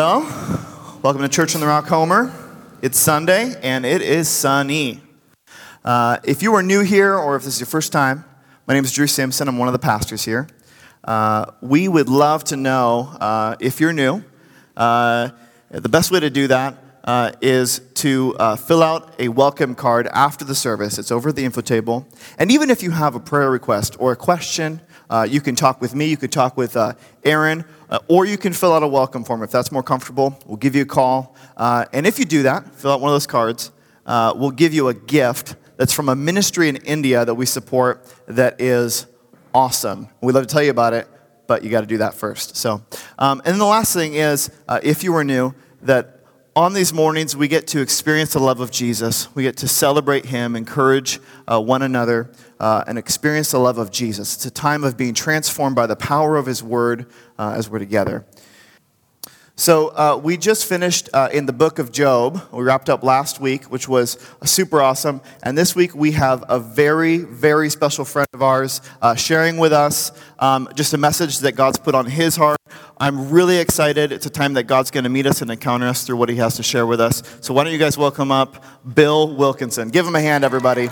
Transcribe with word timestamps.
Well, 0.00 0.20
welcome 1.02 1.22
to 1.22 1.28
Church 1.28 1.56
on 1.56 1.60
the 1.60 1.66
Rock 1.66 1.88
Homer. 1.88 2.32
It's 2.82 2.96
Sunday 2.96 3.56
and 3.60 3.84
it 3.84 4.00
is 4.00 4.28
sunny. 4.28 5.00
Uh, 5.84 6.18
if 6.22 6.40
you 6.40 6.54
are 6.54 6.62
new 6.62 6.82
here 6.82 7.16
or 7.16 7.34
if 7.34 7.42
this 7.42 7.54
is 7.54 7.60
your 7.60 7.66
first 7.66 7.90
time, 7.90 8.24
my 8.68 8.74
name 8.74 8.84
is 8.84 8.92
Drew 8.92 9.08
Simpson. 9.08 9.48
I'm 9.48 9.58
one 9.58 9.66
of 9.66 9.72
the 9.72 9.80
pastors 9.80 10.24
here. 10.24 10.46
Uh, 11.02 11.46
we 11.60 11.88
would 11.88 12.08
love 12.08 12.44
to 12.44 12.56
know 12.56 13.08
uh, 13.20 13.56
if 13.58 13.80
you're 13.80 13.92
new. 13.92 14.22
Uh, 14.76 15.30
the 15.72 15.88
best 15.88 16.12
way 16.12 16.20
to 16.20 16.30
do 16.30 16.46
that 16.46 16.76
uh, 17.02 17.32
is 17.42 17.80
to 17.94 18.36
uh, 18.38 18.54
fill 18.54 18.84
out 18.84 19.16
a 19.18 19.26
welcome 19.30 19.74
card 19.74 20.06
after 20.12 20.44
the 20.44 20.54
service. 20.54 21.00
It's 21.00 21.10
over 21.10 21.30
at 21.30 21.34
the 21.34 21.44
info 21.44 21.60
table. 21.60 22.06
And 22.38 22.52
even 22.52 22.70
if 22.70 22.84
you 22.84 22.92
have 22.92 23.16
a 23.16 23.20
prayer 23.20 23.50
request 23.50 23.96
or 23.98 24.12
a 24.12 24.16
question, 24.16 24.80
you 25.28 25.40
can 25.40 25.54
talk 25.54 25.80
with 25.80 25.94
me, 25.94 26.06
you 26.06 26.16
could 26.16 26.32
talk 26.32 26.56
with 26.56 26.76
Aaron 27.24 27.64
uh, 27.90 27.98
or 28.08 28.26
you 28.26 28.36
can 28.36 28.52
fill 28.52 28.72
out 28.72 28.82
a 28.82 28.88
welcome 28.88 29.24
form 29.24 29.42
if 29.42 29.50
that's 29.50 29.72
more 29.72 29.82
comfortable. 29.82 30.38
We'll 30.46 30.56
give 30.56 30.74
you 30.74 30.82
a 30.82 30.86
call. 30.86 31.34
Uh, 31.56 31.86
and 31.92 32.06
if 32.06 32.18
you 32.18 32.24
do 32.24 32.42
that, 32.44 32.74
fill 32.74 32.92
out 32.92 33.00
one 33.00 33.10
of 33.10 33.14
those 33.14 33.26
cards, 33.26 33.70
uh, 34.06 34.32
we'll 34.36 34.50
give 34.50 34.74
you 34.74 34.88
a 34.88 34.94
gift 34.94 35.56
that's 35.76 35.92
from 35.92 36.08
a 36.08 36.16
ministry 36.16 36.68
in 36.68 36.76
India 36.76 37.24
that 37.24 37.34
we 37.34 37.46
support 37.46 38.04
that 38.26 38.60
is 38.60 39.06
awesome. 39.54 40.08
We'd 40.20 40.34
love 40.34 40.46
to 40.46 40.52
tell 40.52 40.62
you 40.62 40.70
about 40.70 40.92
it, 40.92 41.08
but 41.46 41.62
you 41.62 41.70
got 41.70 41.80
to 41.80 41.86
do 41.86 41.98
that 41.98 42.14
first. 42.14 42.56
So, 42.56 42.82
um, 43.18 43.40
and 43.44 43.60
the 43.60 43.64
last 43.64 43.94
thing 43.94 44.14
is 44.14 44.50
uh, 44.66 44.80
if 44.82 45.02
you 45.02 45.14
are 45.14 45.24
new, 45.24 45.54
that 45.82 46.17
on 46.58 46.72
these 46.72 46.92
mornings, 46.92 47.36
we 47.36 47.46
get 47.46 47.68
to 47.68 47.80
experience 47.80 48.32
the 48.32 48.40
love 48.40 48.58
of 48.58 48.72
Jesus. 48.72 49.32
We 49.36 49.44
get 49.44 49.56
to 49.58 49.68
celebrate 49.68 50.24
Him, 50.24 50.56
encourage 50.56 51.20
uh, 51.46 51.60
one 51.60 51.82
another, 51.82 52.32
uh, 52.58 52.82
and 52.88 52.98
experience 52.98 53.52
the 53.52 53.60
love 53.60 53.78
of 53.78 53.92
Jesus. 53.92 54.34
It's 54.34 54.44
a 54.44 54.50
time 54.50 54.82
of 54.82 54.96
being 54.96 55.14
transformed 55.14 55.76
by 55.76 55.86
the 55.86 55.94
power 55.94 56.34
of 56.34 56.46
His 56.46 56.60
Word 56.60 57.06
uh, 57.38 57.54
as 57.56 57.70
we're 57.70 57.78
together. 57.78 58.26
So, 59.54 59.88
uh, 59.88 60.20
we 60.20 60.36
just 60.36 60.66
finished 60.66 61.08
uh, 61.12 61.28
in 61.32 61.46
the 61.46 61.52
book 61.52 61.78
of 61.78 61.92
Job. 61.92 62.42
We 62.52 62.64
wrapped 62.64 62.90
up 62.90 63.04
last 63.04 63.40
week, 63.40 63.66
which 63.66 63.88
was 63.88 64.18
super 64.44 64.82
awesome. 64.82 65.20
And 65.44 65.56
this 65.56 65.76
week, 65.76 65.94
we 65.94 66.12
have 66.12 66.44
a 66.48 66.58
very, 66.58 67.18
very 67.18 67.70
special 67.70 68.04
friend 68.04 68.28
of 68.34 68.42
ours 68.42 68.80
uh, 69.00 69.14
sharing 69.14 69.58
with 69.58 69.72
us 69.72 70.10
um, 70.40 70.68
just 70.74 70.92
a 70.92 70.98
message 70.98 71.38
that 71.38 71.52
God's 71.52 71.78
put 71.78 71.94
on 71.94 72.06
his 72.06 72.34
heart. 72.34 72.57
I'm 73.00 73.30
really 73.30 73.58
excited. 73.58 74.10
It's 74.10 74.26
a 74.26 74.30
time 74.30 74.54
that 74.54 74.64
God's 74.64 74.90
going 74.90 75.04
to 75.04 75.10
meet 75.10 75.24
us 75.24 75.40
and 75.40 75.52
encounter 75.52 75.86
us 75.86 76.04
through 76.04 76.16
what 76.16 76.28
he 76.28 76.34
has 76.36 76.56
to 76.56 76.64
share 76.64 76.84
with 76.84 77.00
us. 77.00 77.22
So, 77.40 77.54
why 77.54 77.62
don't 77.62 77.72
you 77.72 77.78
guys 77.78 77.96
welcome 77.96 78.32
up 78.32 78.64
Bill 78.94 79.32
Wilkinson? 79.36 79.90
Give 79.90 80.04
him 80.04 80.16
a 80.16 80.20
hand, 80.20 80.42
everybody. 80.44 80.88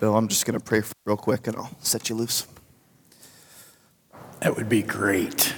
Bill, 0.00 0.16
I'm 0.16 0.26
just 0.26 0.44
going 0.44 0.58
to 0.58 0.64
pray 0.64 0.82
real 1.04 1.16
quick 1.16 1.46
and 1.46 1.56
I'll 1.56 1.70
set 1.80 2.08
you 2.08 2.16
loose. 2.16 2.48
That 4.40 4.56
would 4.56 4.68
be 4.68 4.82
great. 4.82 5.54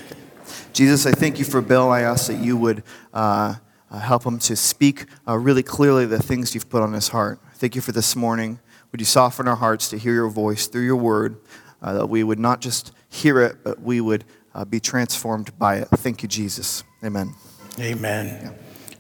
Jesus, 0.79 1.07
I 1.07 1.11
thank 1.11 1.41
you 1.41 1.45
for 1.45 1.61
Bill. 1.61 1.91
I 1.91 2.03
ask 2.03 2.29
that 2.29 2.39
you 2.39 2.57
would 2.57 2.85
uh, 3.13 3.57
uh, 3.91 3.99
help 3.99 4.23
him 4.23 4.39
to 4.39 4.55
speak 4.55 5.07
uh, 5.27 5.37
really 5.37 5.65
clearly 5.65 6.07
the 6.07 6.23
things 6.23 6.55
you've 6.55 6.71
put 6.71 6.85
on 6.85 6.93
his 6.93 7.09
heart. 7.09 7.41
Thank 7.55 7.75
you 7.75 7.81
for 7.81 7.91
this 7.91 8.15
morning. 8.15 8.61
Would 8.93 9.01
you 9.01 9.05
soften 9.05 9.49
our 9.49 9.57
hearts 9.57 9.91
to 9.91 9.99
hear 9.99 10.15
your 10.15 10.29
voice 10.29 10.69
through 10.69 10.85
your 10.85 10.95
word, 10.95 11.41
uh, 11.83 11.95
that 11.95 12.07
we 12.07 12.23
would 12.23 12.39
not 12.39 12.61
just 12.61 12.93
hear 13.09 13.41
it, 13.41 13.65
but 13.65 13.83
we 13.83 14.01
would 14.01 14.25
uh, 14.55 14.65
be 14.65 14.79
transformed 14.79 15.59
by 15.59 15.79
it. 15.79 15.89
Thank 15.97 16.23
you, 16.23 16.29
Jesus. 16.29 16.85
Amen. 17.03 17.35
Amen. 17.81 18.55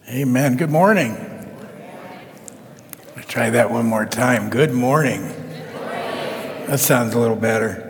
Yeah. 0.04 0.14
Amen. 0.14 0.56
Good 0.56 0.70
morning. 0.70 1.16
Try 3.28 3.50
that 3.50 3.70
one 3.70 3.86
more 3.86 4.04
time. 4.04 4.50
Good 4.50 4.72
morning. 4.72 5.20
Good 5.28 5.74
morning. 5.74 6.66
That 6.66 6.80
sounds 6.80 7.14
a 7.14 7.20
little 7.20 7.36
better. 7.36 7.84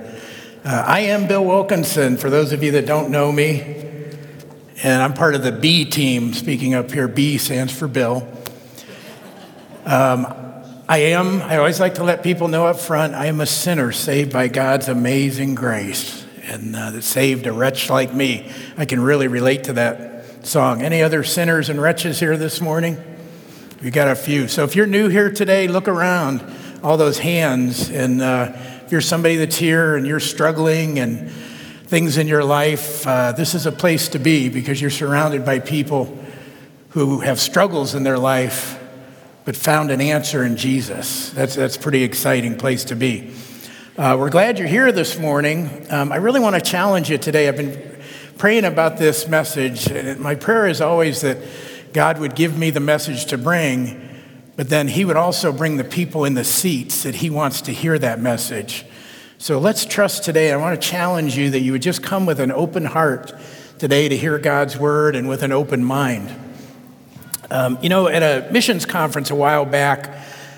Uh, 0.62 0.84
I 0.86 1.00
am 1.00 1.26
Bill 1.26 1.42
Wilkinson, 1.42 2.18
for 2.18 2.28
those 2.28 2.52
of 2.52 2.62
you 2.62 2.72
that 2.72 2.84
don't 2.84 3.10
know 3.10 3.32
me. 3.32 3.76
And 4.80 5.02
I'm 5.02 5.12
part 5.12 5.34
of 5.34 5.42
the 5.42 5.50
B 5.50 5.84
team, 5.84 6.32
speaking 6.32 6.74
up 6.74 6.92
here. 6.92 7.08
B 7.08 7.36
stands 7.36 7.76
for 7.76 7.88
Bill. 7.88 8.28
Um, 9.84 10.26
I 10.88 10.98
am, 10.98 11.42
I 11.42 11.56
always 11.56 11.80
like 11.80 11.96
to 11.96 12.04
let 12.04 12.22
people 12.22 12.46
know 12.46 12.66
up 12.66 12.78
front, 12.78 13.14
I 13.14 13.26
am 13.26 13.40
a 13.40 13.46
sinner 13.46 13.90
saved 13.90 14.32
by 14.32 14.46
God's 14.46 14.86
amazing 14.86 15.56
grace. 15.56 16.24
And 16.44 16.76
uh, 16.76 16.92
that 16.92 17.02
saved 17.02 17.48
a 17.48 17.52
wretch 17.52 17.90
like 17.90 18.14
me. 18.14 18.52
I 18.76 18.84
can 18.84 19.00
really 19.00 19.26
relate 19.26 19.64
to 19.64 19.72
that 19.74 20.46
song. 20.46 20.82
Any 20.82 21.02
other 21.02 21.24
sinners 21.24 21.68
and 21.68 21.82
wretches 21.82 22.20
here 22.20 22.36
this 22.36 22.60
morning? 22.60 22.96
We 23.82 23.90
got 23.90 24.06
a 24.06 24.14
few. 24.14 24.46
So 24.46 24.62
if 24.62 24.76
you're 24.76 24.86
new 24.86 25.08
here 25.08 25.30
today, 25.30 25.66
look 25.66 25.88
around 25.88 26.44
all 26.84 26.96
those 26.96 27.18
hands. 27.18 27.90
And 27.90 28.22
uh, 28.22 28.52
if 28.84 28.92
you're 28.92 29.00
somebody 29.00 29.36
that's 29.36 29.56
here 29.56 29.96
and 29.96 30.06
you're 30.06 30.20
struggling 30.20 31.00
and 31.00 31.32
things 31.88 32.18
in 32.18 32.28
your 32.28 32.44
life, 32.44 33.06
uh, 33.06 33.32
this 33.32 33.54
is 33.54 33.64
a 33.64 33.72
place 33.72 34.08
to 34.08 34.18
be 34.18 34.50
because 34.50 34.78
you're 34.78 34.90
surrounded 34.90 35.42
by 35.46 35.58
people 35.58 36.14
who 36.90 37.20
have 37.20 37.40
struggles 37.40 37.94
in 37.94 38.02
their 38.02 38.18
life 38.18 38.78
but 39.46 39.56
found 39.56 39.90
an 39.90 40.02
answer 40.02 40.44
in 40.44 40.58
Jesus. 40.58 41.30
That's, 41.30 41.54
that's 41.54 41.76
a 41.76 41.80
pretty 41.80 42.02
exciting 42.02 42.58
place 42.58 42.84
to 42.84 42.94
be. 42.94 43.32
Uh, 43.96 44.16
we're 44.18 44.28
glad 44.28 44.58
you're 44.58 44.68
here 44.68 44.92
this 44.92 45.18
morning. 45.18 45.86
Um, 45.88 46.12
I 46.12 46.16
really 46.16 46.40
want 46.40 46.56
to 46.56 46.60
challenge 46.60 47.08
you 47.08 47.16
today. 47.16 47.48
I've 47.48 47.56
been 47.56 47.98
praying 48.36 48.66
about 48.66 48.98
this 48.98 49.26
message. 49.26 49.90
My 50.18 50.34
prayer 50.34 50.66
is 50.66 50.82
always 50.82 51.22
that 51.22 51.38
God 51.94 52.18
would 52.18 52.34
give 52.34 52.58
me 52.58 52.68
the 52.68 52.80
message 52.80 53.24
to 53.26 53.38
bring, 53.38 54.22
but 54.56 54.68
then 54.68 54.88
He 54.88 55.06
would 55.06 55.16
also 55.16 55.54
bring 55.54 55.78
the 55.78 55.84
people 55.84 56.26
in 56.26 56.34
the 56.34 56.44
seats 56.44 57.04
that 57.04 57.14
He 57.14 57.30
wants 57.30 57.62
to 57.62 57.72
hear 57.72 57.98
that 57.98 58.20
message. 58.20 58.84
So 59.40 59.60
let's 59.60 59.84
trust 59.84 60.24
today. 60.24 60.50
I 60.50 60.56
want 60.56 60.82
to 60.82 60.88
challenge 60.88 61.36
you 61.36 61.50
that 61.50 61.60
you 61.60 61.70
would 61.70 61.80
just 61.80 62.02
come 62.02 62.26
with 62.26 62.40
an 62.40 62.50
open 62.50 62.84
heart 62.84 63.32
today 63.78 64.08
to 64.08 64.16
hear 64.16 64.36
God's 64.36 64.76
word 64.76 65.14
and 65.14 65.28
with 65.28 65.44
an 65.44 65.52
open 65.52 65.84
mind. 65.84 66.34
Um, 67.48 67.78
you 67.80 67.88
know, 67.88 68.08
at 68.08 68.24
a 68.24 68.50
missions 68.50 68.84
conference 68.84 69.30
a 69.30 69.36
while 69.36 69.64
back, 69.64 70.12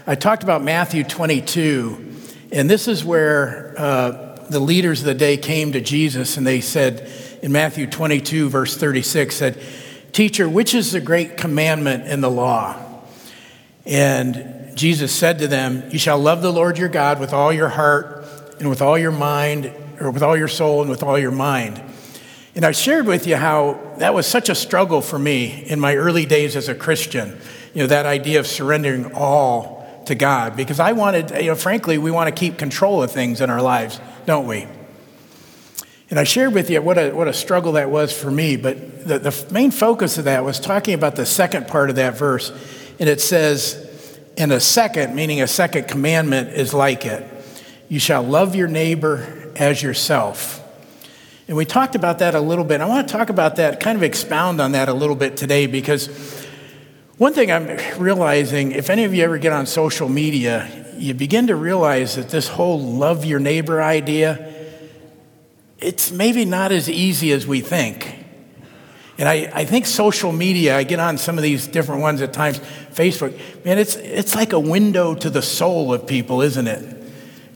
I 0.06 0.14
talked 0.14 0.42
about 0.42 0.64
Matthew 0.64 1.04
22, 1.04 2.16
and 2.52 2.70
this 2.70 2.88
is 2.88 3.04
where 3.04 3.74
uh, 3.76 4.46
the 4.48 4.60
leaders 4.60 5.00
of 5.00 5.06
the 5.06 5.14
day 5.14 5.36
came 5.36 5.72
to 5.72 5.82
Jesus 5.82 6.38
and 6.38 6.46
they 6.46 6.62
said 6.62 7.12
in 7.42 7.52
Matthew 7.52 7.86
22, 7.86 8.48
verse 8.48 8.78
36, 8.78 9.36
said, 9.36 9.62
Teacher, 10.12 10.48
which 10.48 10.72
is 10.72 10.92
the 10.92 11.02
great 11.02 11.36
commandment 11.36 12.06
in 12.06 12.22
the 12.22 12.30
law? 12.30 12.82
And 13.84 14.74
Jesus 14.74 15.14
said 15.14 15.38
to 15.40 15.48
them, 15.48 15.90
You 15.90 15.98
shall 15.98 16.18
love 16.18 16.40
the 16.40 16.50
Lord 16.50 16.78
your 16.78 16.88
God 16.88 17.20
with 17.20 17.34
all 17.34 17.52
your 17.52 17.68
heart 17.68 18.19
and 18.60 18.68
with 18.68 18.80
all 18.80 18.96
your 18.96 19.10
mind, 19.10 19.72
or 20.00 20.10
with 20.10 20.22
all 20.22 20.36
your 20.36 20.48
soul 20.48 20.82
and 20.82 20.90
with 20.90 21.02
all 21.02 21.18
your 21.18 21.30
mind. 21.30 21.82
And 22.54 22.64
I 22.64 22.72
shared 22.72 23.06
with 23.06 23.26
you 23.26 23.36
how 23.36 23.80
that 23.98 24.12
was 24.12 24.26
such 24.26 24.48
a 24.48 24.54
struggle 24.54 25.00
for 25.00 25.18
me 25.18 25.64
in 25.66 25.80
my 25.80 25.96
early 25.96 26.26
days 26.26 26.56
as 26.56 26.68
a 26.68 26.74
Christian. 26.74 27.38
You 27.74 27.82
know, 27.82 27.86
that 27.86 28.06
idea 28.06 28.40
of 28.40 28.46
surrendering 28.46 29.12
all 29.14 30.02
to 30.06 30.14
God. 30.14 30.56
Because 30.56 30.80
I 30.80 30.92
wanted, 30.92 31.30
you 31.30 31.48
know, 31.48 31.54
frankly, 31.54 31.96
we 31.98 32.10
want 32.10 32.34
to 32.34 32.38
keep 32.38 32.58
control 32.58 33.02
of 33.02 33.10
things 33.10 33.40
in 33.40 33.50
our 33.50 33.62
lives, 33.62 34.00
don't 34.26 34.46
we? 34.46 34.66
And 36.10 36.18
I 36.18 36.24
shared 36.24 36.52
with 36.52 36.70
you 36.70 36.82
what 36.82 36.98
a, 36.98 37.12
what 37.12 37.28
a 37.28 37.32
struggle 37.32 37.72
that 37.72 37.88
was 37.88 38.12
for 38.12 38.30
me, 38.30 38.56
but 38.56 39.06
the, 39.06 39.20
the 39.20 39.46
main 39.52 39.70
focus 39.70 40.18
of 40.18 40.24
that 40.24 40.44
was 40.44 40.58
talking 40.58 40.94
about 40.94 41.14
the 41.14 41.24
second 41.24 41.68
part 41.68 41.88
of 41.88 41.96
that 41.96 42.18
verse. 42.18 42.50
And 42.98 43.08
it 43.08 43.20
says, 43.20 44.18
and 44.36 44.50
a 44.52 44.58
second, 44.58 45.14
meaning 45.14 45.40
a 45.40 45.46
second 45.46 45.86
commandment, 45.86 46.50
is 46.50 46.74
like 46.74 47.06
it 47.06 47.29
you 47.90 47.98
shall 47.98 48.22
love 48.22 48.54
your 48.54 48.68
neighbor 48.68 49.52
as 49.56 49.82
yourself. 49.82 50.66
And 51.48 51.56
we 51.56 51.66
talked 51.66 51.96
about 51.96 52.20
that 52.20 52.34
a 52.34 52.40
little 52.40 52.64
bit. 52.64 52.80
I 52.80 52.86
want 52.86 53.08
to 53.08 53.12
talk 53.12 53.28
about 53.28 53.56
that, 53.56 53.80
kind 53.80 53.96
of 53.96 54.02
expound 54.02 54.60
on 54.60 54.72
that 54.72 54.88
a 54.88 54.94
little 54.94 55.16
bit 55.16 55.36
today, 55.36 55.66
because 55.66 56.06
one 57.18 57.34
thing 57.34 57.50
I'm 57.50 57.78
realizing 58.00 58.72
if 58.72 58.88
any 58.88 59.04
of 59.04 59.12
you 59.12 59.24
ever 59.24 59.36
get 59.36 59.52
on 59.52 59.66
social 59.66 60.08
media, 60.08 60.94
you 60.96 61.12
begin 61.12 61.48
to 61.48 61.56
realize 61.56 62.14
that 62.14 62.30
this 62.30 62.46
whole 62.46 62.80
love 62.80 63.24
your 63.24 63.40
neighbor 63.40 63.82
idea 63.82 64.46
it's 65.80 66.12
maybe 66.12 66.44
not 66.44 66.72
as 66.72 66.90
easy 66.90 67.32
as 67.32 67.46
we 67.46 67.60
think. 67.60 68.16
And 69.18 69.28
I, 69.28 69.50
I 69.52 69.64
think 69.64 69.86
social 69.86 70.30
media, 70.30 70.76
I 70.76 70.82
get 70.82 71.00
on 71.00 71.18
some 71.18 71.36
of 71.36 71.42
these 71.42 71.66
different 71.66 72.02
ones 72.02 72.22
at 72.22 72.32
times, 72.32 72.58
Facebook, 72.92 73.64
man, 73.64 73.78
it's, 73.78 73.96
it's 73.96 74.34
like 74.34 74.52
a 74.52 74.60
window 74.60 75.14
to 75.14 75.30
the 75.30 75.42
soul 75.42 75.92
of 75.92 76.06
people, 76.06 76.42
isn't 76.42 76.66
it? 76.66 76.99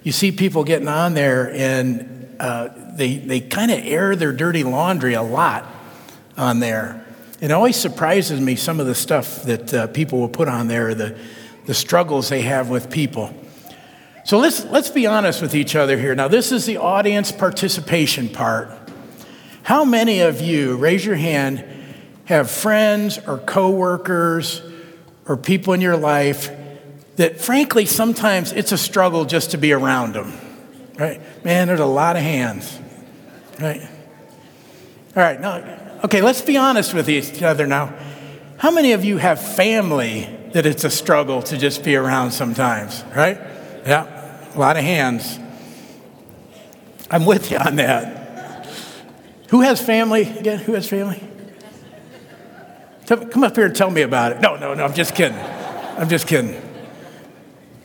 You 0.04 0.12
see 0.12 0.32
people 0.32 0.64
getting 0.64 0.86
on 0.86 1.14
there 1.14 1.50
and 1.50 2.36
uh, 2.38 2.68
they, 2.94 3.16
they 3.16 3.40
kind 3.40 3.70
of 3.70 3.80
air 3.82 4.14
their 4.14 4.32
dirty 4.32 4.62
laundry 4.62 5.14
a 5.14 5.22
lot 5.22 5.66
on 6.36 6.60
there. 6.60 7.04
It 7.40 7.50
always 7.50 7.76
surprises 7.76 8.38
me 8.38 8.54
some 8.54 8.80
of 8.80 8.86
the 8.86 8.94
stuff 8.94 9.42
that 9.44 9.72
uh, 9.74 9.86
people 9.88 10.20
will 10.20 10.28
put 10.28 10.46
on 10.46 10.68
there, 10.68 10.94
the, 10.94 11.18
the 11.64 11.72
struggles 11.72 12.28
they 12.28 12.42
have 12.42 12.68
with 12.68 12.90
people. 12.90 13.34
So 14.24 14.38
let's, 14.38 14.64
let's 14.66 14.90
be 14.90 15.06
honest 15.06 15.40
with 15.40 15.54
each 15.54 15.74
other 15.74 15.98
here. 15.98 16.14
Now, 16.14 16.28
this 16.28 16.52
is 16.52 16.66
the 16.66 16.76
audience 16.76 17.32
participation 17.32 18.28
part. 18.28 18.70
How 19.62 19.86
many 19.86 20.20
of 20.20 20.42
you, 20.42 20.76
raise 20.76 21.04
your 21.04 21.16
hand, 21.16 21.64
have 22.26 22.50
friends 22.50 23.18
or 23.26 23.38
coworkers 23.38 24.62
or 25.26 25.38
people 25.38 25.72
in 25.72 25.80
your 25.80 25.96
life 25.96 26.50
that 27.16 27.40
frankly 27.40 27.86
sometimes 27.86 28.52
it's 28.52 28.72
a 28.72 28.78
struggle 28.78 29.24
just 29.24 29.52
to 29.52 29.58
be 29.58 29.72
around 29.72 30.14
them. 30.14 30.32
Right? 30.96 31.20
Man, 31.44 31.68
there's 31.68 31.80
a 31.80 31.86
lot 31.86 32.16
of 32.16 32.22
hands. 32.22 32.78
Right? 33.60 33.82
All 35.16 35.22
right, 35.22 35.40
now 35.40 35.84
okay, 36.04 36.20
let's 36.20 36.42
be 36.42 36.56
honest 36.56 36.94
with 36.94 37.08
each 37.08 37.42
other 37.42 37.66
now. 37.66 37.94
How 38.58 38.70
many 38.70 38.92
of 38.92 39.04
you 39.04 39.16
have 39.18 39.40
family 39.40 40.28
that 40.52 40.66
it's 40.66 40.84
a 40.84 40.90
struggle 40.90 41.42
to 41.42 41.58
just 41.58 41.82
be 41.82 41.96
around 41.96 42.30
sometimes, 42.30 43.02
right? 43.16 43.38
Yeah, 43.86 44.54
a 44.54 44.58
lot 44.58 44.76
of 44.76 44.84
hands. 44.84 45.38
I'm 47.10 47.26
with 47.26 47.50
you 47.50 47.58
on 47.58 47.76
that. 47.76 48.66
Who 49.48 49.62
has 49.62 49.80
family 49.80 50.22
again? 50.22 50.58
Who 50.60 50.74
has 50.74 50.88
family? 50.88 51.22
Come 53.06 53.44
up 53.44 53.54
here 53.54 53.66
and 53.66 53.76
tell 53.76 53.90
me 53.90 54.02
about 54.02 54.32
it. 54.32 54.40
No, 54.40 54.56
no, 54.56 54.74
no, 54.74 54.84
I'm 54.84 54.94
just 54.94 55.14
kidding. 55.14 55.38
I'm 55.38 56.08
just 56.08 56.26
kidding. 56.26 56.60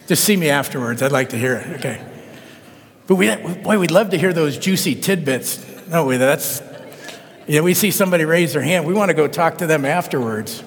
Just 0.10 0.24
see 0.24 0.36
me 0.36 0.50
afterwards. 0.50 1.04
I'd 1.04 1.12
like 1.12 1.30
to 1.30 1.38
hear 1.38 1.54
it. 1.54 1.68
Okay. 1.78 2.04
But 3.06 3.14
we, 3.18 3.36
boy, 3.36 3.78
we'd 3.78 3.92
love 3.92 4.10
to 4.10 4.18
hear 4.18 4.34
those 4.34 4.58
juicy 4.58 4.96
tidbits. 4.96 5.64
No, 5.88 6.18
that's, 6.18 6.64
you 7.48 7.60
know, 7.60 7.64
we 7.64 7.76
see 7.76 7.92
somebody 7.92 8.26
raise 8.26 8.54
their 8.54 8.64
hand. 8.64 8.88
We 8.88 8.96
want 8.96 9.10
to 9.10 9.14
go 9.14 9.28
talk 9.28 9.60
to 9.60 9.68
them 9.68 9.86
afterwards. 9.86 10.64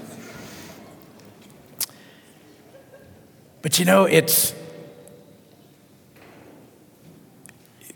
But 3.63 3.81
you 3.81 3.85
know, 3.85 4.05
it's, 4.05 4.55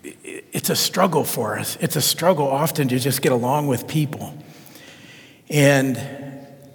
it's 0.03 0.69
a 0.69 0.75
struggle 0.75 1.23
for 1.23 1.57
us. 1.57 1.77
It's 1.79 1.95
a 1.95 2.01
struggle 2.01 2.49
often 2.49 2.89
to 2.89 2.99
just 2.99 3.21
get 3.21 3.31
along 3.31 3.67
with 3.67 3.87
people. 3.87 4.37
And 5.49 5.97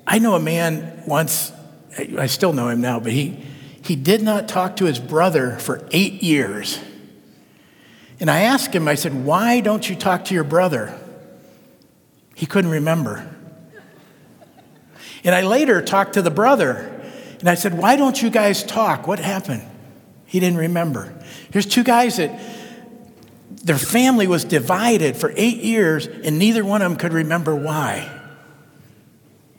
I 0.06 0.18
know 0.18 0.34
a 0.34 0.40
man 0.40 1.02
once, 1.06 1.52
I 1.98 2.24
still 2.24 2.54
know 2.54 2.70
him 2.70 2.80
now, 2.80 3.00
but 3.00 3.12
he, 3.12 3.51
he 3.84 3.96
did 3.96 4.22
not 4.22 4.48
talk 4.48 4.76
to 4.76 4.84
his 4.84 4.98
brother 4.98 5.58
for 5.58 5.86
eight 5.90 6.22
years. 6.22 6.78
And 8.20 8.30
I 8.30 8.42
asked 8.42 8.74
him, 8.74 8.86
I 8.86 8.94
said, 8.94 9.24
Why 9.24 9.60
don't 9.60 9.88
you 9.88 9.96
talk 9.96 10.26
to 10.26 10.34
your 10.34 10.44
brother? 10.44 10.98
He 12.34 12.46
couldn't 12.46 12.70
remember. 12.70 13.28
And 15.24 15.34
I 15.34 15.42
later 15.42 15.82
talked 15.82 16.14
to 16.14 16.22
the 16.22 16.30
brother, 16.30 17.00
and 17.40 17.48
I 17.48 17.54
said, 17.54 17.76
Why 17.76 17.96
don't 17.96 18.20
you 18.20 18.30
guys 18.30 18.62
talk? 18.62 19.06
What 19.06 19.18
happened? 19.18 19.62
He 20.26 20.40
didn't 20.40 20.58
remember. 20.58 21.12
Here's 21.52 21.66
two 21.66 21.84
guys 21.84 22.16
that 22.16 22.40
their 23.50 23.78
family 23.78 24.26
was 24.26 24.44
divided 24.44 25.16
for 25.16 25.32
eight 25.36 25.58
years, 25.58 26.06
and 26.06 26.38
neither 26.38 26.64
one 26.64 26.82
of 26.82 26.90
them 26.90 26.98
could 26.98 27.12
remember 27.12 27.54
why. 27.54 28.10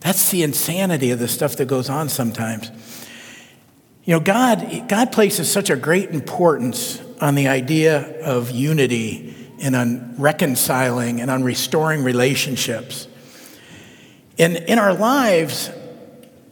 That's 0.00 0.30
the 0.30 0.42
insanity 0.42 1.10
of 1.10 1.18
the 1.18 1.28
stuff 1.28 1.56
that 1.56 1.66
goes 1.66 1.88
on 1.88 2.08
sometimes. 2.08 2.70
You 4.04 4.12
know, 4.12 4.20
God, 4.20 4.86
God 4.86 5.12
places 5.12 5.50
such 5.50 5.70
a 5.70 5.76
great 5.76 6.10
importance 6.10 7.00
on 7.22 7.34
the 7.34 7.48
idea 7.48 8.20
of 8.22 8.50
unity 8.50 9.34
and 9.62 9.74
on 9.74 10.16
reconciling 10.18 11.22
and 11.22 11.30
on 11.30 11.42
restoring 11.42 12.04
relationships. 12.04 13.08
And 14.38 14.56
in 14.56 14.78
our 14.78 14.92
lives, 14.92 15.70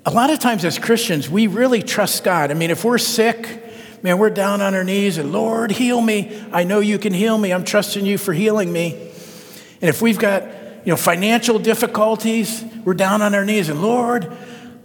a 0.07 0.11
lot 0.11 0.31
of 0.31 0.39
times 0.39 0.65
as 0.65 0.79
Christians, 0.79 1.29
we 1.29 1.47
really 1.47 1.83
trust 1.83 2.25
God. 2.25 2.51
I 2.51 2.55
mean, 2.55 2.71
if 2.71 2.85
we're 2.85 2.97
sick, 2.97 3.63
man, 4.03 4.17
we're 4.17 4.31
down 4.31 4.63
on 4.63 4.75
our 4.75 4.85
knees 4.85 5.19
and 5.19 5.31
Lord, 5.31 5.73
heal 5.73 6.01
me. 6.01 6.43
I 6.53 6.65
know 6.65 6.81
you 6.81 6.99
can 6.99 7.13
heal 7.13 7.37
me. 7.37 7.53
I'm 7.53 7.65
trusting 7.65 8.07
you 8.07 8.17
for 8.17 8.33
healing 8.33 8.73
me. 8.73 8.95
And 8.95 9.91
if 9.91 10.01
we've 10.01 10.19
got, 10.19 10.45
you 10.87 10.93
know, 10.93 10.97
financial 10.97 11.59
difficulties, 11.59 12.65
we're 12.85 12.95
down 12.95 13.21
on 13.21 13.35
our 13.35 13.45
knees 13.45 13.69
and 13.69 13.83
Lord, 13.83 14.35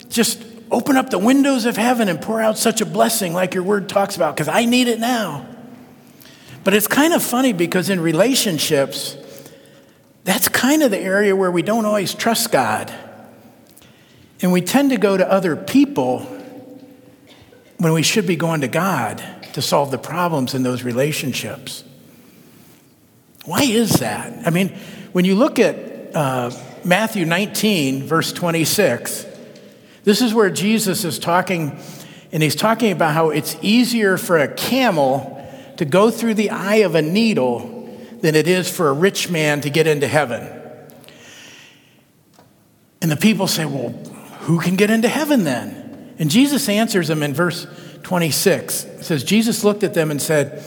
just 0.09 0.43
open 0.71 0.97
up 0.97 1.09
the 1.09 1.19
windows 1.19 1.65
of 1.65 1.77
heaven 1.77 2.09
and 2.09 2.21
pour 2.21 2.41
out 2.41 2.57
such 2.57 2.81
a 2.81 2.85
blessing 2.85 3.33
like 3.33 3.53
your 3.53 3.63
word 3.63 3.89
talks 3.89 4.15
about 4.15 4.35
because 4.35 4.47
I 4.47 4.65
need 4.65 4.87
it 4.87 4.99
now. 4.99 5.45
But 6.63 6.73
it's 6.73 6.87
kind 6.87 7.13
of 7.13 7.23
funny 7.23 7.53
because 7.53 7.89
in 7.89 8.01
relationships, 8.01 9.15
that's 10.23 10.49
kind 10.49 10.83
of 10.83 10.91
the 10.91 10.99
area 10.99 11.35
where 11.35 11.49
we 11.49 11.61
don't 11.61 11.85
always 11.85 12.13
trust 12.13 12.51
God. 12.51 12.93
And 14.41 14.51
we 14.51 14.61
tend 14.61 14.89
to 14.89 14.97
go 14.97 15.15
to 15.15 15.31
other 15.31 15.55
people 15.55 16.19
when 17.77 17.93
we 17.93 18.03
should 18.03 18.27
be 18.27 18.35
going 18.35 18.61
to 18.61 18.67
God 18.67 19.23
to 19.53 19.61
solve 19.61 19.91
the 19.91 19.97
problems 19.97 20.53
in 20.53 20.63
those 20.63 20.83
relationships. 20.83 21.83
Why 23.45 23.63
is 23.63 23.99
that? 23.99 24.45
I 24.45 24.49
mean, 24.49 24.69
when 25.13 25.23
you 25.23 25.35
look 25.35 25.59
at 25.59 26.13
uh, 26.13 26.51
Matthew 26.83 27.25
19, 27.25 28.03
verse 28.03 28.33
26, 28.33 29.25
this 30.07 30.21
is 30.21 30.33
where 30.33 30.50
Jesus 30.50 31.04
is 31.04 31.19
talking, 31.19 31.77
and 32.31 32.42
he's 32.42 32.56
talking 32.56 32.94
about 32.94 33.13
how 33.13 33.30
it's 33.30 33.57
easier 33.62 34.15
for 34.15 34.38
a 34.38 34.48
camel 34.48 35.45
to 35.75 35.83
go 35.83 36.09
through 36.09 36.36
the 36.36 36.50
eye 36.50 36.77
of 36.77 36.95
a 36.95 37.01
needle 37.01 37.89
than 38.21 38.33
it 38.33 38.48
is 38.48 38.71
for 38.71 38.88
a 38.88 38.94
rich 38.94 39.30
man 39.30 39.59
to 39.59 39.69
get 39.69 39.86
into 39.86 40.07
heaven. 40.07 40.48
And 43.01 43.12
the 43.12 43.18
people 43.18 43.48
say, 43.48 43.65
Well, 43.65 43.89
who 44.44 44.62
can 44.62 44.77
get 44.77 44.89
into 44.89 45.09
heaven 45.09 45.44
then? 45.44 46.15
And 46.18 46.31
Jesus 46.31 46.69
answers 46.69 47.09
them 47.09 47.21
in 47.21 47.33
verse 47.33 47.68
26. 48.04 48.86
It 48.86 49.04
says, 49.04 49.25
Jesus 49.25 49.65
looked 49.65 49.83
at 49.83 49.94
them 49.94 50.09
and 50.09 50.21
said, 50.21 50.63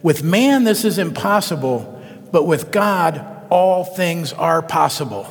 With 0.00 0.22
man 0.22 0.62
this 0.62 0.84
is 0.84 0.98
impossible, 0.98 2.00
but 2.30 2.44
with 2.44 2.70
God 2.70 3.48
all 3.50 3.82
things 3.82 4.32
are 4.32 4.62
possible. 4.62 5.26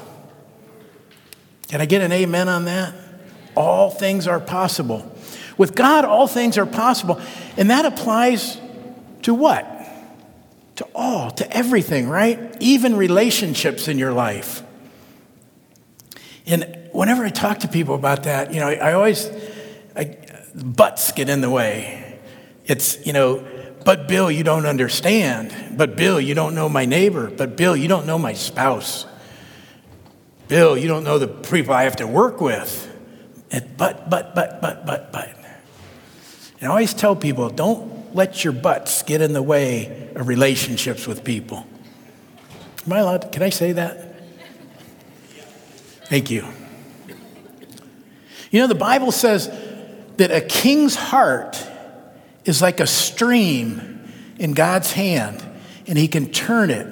Can 1.69 1.79
I 1.79 1.85
get 1.85 2.01
an 2.01 2.11
amen 2.11 2.49
on 2.49 2.65
that? 2.65 3.04
All 3.55 3.89
things 3.89 4.27
are 4.27 4.39
possible. 4.39 5.11
With 5.57 5.75
God, 5.75 6.05
all 6.05 6.27
things 6.27 6.57
are 6.57 6.65
possible. 6.65 7.21
And 7.57 7.69
that 7.69 7.85
applies 7.85 8.59
to 9.23 9.33
what? 9.33 9.71
To 10.77 10.87
all, 10.93 11.31
to 11.31 11.55
everything, 11.55 12.09
right? 12.09 12.55
Even 12.59 12.95
relationships 12.95 13.87
in 13.87 13.97
your 13.97 14.11
life. 14.11 14.61
And 16.45 16.89
whenever 16.91 17.25
I 17.25 17.29
talk 17.29 17.59
to 17.59 17.67
people 17.67 17.95
about 17.95 18.23
that, 18.23 18.53
you 18.53 18.59
know, 18.59 18.67
I, 18.67 18.93
always, 18.93 19.29
I, 19.95 20.17
buts 20.53 21.11
get 21.13 21.29
in 21.29 21.41
the 21.41 21.49
way. 21.49 22.19
It's, 22.65 23.05
you 23.05 23.13
know, 23.13 23.45
but 23.85 24.07
Bill, 24.07 24.31
you 24.31 24.43
don't 24.43 24.65
understand. 24.65 25.77
But 25.77 25.95
Bill, 25.95 26.19
you 26.19 26.33
don't 26.33 26.55
know 26.55 26.67
my 26.67 26.85
neighbor. 26.85 27.29
But 27.29 27.55
Bill, 27.55 27.75
you 27.75 27.87
don't 27.87 28.05
know 28.05 28.17
my 28.17 28.33
spouse. 28.33 29.05
Bill, 30.47 30.77
you 30.77 30.87
don't 30.87 31.03
know 31.03 31.19
the 31.19 31.27
people 31.27 31.73
I 31.73 31.83
have 31.83 31.95
to 31.97 32.07
work 32.07 32.41
with. 32.41 32.84
But, 33.49 33.77
but, 33.77 34.09
but, 34.09 34.35
but, 34.35 34.61
but, 34.61 35.11
but. 35.11 35.35
And 36.59 36.67
I 36.67 36.67
always 36.67 36.93
tell 36.93 37.15
people 37.15 37.49
don't 37.49 38.15
let 38.15 38.43
your 38.43 38.53
butts 38.53 39.03
get 39.03 39.21
in 39.21 39.33
the 39.33 39.43
way 39.43 40.09
of 40.15 40.27
relationships 40.27 41.05
with 41.05 41.23
people. 41.23 41.65
Am 42.85 42.93
I 42.93 42.99
allowed? 42.99 43.21
To, 43.23 43.29
can 43.29 43.43
I 43.43 43.49
say 43.49 43.73
that? 43.73 44.15
Thank 46.05 46.31
you. 46.31 46.45
You 48.51 48.61
know, 48.61 48.67
the 48.67 48.75
Bible 48.75 49.11
says 49.11 49.47
that 50.17 50.31
a 50.31 50.41
king's 50.41 50.95
heart 50.95 51.61
is 52.45 52.61
like 52.61 52.79
a 52.79 52.87
stream 52.87 54.11
in 54.37 54.53
God's 54.53 54.91
hand, 54.93 55.43
and 55.87 55.97
he 55.97 56.07
can 56.07 56.31
turn 56.31 56.69
it 56.69 56.85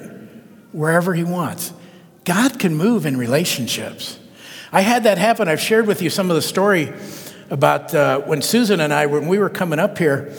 wherever 0.72 1.14
he 1.14 1.24
wants. 1.24 1.72
God 2.24 2.58
can 2.58 2.74
move 2.74 3.06
in 3.06 3.16
relationships. 3.16 4.18
I 4.74 4.80
had 4.80 5.04
that 5.04 5.18
happen. 5.18 5.46
I've 5.46 5.60
shared 5.60 5.86
with 5.86 6.02
you 6.02 6.10
some 6.10 6.30
of 6.30 6.34
the 6.34 6.42
story 6.42 6.92
about 7.48 7.94
uh, 7.94 8.22
when 8.22 8.42
Susan 8.42 8.80
and 8.80 8.92
I, 8.92 9.06
when 9.06 9.28
we 9.28 9.38
were 9.38 9.48
coming 9.48 9.78
up 9.78 9.96
here, 9.98 10.34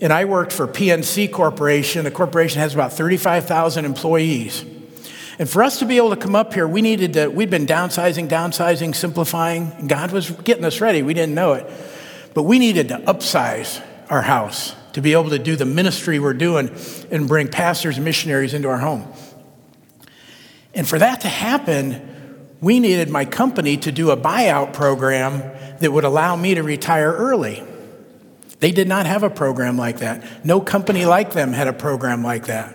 and 0.00 0.12
I 0.12 0.24
worked 0.24 0.52
for 0.52 0.66
PNC 0.66 1.30
Corporation. 1.30 2.02
The 2.02 2.10
corporation 2.10 2.60
has 2.60 2.74
about 2.74 2.92
35,000 2.92 3.84
employees. 3.84 4.64
And 5.38 5.48
for 5.48 5.62
us 5.62 5.78
to 5.78 5.84
be 5.84 5.96
able 5.96 6.10
to 6.10 6.16
come 6.16 6.34
up 6.34 6.54
here, 6.54 6.66
we 6.66 6.82
needed 6.82 7.12
to, 7.12 7.28
we'd 7.28 7.50
been 7.50 7.66
downsizing, 7.66 8.28
downsizing, 8.28 8.96
simplifying, 8.96 9.70
and 9.78 9.88
God 9.88 10.10
was 10.10 10.28
getting 10.28 10.64
us 10.64 10.80
ready. 10.80 11.02
We 11.02 11.14
didn't 11.14 11.36
know 11.36 11.52
it. 11.52 11.70
But 12.34 12.42
we 12.42 12.58
needed 12.58 12.88
to 12.88 12.98
upsize 12.98 13.80
our 14.10 14.22
house 14.22 14.74
to 14.94 15.00
be 15.00 15.12
able 15.12 15.30
to 15.30 15.38
do 15.38 15.54
the 15.54 15.64
ministry 15.64 16.18
we're 16.18 16.34
doing 16.34 16.74
and 17.12 17.28
bring 17.28 17.46
pastors 17.46 17.94
and 17.94 18.04
missionaries 18.04 18.54
into 18.54 18.66
our 18.66 18.78
home. 18.78 19.06
And 20.74 20.88
for 20.88 20.98
that 20.98 21.20
to 21.20 21.28
happen, 21.28 22.16
we 22.60 22.80
needed 22.80 23.08
my 23.08 23.24
company 23.24 23.76
to 23.78 23.92
do 23.92 24.10
a 24.10 24.16
buyout 24.16 24.72
program 24.72 25.42
that 25.78 25.92
would 25.92 26.04
allow 26.04 26.34
me 26.34 26.54
to 26.54 26.62
retire 26.62 27.12
early. 27.12 27.62
They 28.60 28.72
did 28.72 28.88
not 28.88 29.06
have 29.06 29.22
a 29.22 29.30
program 29.30 29.78
like 29.78 29.98
that. 29.98 30.44
No 30.44 30.60
company 30.60 31.06
like 31.06 31.32
them 31.32 31.52
had 31.52 31.68
a 31.68 31.72
program 31.72 32.24
like 32.24 32.46
that. 32.46 32.74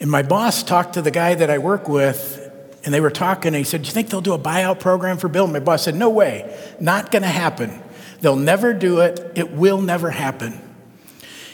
And 0.00 0.10
my 0.10 0.22
boss 0.22 0.64
talked 0.64 0.94
to 0.94 1.02
the 1.02 1.12
guy 1.12 1.36
that 1.36 1.50
I 1.50 1.58
work 1.58 1.88
with, 1.88 2.40
and 2.84 2.92
they 2.92 3.00
were 3.00 3.10
talking, 3.10 3.48
and 3.48 3.56
he 3.56 3.64
said, 3.64 3.82
Do 3.82 3.86
you 3.86 3.92
think 3.92 4.10
they'll 4.10 4.20
do 4.20 4.34
a 4.34 4.38
buyout 4.38 4.80
program 4.80 5.16
for 5.16 5.28
Bill? 5.28 5.44
And 5.44 5.52
my 5.52 5.60
boss 5.60 5.84
said, 5.84 5.94
No 5.94 6.10
way, 6.10 6.58
not 6.80 7.12
gonna 7.12 7.28
happen. 7.28 7.80
They'll 8.20 8.36
never 8.36 8.74
do 8.74 9.00
it, 9.00 9.32
it 9.36 9.52
will 9.52 9.80
never 9.80 10.10
happen. 10.10 10.60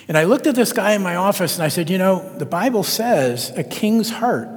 And 0.07 0.17
I 0.17 0.23
looked 0.23 0.47
at 0.47 0.55
this 0.55 0.73
guy 0.73 0.93
in 0.93 1.03
my 1.03 1.15
office 1.15 1.55
and 1.55 1.63
I 1.63 1.67
said, 1.67 1.89
You 1.89 1.99
know, 1.99 2.35
the 2.37 2.45
Bible 2.45 2.83
says 2.83 3.51
a 3.55 3.63
king's 3.63 4.09
heart 4.09 4.49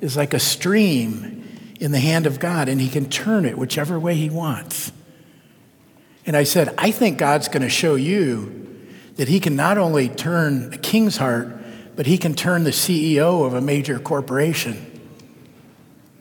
is 0.00 0.16
like 0.16 0.34
a 0.34 0.40
stream 0.40 1.40
in 1.78 1.92
the 1.92 2.00
hand 2.00 2.26
of 2.26 2.38
God 2.38 2.68
and 2.68 2.80
he 2.80 2.88
can 2.88 3.08
turn 3.08 3.44
it 3.44 3.56
whichever 3.56 3.98
way 3.98 4.14
he 4.14 4.30
wants. 4.30 4.92
And 6.26 6.36
I 6.36 6.44
said, 6.44 6.74
I 6.78 6.90
think 6.90 7.18
God's 7.18 7.48
going 7.48 7.62
to 7.62 7.70
show 7.70 7.94
you 7.94 8.60
that 9.16 9.28
he 9.28 9.40
can 9.40 9.56
not 9.56 9.78
only 9.78 10.08
turn 10.08 10.72
a 10.72 10.78
king's 10.78 11.16
heart, 11.16 11.56
but 11.96 12.06
he 12.06 12.18
can 12.18 12.34
turn 12.34 12.64
the 12.64 12.70
CEO 12.70 13.44
of 13.44 13.54
a 13.54 13.60
major 13.60 13.98
corporation. 13.98 14.86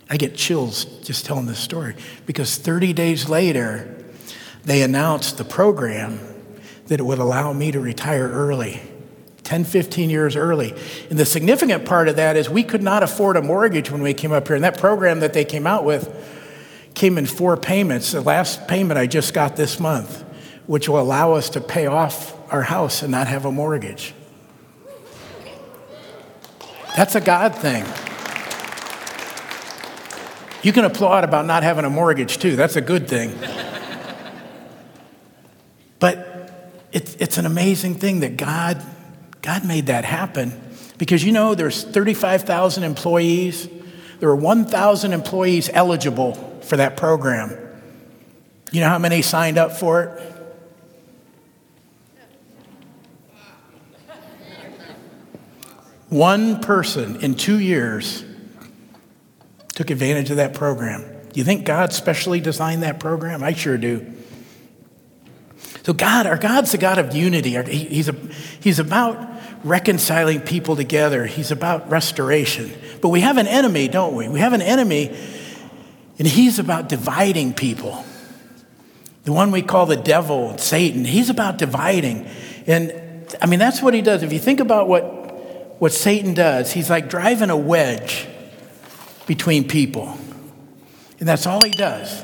I 0.10 0.18
get 0.18 0.36
chills 0.36 0.86
just 1.02 1.26
telling 1.26 1.46
this 1.46 1.60
story 1.60 1.96
because 2.26 2.58
30 2.58 2.94
days 2.94 3.30
later, 3.30 4.04
they 4.66 4.82
announced 4.82 5.38
the 5.38 5.44
program 5.44 6.20
that 6.88 7.00
it 7.00 7.04
would 7.04 7.20
allow 7.20 7.54
me 7.54 7.72
to 7.72 7.80
retire 7.80 8.28
early. 8.28 8.82
10, 9.50 9.64
15 9.64 10.12
years 10.12 10.36
early. 10.36 10.76
And 11.10 11.18
the 11.18 11.26
significant 11.26 11.84
part 11.84 12.08
of 12.08 12.18
that 12.18 12.38
is 12.38 12.52
we 12.52 12.62
could 12.62 12.84
not 12.84 13.02
afford 13.02 13.36
a 13.36 13.42
mortgage 13.42 13.90
when 13.90 14.04
we 14.04 14.14
came 14.14 14.32
up 14.32 14.46
here. 14.46 14.56
And 14.56 14.64
that 14.64 14.78
program 14.78 15.22
that 15.22 15.34
they 15.34 15.44
came 15.44 15.66
out 15.66 15.84
with 15.84 16.08
came 16.94 17.18
in 17.18 17.26
four 17.26 17.58
payments. 17.58 18.12
The 18.12 18.22
last 18.22 18.68
payment 18.68 19.00
I 19.00 19.08
just 19.08 19.34
got 19.34 19.56
this 19.56 19.80
month, 19.80 20.22
which 20.68 20.88
will 20.88 21.00
allow 21.00 21.34
us 21.34 21.50
to 21.50 21.62
pay 21.62 21.88
off 21.88 22.38
our 22.54 22.62
house 22.62 23.02
and 23.02 23.10
not 23.10 23.26
have 23.26 23.46
a 23.46 23.52
mortgage. 23.52 24.14
That's 26.96 27.16
a 27.16 27.22
God 27.22 27.56
thing. 27.56 27.86
You 30.62 30.74
can 30.74 30.86
applaud 30.86 31.24
about 31.24 31.48
not 31.48 31.64
having 31.64 31.86
a 31.86 31.90
mortgage 31.90 32.38
too. 32.38 32.56
That's 32.56 32.76
a 32.76 32.82
good 32.82 33.08
thing. 33.08 33.34
but 35.98 36.78
it's, 36.92 37.16
it's 37.16 37.40
an 37.40 37.48
amazing 37.48 37.96
thing 37.96 38.20
that 38.20 38.38
God 38.38 38.86
God 39.50 39.66
made 39.66 39.88
that 39.88 40.06
happen 40.06 40.54
because 41.00 41.24
you 41.24 41.32
know 41.32 41.56
there's 41.56 41.84
35,000 41.84 42.84
employees. 42.84 43.68
There 44.20 44.30
were 44.30 44.36
1,000 44.36 45.12
employees 45.12 45.72
eligible 45.74 46.36
for 46.62 46.78
that 46.78 46.96
program. 46.96 47.58
You 48.72 48.82
know 48.82 48.90
how 48.90 49.00
many 49.00 49.24
signed 49.24 49.58
up 49.58 49.72
for 49.72 50.04
it? 50.04 50.36
One 56.10 56.62
person 56.62 57.24
in 57.24 57.34
two 57.34 57.58
years 57.58 58.24
took 59.74 59.90
advantage 59.90 60.30
of 60.30 60.38
that 60.38 60.54
program. 60.54 61.02
Do 61.02 61.40
you 61.40 61.44
think 61.44 61.66
God 61.66 61.92
specially 61.92 62.40
designed 62.40 62.84
that 62.84 63.00
program? 63.00 63.44
I 63.44 63.54
sure 63.54 63.80
do. 63.80 64.14
So 65.82 65.94
God, 65.94 66.28
our 66.28 66.38
God's 66.38 66.72
a 66.76 66.78
God 66.78 67.00
of 67.00 67.16
unity. 67.16 67.60
He's, 67.64 68.10
a, 68.10 68.16
he's 68.60 68.78
about 68.78 69.29
reconciling 69.64 70.42
people 70.42 70.76
together. 70.76 71.26
He's 71.26 71.52
about 71.52 71.90
restoration. 71.90 72.72
But 73.02 73.10
we 73.10 73.22
have 73.22 73.38
an 73.38 73.48
enemy, 73.48 73.88
don't 73.88 74.16
we? 74.16 74.28
We 74.28 74.40
have 74.40 74.54
an 74.54 74.62
enemy, 74.62 75.16
and 76.18 76.28
he's 76.28 76.60
about 76.60 76.90
dividing 76.90 77.54
people. 77.54 78.06
The 79.24 79.34
one 79.34 79.52
we 79.52 79.62
call 79.62 79.86
the 79.86 79.98
devil, 79.98 80.58
Satan, 80.58 81.06
he's 81.06 81.30
about 81.30 81.58
dividing. 81.58 82.28
And 82.68 83.28
I 83.42 83.46
mean, 83.46 83.60
that's 83.60 83.82
what 83.82 83.94
he 83.94 84.02
does. 84.02 84.24
If 84.24 84.34
you 84.34 84.40
think 84.40 84.60
about 84.60 84.88
what, 84.88 85.82
what 85.82 85.92
Satan 85.92 86.34
does, 86.34 86.72
he's 86.72 86.90
like 86.90 87.10
driving 87.10 87.50
a 87.50 87.58
wedge 87.58 88.28
between 89.28 89.68
people. 89.68 90.18
And 91.20 91.28
that's 91.28 91.46
all 91.46 91.62
he 91.64 91.72
does. 91.72 92.24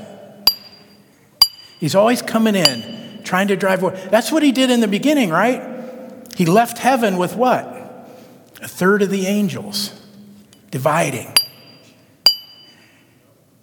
He's 1.79 1.95
always 1.95 2.21
coming 2.21 2.55
in, 2.55 3.21
trying 3.23 3.49
to 3.49 3.55
drive. 3.55 3.81
That's 4.09 4.31
what 4.31 4.41
he 4.41 4.51
did 4.51 4.71
in 4.71 4.79
the 4.79 4.87
beginning, 4.87 5.29
right? 5.29 5.74
He 6.35 6.45
left 6.45 6.77
heaven 6.77 7.17
with 7.17 7.35
what? 7.35 7.65
A 8.61 8.67
third 8.67 9.01
of 9.01 9.09
the 9.09 9.25
angels, 9.25 9.99
dividing. 10.69 11.33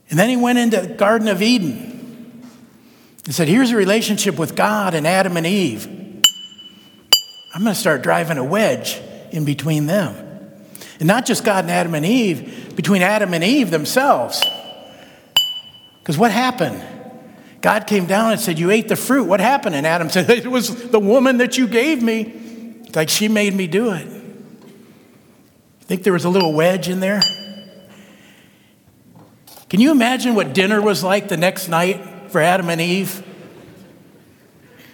And 0.08 0.18
then 0.18 0.28
he 0.28 0.36
went 0.36 0.58
into 0.58 0.80
the 0.80 0.94
Garden 0.94 1.28
of 1.28 1.40
Eden 1.40 2.42
and 3.24 3.34
said, 3.34 3.48
Here's 3.48 3.70
a 3.70 3.76
relationship 3.76 4.38
with 4.38 4.56
God 4.56 4.94
and 4.94 5.06
Adam 5.06 5.36
and 5.36 5.46
Eve. 5.46 5.86
I'm 7.54 7.62
going 7.62 7.74
to 7.74 7.80
start 7.80 8.02
driving 8.02 8.38
a 8.38 8.44
wedge 8.44 9.00
in 9.30 9.44
between 9.44 9.86
them. 9.86 10.14
And 10.98 11.06
not 11.06 11.26
just 11.26 11.44
God 11.44 11.64
and 11.64 11.70
Adam 11.70 11.94
and 11.94 12.06
Eve, 12.06 12.74
between 12.76 13.02
Adam 13.02 13.34
and 13.34 13.44
Eve 13.44 13.70
themselves. 13.70 14.42
Because 15.98 16.16
what 16.16 16.30
happened? 16.30 16.82
God 17.60 17.86
came 17.86 18.06
down 18.06 18.32
and 18.32 18.40
said, 18.40 18.58
You 18.58 18.70
ate 18.70 18.88
the 18.88 18.96
fruit. 18.96 19.24
What 19.24 19.40
happened? 19.40 19.74
And 19.74 19.86
Adam 19.86 20.10
said, 20.10 20.28
It 20.30 20.46
was 20.46 20.90
the 20.90 21.00
woman 21.00 21.38
that 21.38 21.58
you 21.58 21.66
gave 21.66 22.02
me. 22.02 22.41
Like 22.94 23.08
she 23.08 23.28
made 23.28 23.54
me 23.54 23.66
do 23.66 23.90
it. 23.92 24.06
I 24.06 25.84
think 25.84 26.02
there 26.02 26.12
was 26.12 26.24
a 26.24 26.30
little 26.30 26.52
wedge 26.52 26.88
in 26.88 27.00
there? 27.00 27.20
Can 29.68 29.80
you 29.80 29.90
imagine 29.90 30.34
what 30.34 30.52
dinner 30.52 30.80
was 30.82 31.02
like 31.02 31.28
the 31.28 31.36
next 31.36 31.68
night 31.68 32.30
for 32.30 32.40
Adam 32.40 32.68
and 32.68 32.80
Eve? 32.80 33.26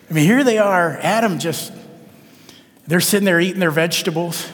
I 0.08 0.14
mean, 0.14 0.24
here 0.24 0.44
they 0.44 0.58
are. 0.58 0.98
Adam 1.02 1.38
just, 1.38 1.72
they're 2.86 3.00
sitting 3.00 3.24
there 3.24 3.40
eating 3.40 3.60
their 3.60 3.70
vegetables. 3.70 4.50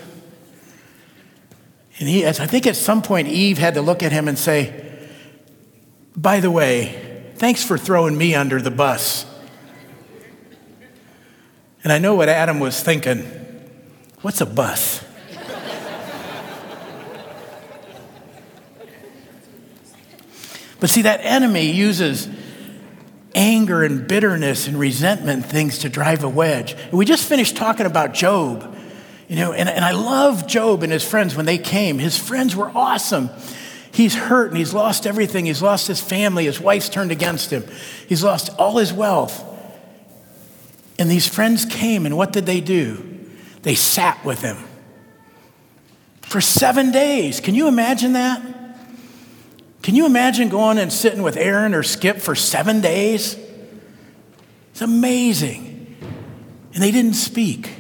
And 1.99 2.09
he, 2.09 2.27
I 2.27 2.33
think 2.33 2.67
at 2.67 2.75
some 2.75 3.03
point, 3.03 3.29
Eve 3.29 3.59
had 3.59 3.75
to 3.75 3.83
look 3.83 4.03
at 4.03 4.11
him 4.11 4.27
and 4.27 4.37
say, 4.37 5.09
By 6.17 6.41
the 6.41 6.51
way, 6.51 7.33
thanks 7.37 7.63
for 7.63 7.79
throwing 7.79 8.19
me 8.19 8.35
under 8.35 8.61
the 8.61 8.71
bus. 8.71 9.27
And 11.85 11.93
I 11.93 11.99
know 11.99 12.14
what 12.14 12.31
Adam 12.31 12.61
was 12.61 12.83
thinking. 12.83 13.21
What's 14.23 14.41
a 14.41 14.47
bus? 14.47 15.05
but 20.81 20.88
see, 20.88 21.03
that 21.03 21.21
enemy 21.23 21.71
uses 21.73 22.26
anger 23.35 23.85
and 23.85 24.09
bitterness 24.09 24.67
and 24.67 24.81
resentment 24.81 25.45
things 25.45 25.81
to 25.81 25.91
drive 25.91 26.25
a 26.25 26.29
wedge. 26.29 26.75
We 26.91 27.05
just 27.05 27.29
finished 27.29 27.55
talking 27.57 27.85
about 27.85 28.14
Job. 28.14 28.75
You 29.29 29.37
know, 29.37 29.53
and, 29.53 29.69
and 29.69 29.85
I 29.85 29.91
love 29.91 30.47
Job 30.47 30.83
and 30.83 30.93
his 30.93 31.07
friends 31.07 31.37
when 31.37 31.45
they 31.45 31.59
came. 31.59 31.99
His 31.99 32.17
friends 32.17 32.57
were 32.57 32.71
awesome. 32.75 33.29
He's 33.93 34.14
hurt 34.14 34.49
and 34.49 34.57
he's 34.57 34.73
lost 34.73 35.07
everything. 35.07 35.45
He's 35.45 35.62
lost 35.62 35.87
his 35.87 36.00
family. 36.00 36.47
His 36.47 36.61
wife's 36.61 36.88
turned 36.88 37.12
against 37.12 37.50
him. 37.50 37.64
He's 38.09 38.25
lost 38.25 38.50
all 38.59 38.79
his 38.79 38.93
wealth. 38.93 39.50
And 40.99 41.11
these 41.11 41.27
friends 41.27 41.65
came, 41.65 42.07
and 42.07 42.17
what 42.17 42.33
did 42.33 42.47
they 42.47 42.61
do? 42.61 43.29
They 43.63 43.75
sat 43.75 44.25
with 44.25 44.43
him 44.43 44.59
for 46.23 46.41
seven 46.41 46.93
days. 46.93 47.41
Can 47.41 47.55
you 47.55 47.69
imagine 47.69 48.13
that? 48.13 48.43
Can 49.83 49.95
you 49.95 50.07
imagine 50.07 50.49
going 50.49 50.79
and 50.79 50.93
sitting 50.93 51.23
with 51.23 51.37
Aaron 51.37 51.75
or 51.75 51.83
Skip 51.83 52.19
for 52.19 52.35
seven 52.35 52.81
days? 52.81 53.37
It's 54.71 54.81
amazing. 54.81 55.97
And 56.73 56.83
they 56.83 56.91
didn't 56.91 57.15
speak. 57.15 57.75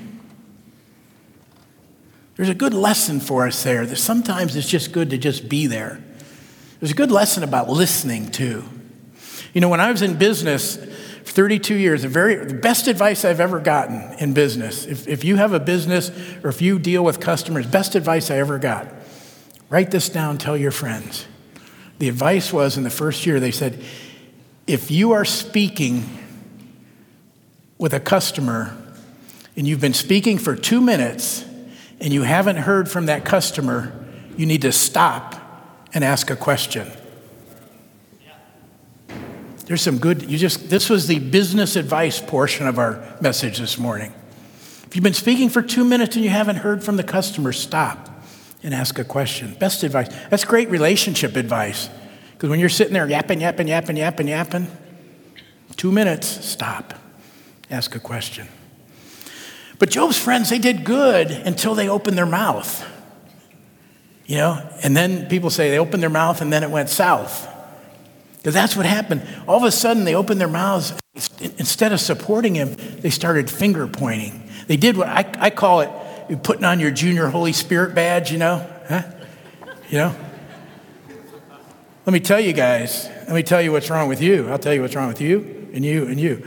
There's 2.36 2.48
a 2.48 2.54
good 2.54 2.74
lesson 2.74 3.20
for 3.20 3.46
us 3.46 3.62
there 3.62 3.86
that 3.86 3.96
sometimes 3.96 4.56
it's 4.56 4.68
just 4.68 4.92
good 4.92 5.10
to 5.10 5.18
just 5.18 5.48
be 5.48 5.66
there. 5.66 6.02
There's 6.80 6.92
a 6.92 6.96
good 6.96 7.12
lesson 7.12 7.42
about 7.42 7.68
listening 7.70 8.30
too. 8.30 8.64
You 9.52 9.60
know, 9.60 9.68
when 9.68 9.80
I 9.80 9.90
was 9.90 10.02
in 10.02 10.18
business, 10.18 10.78
32 11.28 11.74
years, 11.74 12.02
the, 12.02 12.08
very, 12.08 12.36
the 12.36 12.54
best 12.54 12.86
advice 12.86 13.24
I've 13.24 13.40
ever 13.40 13.60
gotten 13.60 14.14
in 14.18 14.34
business. 14.34 14.86
If, 14.86 15.08
if 15.08 15.24
you 15.24 15.36
have 15.36 15.52
a 15.52 15.60
business 15.60 16.10
or 16.42 16.50
if 16.50 16.60
you 16.60 16.78
deal 16.78 17.04
with 17.04 17.20
customers, 17.20 17.66
best 17.66 17.94
advice 17.94 18.30
I 18.30 18.36
ever 18.36 18.58
got. 18.58 18.88
Write 19.70 19.90
this 19.90 20.08
down, 20.08 20.38
tell 20.38 20.56
your 20.56 20.70
friends. 20.70 21.26
The 21.98 22.08
advice 22.08 22.52
was 22.52 22.76
in 22.76 22.84
the 22.84 22.90
first 22.90 23.26
year, 23.26 23.40
they 23.40 23.50
said, 23.50 23.82
if 24.66 24.90
you 24.90 25.12
are 25.12 25.24
speaking 25.24 26.04
with 27.78 27.92
a 27.92 28.00
customer 28.00 28.76
and 29.56 29.66
you've 29.66 29.80
been 29.80 29.94
speaking 29.94 30.38
for 30.38 30.56
two 30.56 30.80
minutes 30.80 31.44
and 32.00 32.12
you 32.12 32.22
haven't 32.22 32.56
heard 32.56 32.90
from 32.90 33.06
that 33.06 33.24
customer, 33.24 33.92
you 34.36 34.46
need 34.46 34.62
to 34.62 34.72
stop 34.72 35.34
and 35.92 36.02
ask 36.02 36.30
a 36.30 36.36
question. 36.36 36.90
There's 39.66 39.80
some 39.80 39.98
good, 39.98 40.30
you 40.30 40.36
just, 40.36 40.68
this 40.68 40.90
was 40.90 41.06
the 41.06 41.18
business 41.18 41.76
advice 41.76 42.20
portion 42.20 42.66
of 42.66 42.78
our 42.78 43.02
message 43.20 43.58
this 43.58 43.78
morning. 43.78 44.12
If 44.86 44.94
you've 44.94 45.02
been 45.02 45.14
speaking 45.14 45.48
for 45.48 45.62
two 45.62 45.84
minutes 45.84 46.16
and 46.16 46.24
you 46.24 46.30
haven't 46.30 46.56
heard 46.56 46.84
from 46.84 46.96
the 46.96 47.02
customer, 47.02 47.52
stop 47.52 48.10
and 48.62 48.74
ask 48.74 48.98
a 48.98 49.04
question. 49.04 49.54
Best 49.54 49.82
advice. 49.82 50.08
That's 50.28 50.44
great 50.44 50.68
relationship 50.68 51.36
advice. 51.36 51.88
Because 52.32 52.50
when 52.50 52.60
you're 52.60 52.68
sitting 52.68 52.92
there 52.92 53.08
yapping, 53.08 53.40
yapping, 53.40 53.68
yapping, 53.68 53.96
yapping, 53.96 54.28
yapping, 54.28 54.66
two 55.76 55.90
minutes, 55.90 56.44
stop. 56.44 56.94
Ask 57.70 57.94
a 57.94 58.00
question. 58.00 58.46
But 59.78 59.90
Job's 59.90 60.18
friends, 60.18 60.50
they 60.50 60.58
did 60.58 60.84
good 60.84 61.30
until 61.30 61.74
they 61.74 61.88
opened 61.88 62.18
their 62.18 62.26
mouth. 62.26 62.86
You 64.26 64.36
know, 64.36 64.70
and 64.82 64.96
then 64.96 65.26
people 65.26 65.50
say 65.50 65.70
they 65.70 65.78
opened 65.78 66.02
their 66.02 66.10
mouth 66.10 66.40
and 66.40 66.52
then 66.52 66.62
it 66.62 66.70
went 66.70 66.90
south. 66.90 67.48
Because 68.44 68.52
that's 68.52 68.76
what 68.76 68.84
happened. 68.84 69.26
All 69.48 69.56
of 69.56 69.62
a 69.62 69.70
sudden, 69.70 70.04
they 70.04 70.14
opened 70.14 70.38
their 70.38 70.48
mouths. 70.48 70.92
Instead 71.40 71.94
of 71.94 72.00
supporting 72.00 72.54
him, 72.54 72.76
they 73.00 73.08
started 73.08 73.48
finger 73.48 73.86
pointing. 73.86 74.50
They 74.66 74.76
did 74.76 74.98
what 74.98 75.08
I, 75.08 75.24
I 75.38 75.48
call 75.48 75.80
it 75.80 76.42
putting 76.42 76.62
on 76.62 76.78
your 76.78 76.90
junior 76.90 77.28
Holy 77.28 77.54
Spirit 77.54 77.94
badge, 77.94 78.30
you 78.30 78.36
know? 78.36 78.70
Huh? 78.86 79.02
You 79.88 79.96
know? 79.96 80.16
Let 82.04 82.12
me 82.12 82.20
tell 82.20 82.38
you 82.38 82.52
guys, 82.52 83.08
let 83.20 83.32
me 83.32 83.42
tell 83.42 83.62
you 83.62 83.72
what's 83.72 83.88
wrong 83.88 84.10
with 84.10 84.20
you. 84.20 84.46
I'll 84.50 84.58
tell 84.58 84.74
you 84.74 84.82
what's 84.82 84.94
wrong 84.94 85.08
with 85.08 85.22
you 85.22 85.70
and 85.72 85.82
you 85.82 86.04
and 86.04 86.20
you. 86.20 86.46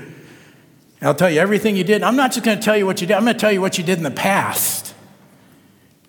I'll 1.01 1.15
tell 1.15 1.31
you 1.31 1.39
everything 1.39 1.75
you 1.75 1.83
did. 1.83 2.03
I'm 2.03 2.15
not 2.15 2.31
just 2.31 2.45
going 2.45 2.59
to 2.59 2.63
tell 2.63 2.77
you 2.77 2.85
what 2.85 3.01
you 3.01 3.07
did, 3.07 3.15
I'm 3.15 3.23
going 3.23 3.33
to 3.33 3.39
tell 3.39 3.51
you 3.51 3.61
what 3.61 3.79
you 3.79 3.83
did 3.83 3.97
in 3.97 4.03
the 4.03 4.11
past. 4.11 4.93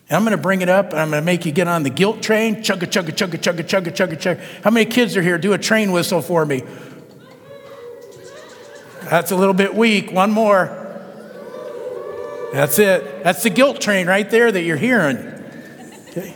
And 0.08 0.16
I'm 0.16 0.24
going 0.24 0.36
to 0.36 0.42
bring 0.42 0.62
it 0.62 0.68
up 0.68 0.90
and 0.90 1.00
I'm 1.00 1.10
going 1.10 1.20
to 1.20 1.24
make 1.26 1.44
you 1.44 1.52
get 1.52 1.68
on 1.68 1.82
the 1.82 1.90
guilt 1.90 2.22
train. 2.22 2.56
Chugga, 2.56 2.86
chugga, 2.86 3.10
chugga, 3.10 3.38
chugga, 3.38 3.62
chugga, 3.62 3.92
chugga, 3.92 3.92
chugga. 3.92 4.16
Chugga 4.16 4.20
chug. 4.20 4.38
How 4.64 4.70
many 4.70 4.86
kids 4.86 5.16
are 5.16 5.22
here? 5.22 5.36
Do 5.36 5.52
a 5.52 5.58
train 5.58 5.92
whistle 5.92 6.22
for 6.22 6.46
me. 6.46 6.62
That's 9.02 9.30
a 9.30 9.36
little 9.36 9.54
bit 9.54 9.74
weak. 9.74 10.10
One 10.12 10.30
more. 10.30 10.84
That's 12.52 12.78
it. 12.78 13.22
That's 13.22 13.42
the 13.42 13.50
guilt 13.50 13.80
train 13.80 14.06
right 14.06 14.28
there 14.30 14.50
that 14.50 14.62
you're 14.62 14.78
hearing. 14.78 15.18
Okay? 16.08 16.34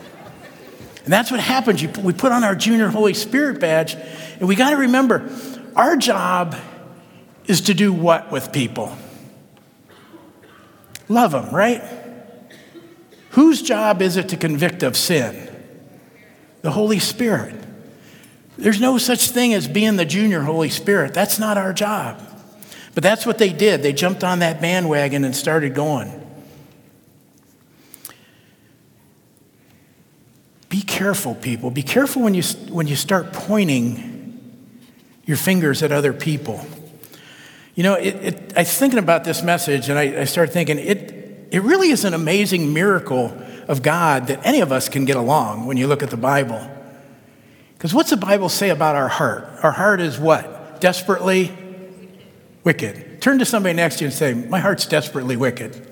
And 1.05 1.13
that's 1.13 1.31
what 1.31 1.41
happens. 1.41 1.83
We 1.99 2.13
put 2.13 2.33
on 2.33 2.45
our 2.45 2.55
junior 2.55 2.89
Holy 2.89 3.15
Spirit 3.15 3.61
badge, 3.61 3.95
and 4.39 4.47
we 4.47 4.55
got 4.55 4.71
to 4.71 4.77
remember 4.77 5.31
our 5.75 5.97
job 5.97 6.57
is 7.47 7.63
to 7.63 7.75
do 7.75 7.93
what 7.93 8.31
with 8.31 8.53
people? 8.53 8.97
Love 11.09 11.33
them, 11.33 11.51
right? 11.51 11.83
Whose 13.33 13.63
job 13.63 14.03
is 14.03 14.17
it 14.17 14.29
to 14.31 14.37
convict 14.37 14.83
of 14.83 14.97
sin? 14.97 15.49
The 16.61 16.71
Holy 16.71 16.99
Spirit. 16.99 17.55
There's 18.59 18.81
no 18.81 18.99
such 18.99 19.31
thing 19.31 19.55
as 19.55 19.67
being 19.67 19.97
the 19.97 20.05
junior 20.05 20.43
Holy 20.43 20.69
Spirit. 20.69 21.15
That's 21.15 21.39
not 21.39 21.57
our 21.57 21.73
job. 21.73 22.21
But 22.95 23.03
that's 23.03 23.25
what 23.25 23.39
they 23.39 23.51
did. 23.51 23.83
They 23.83 23.95
jumped 23.95 24.23
on 24.23 24.41
that 24.41 24.61
bandwagon 24.61 25.25
and 25.25 25.35
started 25.35 25.75
going. 25.75 26.19
Be 30.69 30.83
careful, 30.83 31.35
people. 31.35 31.71
Be 31.71 31.83
careful 31.83 32.23
when 32.23 32.35
you, 32.35 32.43
when 32.71 32.87
you 32.87 32.97
start 32.97 33.33
pointing 33.33 34.13
your 35.25 35.39
fingers 35.39 35.83
at 35.83 35.91
other 35.91 36.13
people. 36.13 36.65
You 37.75 37.83
know, 37.83 37.95
it, 37.95 38.15
it, 38.17 38.53
I 38.57 38.61
was 38.61 38.77
thinking 38.77 38.99
about 38.99 39.25
this 39.25 39.43
message 39.43 39.89
and 39.89 39.99
I, 39.99 40.21
I 40.21 40.25
started 40.25 40.53
thinking 40.53 40.79
it, 40.79 41.12
it 41.53 41.63
really 41.63 41.91
is 41.91 42.07
an 42.07 42.15
amazing 42.15 42.73
miracle 42.73 43.31
of 43.69 43.83
God 43.83 44.29
that 44.29 44.45
any 44.45 44.63
of 44.63 44.73
us 44.73 44.89
can 44.89 45.05
get 45.05 45.17
along 45.19 45.67
when 45.67 45.77
you 45.77 45.87
look 45.87 46.03
at 46.03 46.09
the 46.09 46.17
Bible. 46.17 46.67
Because 47.75 47.93
what's 47.93 48.09
the 48.09 48.17
Bible 48.17 48.49
say 48.49 48.71
about 48.71 48.97
our 48.97 49.09
heart? 49.09 49.47
Our 49.63 49.71
heart 49.71 50.01
is 50.01 50.19
what? 50.19 50.81
Desperately 50.81 51.55
wicked. 52.65 53.21
Turn 53.21 53.39
to 53.39 53.45
somebody 53.45 53.75
next 53.75 53.97
to 53.97 54.05
you 54.05 54.07
and 54.07 54.15
say, 54.15 54.33
My 54.33 54.61
heart's 54.61 54.87
desperately 54.87 55.37
wicked. 55.37 55.89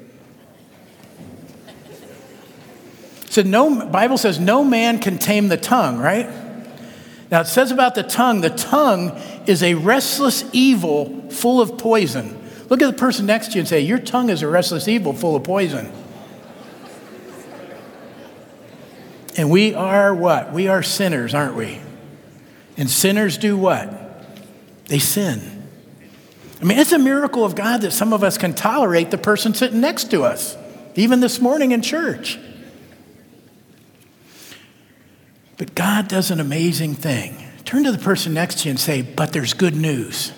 So 3.28 3.42
no 3.42 3.84
Bible 3.86 4.16
says 4.16 4.40
no 4.40 4.64
man 4.64 4.98
can 4.98 5.18
tame 5.18 5.48
the 5.48 5.58
tongue, 5.58 5.98
right? 5.98 6.28
Now 7.30 7.42
it 7.42 7.46
says 7.48 7.70
about 7.70 7.94
the 7.94 8.02
tongue, 8.02 8.40
the 8.40 8.48
tongue 8.48 9.10
is 9.46 9.62
a 9.62 9.74
restless 9.74 10.42
evil 10.54 11.30
full 11.30 11.60
of 11.60 11.76
poison. 11.76 12.39
Look 12.70 12.80
at 12.82 12.86
the 12.86 12.98
person 12.98 13.26
next 13.26 13.48
to 13.48 13.54
you 13.54 13.60
and 13.60 13.68
say, 13.68 13.80
Your 13.80 13.98
tongue 13.98 14.30
is 14.30 14.42
a 14.42 14.48
restless 14.48 14.88
evil 14.88 15.12
full 15.12 15.36
of 15.36 15.44
poison. 15.44 15.92
And 19.36 19.50
we 19.50 19.74
are 19.74 20.14
what? 20.14 20.52
We 20.52 20.68
are 20.68 20.82
sinners, 20.82 21.34
aren't 21.34 21.56
we? 21.56 21.80
And 22.76 22.88
sinners 22.88 23.38
do 23.38 23.56
what? 23.56 23.92
They 24.86 24.98
sin. 24.98 25.68
I 26.60 26.64
mean, 26.64 26.78
it's 26.78 26.92
a 26.92 26.98
miracle 26.98 27.44
of 27.44 27.54
God 27.54 27.82
that 27.82 27.92
some 27.92 28.12
of 28.12 28.22
us 28.22 28.38
can 28.38 28.54
tolerate 28.54 29.10
the 29.10 29.18
person 29.18 29.54
sitting 29.54 29.80
next 29.80 30.10
to 30.10 30.22
us, 30.22 30.56
even 30.94 31.20
this 31.20 31.40
morning 31.40 31.72
in 31.72 31.82
church. 31.82 32.38
But 35.56 35.74
God 35.74 36.06
does 36.06 36.30
an 36.30 36.38
amazing 36.38 36.94
thing. 36.94 37.36
Turn 37.64 37.84
to 37.84 37.92
the 37.92 37.98
person 37.98 38.34
next 38.34 38.60
to 38.60 38.64
you 38.66 38.70
and 38.70 38.80
say, 38.80 39.02
But 39.02 39.32
there's 39.32 39.54
good 39.54 39.74
news. 39.74 40.32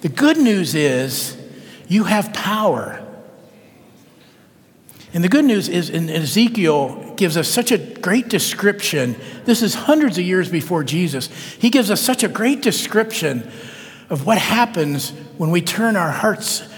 The 0.00 0.08
good 0.08 0.38
news 0.38 0.74
is 0.74 1.36
you 1.88 2.04
have 2.04 2.32
power. 2.32 3.02
And 5.14 5.24
the 5.24 5.28
good 5.28 5.44
news 5.44 5.68
is, 5.68 5.88
in 5.88 6.10
Ezekiel 6.10 7.14
gives 7.16 7.36
us 7.36 7.48
such 7.48 7.72
a 7.72 7.78
great 7.78 8.28
description. 8.28 9.16
This 9.44 9.62
is 9.62 9.74
hundreds 9.74 10.18
of 10.18 10.24
years 10.24 10.50
before 10.50 10.84
Jesus. 10.84 11.28
He 11.54 11.70
gives 11.70 11.90
us 11.90 12.00
such 12.00 12.22
a 12.22 12.28
great 12.28 12.60
description 12.60 13.50
of 14.10 14.26
what 14.26 14.38
happens 14.38 15.10
when 15.38 15.50
we 15.50 15.62
turn 15.62 15.96
our 15.96 16.10
hearts 16.10 16.68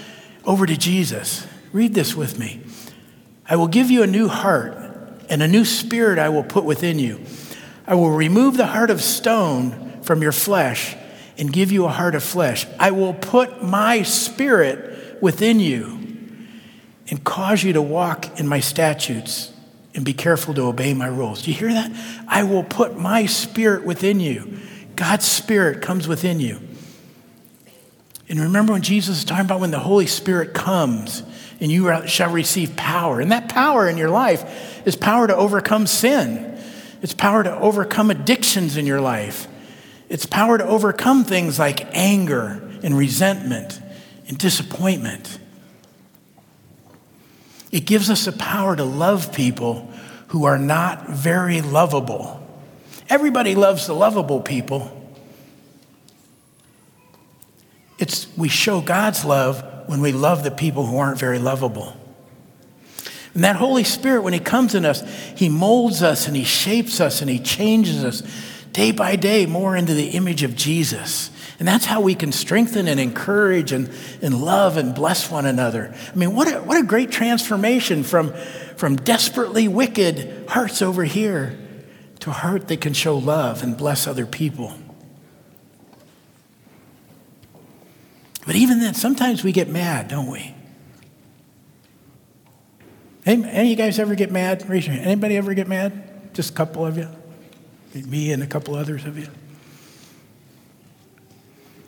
over 0.45 0.65
to 0.65 0.77
Jesus. 0.77 1.45
Read 1.73 1.93
this 1.93 2.15
with 2.15 2.39
me. 2.39 2.61
I 3.47 3.55
will 3.55 3.67
give 3.67 3.91
you 3.91 4.03
a 4.03 4.07
new 4.07 4.27
heart, 4.27 4.77
and 5.29 5.43
a 5.43 5.47
new 5.47 5.65
spirit 5.65 6.17
I 6.17 6.29
will 6.29 6.43
put 6.43 6.63
within 6.63 6.97
you. 6.97 7.19
I 7.85 7.95
will 7.95 8.11
remove 8.11 8.57
the 8.57 8.67
heart 8.67 8.89
of 8.89 9.01
stone 9.01 10.01
from 10.01 10.21
your 10.21 10.31
flesh 10.31 10.95
and 11.39 11.51
give 11.51 11.71
you 11.71 11.85
a 11.85 11.89
heart 11.89 12.13
of 12.13 12.23
flesh. 12.23 12.67
I 12.77 12.91
will 12.91 13.13
put 13.13 13.63
my 13.63 14.03
spirit 14.03 15.21
within 15.21 15.59
you 15.59 15.99
and 17.09 17.23
cause 17.23 17.63
you 17.63 17.73
to 17.73 17.81
walk 17.81 18.39
in 18.39 18.47
my 18.47 18.59
statutes 18.59 19.51
and 19.95 20.05
be 20.05 20.13
careful 20.13 20.53
to 20.53 20.63
obey 20.63 20.93
my 20.93 21.07
rules. 21.07 21.41
Do 21.41 21.51
you 21.51 21.57
hear 21.57 21.73
that? 21.73 21.91
I 22.27 22.43
will 22.43 22.63
put 22.63 22.99
my 22.99 23.25
spirit 23.25 23.85
within 23.85 24.19
you. 24.19 24.59
God's 24.95 25.25
spirit 25.25 25.81
comes 25.81 26.07
within 26.07 26.39
you. 26.39 26.59
And 28.27 28.39
remember 28.39 28.73
when 28.73 28.83
Jesus 28.83 29.19
is 29.19 29.23
talking 29.23 29.45
about 29.45 29.59
when 29.59 29.71
the 29.71 29.79
Holy 29.79 30.05
Spirit 30.05 30.53
comes 30.53 31.23
and 31.59 31.71
you 31.71 32.05
shall 32.05 32.31
receive 32.31 32.75
power. 32.75 33.19
And 33.19 33.31
that 33.31 33.49
power 33.49 33.89
in 33.89 33.97
your 33.97 34.09
life 34.09 34.85
is 34.85 34.95
power 34.95 35.25
to 35.25 35.35
overcome 35.35 35.87
sin, 35.87 36.61
it's 37.01 37.13
power 37.13 37.43
to 37.43 37.57
overcome 37.59 38.11
addictions 38.11 38.77
in 38.77 38.85
your 38.85 39.01
life, 39.01 39.47
it's 40.09 40.25
power 40.25 40.57
to 40.57 40.65
overcome 40.65 41.23
things 41.23 41.59
like 41.59 41.95
anger 41.95 42.67
and 42.83 42.97
resentment 42.97 43.79
and 44.27 44.37
disappointment. 44.37 45.39
It 47.71 47.85
gives 47.85 48.09
us 48.09 48.25
the 48.25 48.31
power 48.31 48.75
to 48.75 48.83
love 48.83 49.31
people 49.31 49.87
who 50.29 50.45
are 50.45 50.57
not 50.57 51.07
very 51.09 51.61
lovable. 51.61 52.43
Everybody 53.07 53.53
loves 53.53 53.85
the 53.85 53.93
lovable 53.93 54.41
people. 54.41 54.95
It's, 57.99 58.27
we 58.35 58.49
show 58.49 58.81
God's 58.81 59.23
love 59.23 59.63
when 59.87 60.01
we 60.01 60.11
love 60.11 60.43
the 60.43 60.51
people 60.51 60.85
who 60.85 60.97
aren't 60.97 61.19
very 61.19 61.37
lovable. 61.37 61.95
And 63.35 63.43
that 63.43 63.57
Holy 63.57 63.83
Spirit, 63.83 64.23
when 64.23 64.33
He 64.33 64.39
comes 64.39 64.73
in 64.73 64.85
us, 64.85 65.03
He 65.35 65.49
molds 65.49 66.01
us 66.01 66.27
and 66.27 66.35
He 66.35 66.43
shapes 66.43 66.99
us 66.99 67.21
and 67.21 67.29
He 67.29 67.39
changes 67.39 68.03
us 68.03 68.23
day 68.71 68.91
by 68.91 69.15
day 69.15 69.45
more 69.45 69.75
into 69.75 69.93
the 69.93 70.09
image 70.09 70.43
of 70.43 70.55
Jesus. 70.55 71.31
And 71.59 71.67
that's 71.67 71.85
how 71.85 71.99
we 71.99 72.15
can 72.15 72.31
strengthen 72.31 72.87
and 72.87 72.99
encourage 72.99 73.71
and, 73.73 73.91
and 74.21 74.41
love 74.41 74.77
and 74.77 74.95
bless 74.95 75.29
one 75.29 75.45
another. 75.45 75.93
I 76.11 76.15
mean, 76.15 76.33
what 76.33 76.47
a, 76.47 76.59
what 76.59 76.77
a 76.77 76.83
great 76.83 77.11
transformation 77.11 78.03
from, 78.03 78.33
from 78.77 78.95
desperately 78.95 79.67
wicked 79.67 80.47
hearts 80.49 80.81
over 80.81 81.03
here 81.03 81.57
to 82.19 82.29
a 82.29 82.33
heart 82.33 82.69
that 82.69 82.79
can 82.79 82.93
show 82.93 83.17
love 83.17 83.61
and 83.61 83.77
bless 83.77 84.07
other 84.07 84.25
people. 84.25 84.73
But 88.45 88.55
even 88.55 88.79
then, 88.79 88.93
sometimes 88.93 89.43
we 89.43 89.51
get 89.51 89.67
mad, 89.67 90.07
don't 90.07 90.27
we? 90.27 90.55
Any, 93.25 93.43
any 93.43 93.61
of 93.61 93.67
you 93.67 93.75
guys 93.75 93.99
ever 93.99 94.15
get 94.15 94.31
mad? 94.31 94.67
Raise 94.69 94.87
your 94.87 94.95
hand. 94.95 95.05
Anybody 95.05 95.35
ever 95.37 95.53
get 95.53 95.67
mad? 95.67 96.33
Just 96.33 96.51
a 96.51 96.53
couple 96.53 96.85
of 96.85 96.97
you? 96.97 97.09
Me 97.93 98.31
and 98.31 98.43
a 98.43 98.47
couple 98.47 98.75
others 98.75 99.05
of 99.05 99.17
you? 99.17 99.27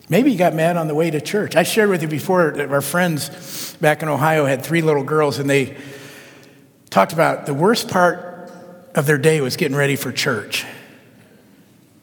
Maybe 0.09 0.31
you 0.31 0.37
got 0.37 0.53
mad 0.53 0.75
on 0.75 0.87
the 0.87 0.95
way 0.95 1.09
to 1.09 1.21
church. 1.21 1.55
I 1.55 1.63
shared 1.63 1.89
with 1.89 2.01
you 2.01 2.07
before 2.07 2.51
that 2.51 2.69
our 2.71 2.81
friends 2.81 3.75
back 3.79 4.03
in 4.03 4.09
Ohio 4.09 4.45
had 4.45 4.63
three 4.63 4.81
little 4.81 5.03
girls, 5.03 5.39
and 5.39 5.49
they 5.49 5.77
talked 6.89 7.13
about 7.13 7.45
the 7.45 7.53
worst 7.53 7.87
part 7.87 8.51
of 8.93 9.05
their 9.05 9.17
day 9.17 9.41
was 9.41 9.55
getting 9.55 9.77
ready 9.77 9.95
for 9.95 10.11
church 10.11 10.65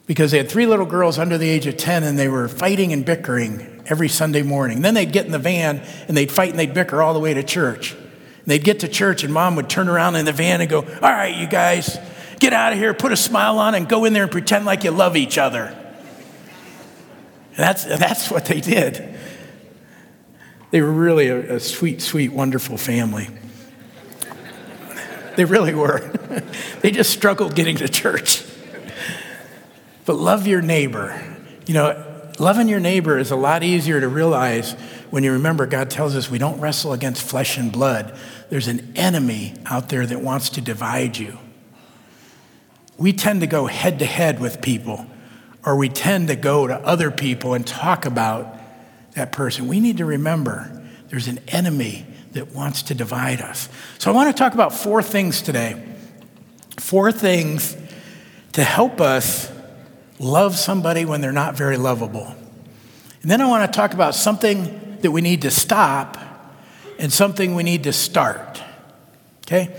because 0.07 0.31
they 0.31 0.37
had 0.37 0.49
three 0.49 0.65
little 0.65 0.87
girls 0.87 1.19
under 1.19 1.37
the 1.37 1.47
age 1.47 1.67
of 1.67 1.77
10 1.77 2.03
and 2.03 2.17
they 2.17 2.27
were 2.27 2.47
fighting 2.47 2.91
and 2.91 3.05
bickering 3.05 3.83
every 3.85 4.09
Sunday 4.09 4.41
morning. 4.41 4.81
Then 4.81 4.95
they'd 4.95 5.11
get 5.11 5.27
in 5.27 5.31
the 5.31 5.37
van 5.37 5.83
and 6.07 6.17
they'd 6.17 6.31
fight 6.31 6.49
and 6.49 6.57
they'd 6.57 6.73
bicker 6.73 6.99
all 6.99 7.13
the 7.13 7.19
way 7.19 7.35
to 7.35 7.43
church. 7.43 7.93
And 7.93 8.45
they'd 8.47 8.63
get 8.63 8.79
to 8.79 8.87
church 8.87 9.23
and 9.23 9.31
mom 9.31 9.55
would 9.55 9.69
turn 9.69 9.87
around 9.87 10.15
in 10.15 10.25
the 10.25 10.31
van 10.31 10.61
and 10.61 10.69
go, 10.69 10.79
All 10.79 11.11
right, 11.11 11.35
you 11.35 11.45
guys, 11.45 11.99
get 12.39 12.53
out 12.53 12.73
of 12.73 12.79
here, 12.79 12.93
put 12.93 13.11
a 13.11 13.17
smile 13.17 13.59
on, 13.59 13.75
and 13.75 13.87
go 13.87 14.05
in 14.05 14.13
there 14.13 14.23
and 14.23 14.31
pretend 14.31 14.65
like 14.65 14.83
you 14.83 14.91
love 14.91 15.15
each 15.17 15.37
other. 15.37 15.65
And 15.65 17.57
that's, 17.57 17.83
that's 17.83 18.31
what 18.31 18.45
they 18.45 18.61
did. 18.61 19.17
They 20.71 20.81
were 20.81 20.91
really 20.91 21.27
a, 21.27 21.55
a 21.55 21.59
sweet, 21.59 22.01
sweet, 22.01 22.31
wonderful 22.31 22.77
family. 22.77 23.27
They 25.35 25.45
really 25.45 25.73
were. 25.73 25.99
they 26.81 26.91
just 26.91 27.11
struggled 27.11 27.55
getting 27.55 27.77
to 27.77 27.87
church. 27.87 28.45
But 30.05 30.15
love 30.15 30.47
your 30.47 30.61
neighbor. 30.61 31.37
You 31.65 31.73
know, 31.75 32.31
loving 32.39 32.67
your 32.67 32.79
neighbor 32.79 33.17
is 33.17 33.31
a 33.31 33.35
lot 33.35 33.63
easier 33.63 33.99
to 33.99 34.07
realize 34.07 34.73
when 35.09 35.23
you 35.23 35.33
remember 35.33 35.65
God 35.65 35.89
tells 35.89 36.15
us 36.15 36.29
we 36.29 36.37
don't 36.37 36.59
wrestle 36.59 36.93
against 36.93 37.21
flesh 37.21 37.57
and 37.57 37.71
blood. 37.71 38.17
There's 38.49 38.67
an 38.67 38.93
enemy 38.95 39.55
out 39.65 39.89
there 39.89 40.05
that 40.05 40.21
wants 40.21 40.49
to 40.51 40.61
divide 40.61 41.17
you. 41.17 41.37
We 42.99 43.13
tend 43.13 43.41
to 43.41 43.47
go 43.47 43.65
head 43.65 43.99
to 43.99 44.05
head 44.05 44.39
with 44.39 44.61
people, 44.61 45.05
or 45.65 45.75
we 45.77 45.89
tend 45.89 46.27
to 46.27 46.35
go 46.35 46.67
to 46.67 46.75
other 46.75 47.09
people 47.09 47.53
and 47.53 47.65
talk 47.65 48.05
about 48.05 48.55
that 49.13 49.31
person. 49.31 49.67
We 49.67 49.79
need 49.79 49.97
to 49.97 50.05
remember 50.05 50.83
there's 51.07 51.27
an 51.27 51.39
enemy 51.47 52.05
that 52.33 52.53
wants 52.53 52.83
to 52.83 52.93
divide 52.93 53.41
us. 53.41 53.69
So 53.97 54.11
I 54.11 54.13
want 54.13 54.35
to 54.35 54.37
talk 54.37 54.53
about 54.53 54.73
four 54.73 55.01
things 55.01 55.41
today. 55.41 55.83
Four 56.77 57.11
things 57.11 57.75
to 58.51 58.63
help 58.63 59.01
us 59.01 59.51
love 60.19 60.57
somebody 60.57 61.05
when 61.05 61.21
they're 61.21 61.31
not 61.31 61.55
very 61.55 61.77
lovable. 61.77 62.35
And 63.21 63.31
then 63.31 63.41
I 63.41 63.47
want 63.47 63.71
to 63.71 63.75
talk 63.75 63.93
about 63.93 64.13
something 64.13 64.97
that 65.01 65.11
we 65.11 65.21
need 65.21 65.41
to 65.43 65.51
stop 65.51 66.17
and 66.99 67.11
something 67.11 67.55
we 67.55 67.63
need 67.63 67.83
to 67.85 67.93
start. 67.93 68.61
Okay? 69.47 69.75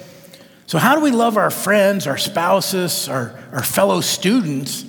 So, 0.70 0.78
how 0.78 0.94
do 0.94 1.00
we 1.00 1.10
love 1.10 1.36
our 1.36 1.50
friends, 1.50 2.06
our 2.06 2.16
spouses, 2.16 3.08
our, 3.08 3.36
our 3.50 3.64
fellow 3.64 4.00
students, 4.00 4.84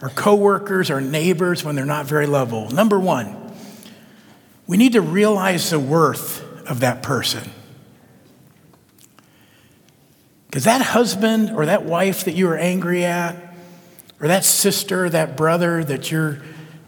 our 0.00 0.08
coworkers, 0.08 0.90
our 0.90 1.02
neighbors 1.02 1.62
when 1.62 1.74
they're 1.74 1.84
not 1.84 2.06
very 2.06 2.26
lovable? 2.26 2.70
Number 2.70 2.98
one, 2.98 3.36
we 4.66 4.78
need 4.78 4.94
to 4.94 5.02
realize 5.02 5.68
the 5.68 5.78
worth 5.78 6.42
of 6.66 6.80
that 6.80 7.02
person. 7.02 7.50
Because 10.46 10.64
that 10.64 10.80
husband 10.80 11.50
or 11.50 11.66
that 11.66 11.84
wife 11.84 12.24
that 12.24 12.32
you 12.32 12.48
are 12.48 12.56
angry 12.56 13.04
at, 13.04 13.36
or 14.20 14.28
that 14.28 14.46
sister, 14.46 15.10
that 15.10 15.36
brother 15.36 15.84
that 15.84 16.10
you're 16.10 16.40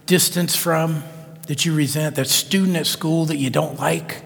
distanced 0.07 0.59
from, 0.59 1.03
that 1.47 1.67
you 1.67 1.75
resent, 1.75 2.17
that 2.17 2.29
student 2.29 2.79
at 2.79 2.87
school 2.87 3.27
that 3.27 3.37
you 3.37 3.51
don't 3.51 3.79
like, 3.79 4.23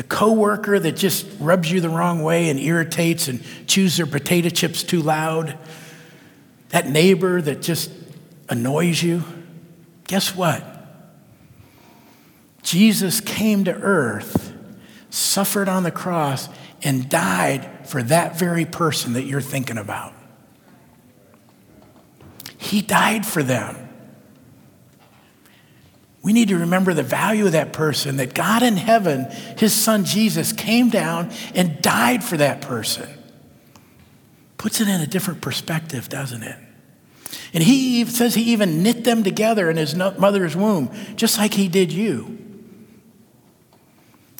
the 0.00 0.06
coworker 0.06 0.78
that 0.78 0.96
just 0.96 1.26
rubs 1.38 1.70
you 1.70 1.78
the 1.78 1.90
wrong 1.90 2.22
way 2.22 2.48
and 2.48 2.58
irritates 2.58 3.28
and 3.28 3.44
chews 3.66 3.98
their 3.98 4.06
potato 4.06 4.48
chips 4.48 4.82
too 4.82 5.02
loud, 5.02 5.58
that 6.70 6.88
neighbor 6.88 7.42
that 7.42 7.60
just 7.60 7.90
annoys 8.48 9.02
you. 9.02 9.22
Guess 10.06 10.34
what? 10.34 10.64
Jesus 12.62 13.20
came 13.20 13.64
to 13.64 13.74
earth, 13.74 14.54
suffered 15.10 15.68
on 15.68 15.82
the 15.82 15.90
cross, 15.90 16.48
and 16.82 17.10
died 17.10 17.68
for 17.86 18.02
that 18.04 18.38
very 18.38 18.64
person 18.64 19.12
that 19.12 19.24
you're 19.24 19.42
thinking 19.42 19.76
about. 19.76 20.14
He 22.56 22.80
died 22.80 23.26
for 23.26 23.42
them. 23.42 23.89
We 26.22 26.32
need 26.32 26.48
to 26.48 26.58
remember 26.58 26.92
the 26.92 27.02
value 27.02 27.46
of 27.46 27.52
that 27.52 27.72
person, 27.72 28.18
that 28.18 28.34
God 28.34 28.62
in 28.62 28.76
heaven, 28.76 29.26
his 29.56 29.72
son 29.72 30.04
Jesus, 30.04 30.52
came 30.52 30.90
down 30.90 31.30
and 31.54 31.80
died 31.80 32.22
for 32.22 32.36
that 32.36 32.60
person. 32.60 33.08
Puts 34.58 34.80
it 34.80 34.88
in 34.88 35.00
a 35.00 35.06
different 35.06 35.40
perspective, 35.40 36.08
doesn't 36.08 36.42
it? 36.42 36.56
And 37.54 37.62
he 37.64 38.04
says 38.04 38.34
he 38.34 38.52
even 38.52 38.82
knit 38.82 39.04
them 39.04 39.24
together 39.24 39.70
in 39.70 39.76
his 39.76 39.94
mother's 39.94 40.54
womb, 40.54 40.90
just 41.16 41.38
like 41.38 41.54
he 41.54 41.68
did 41.68 41.90
you. 41.90 42.38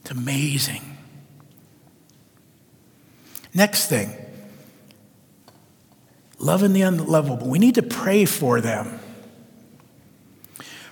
It's 0.00 0.10
amazing. 0.10 0.82
Next 3.54 3.86
thing 3.86 4.16
loving 6.40 6.72
the 6.72 6.82
unlovable. 6.82 7.48
We 7.48 7.58
need 7.58 7.76
to 7.76 7.82
pray 7.82 8.24
for 8.24 8.60
them. 8.60 8.98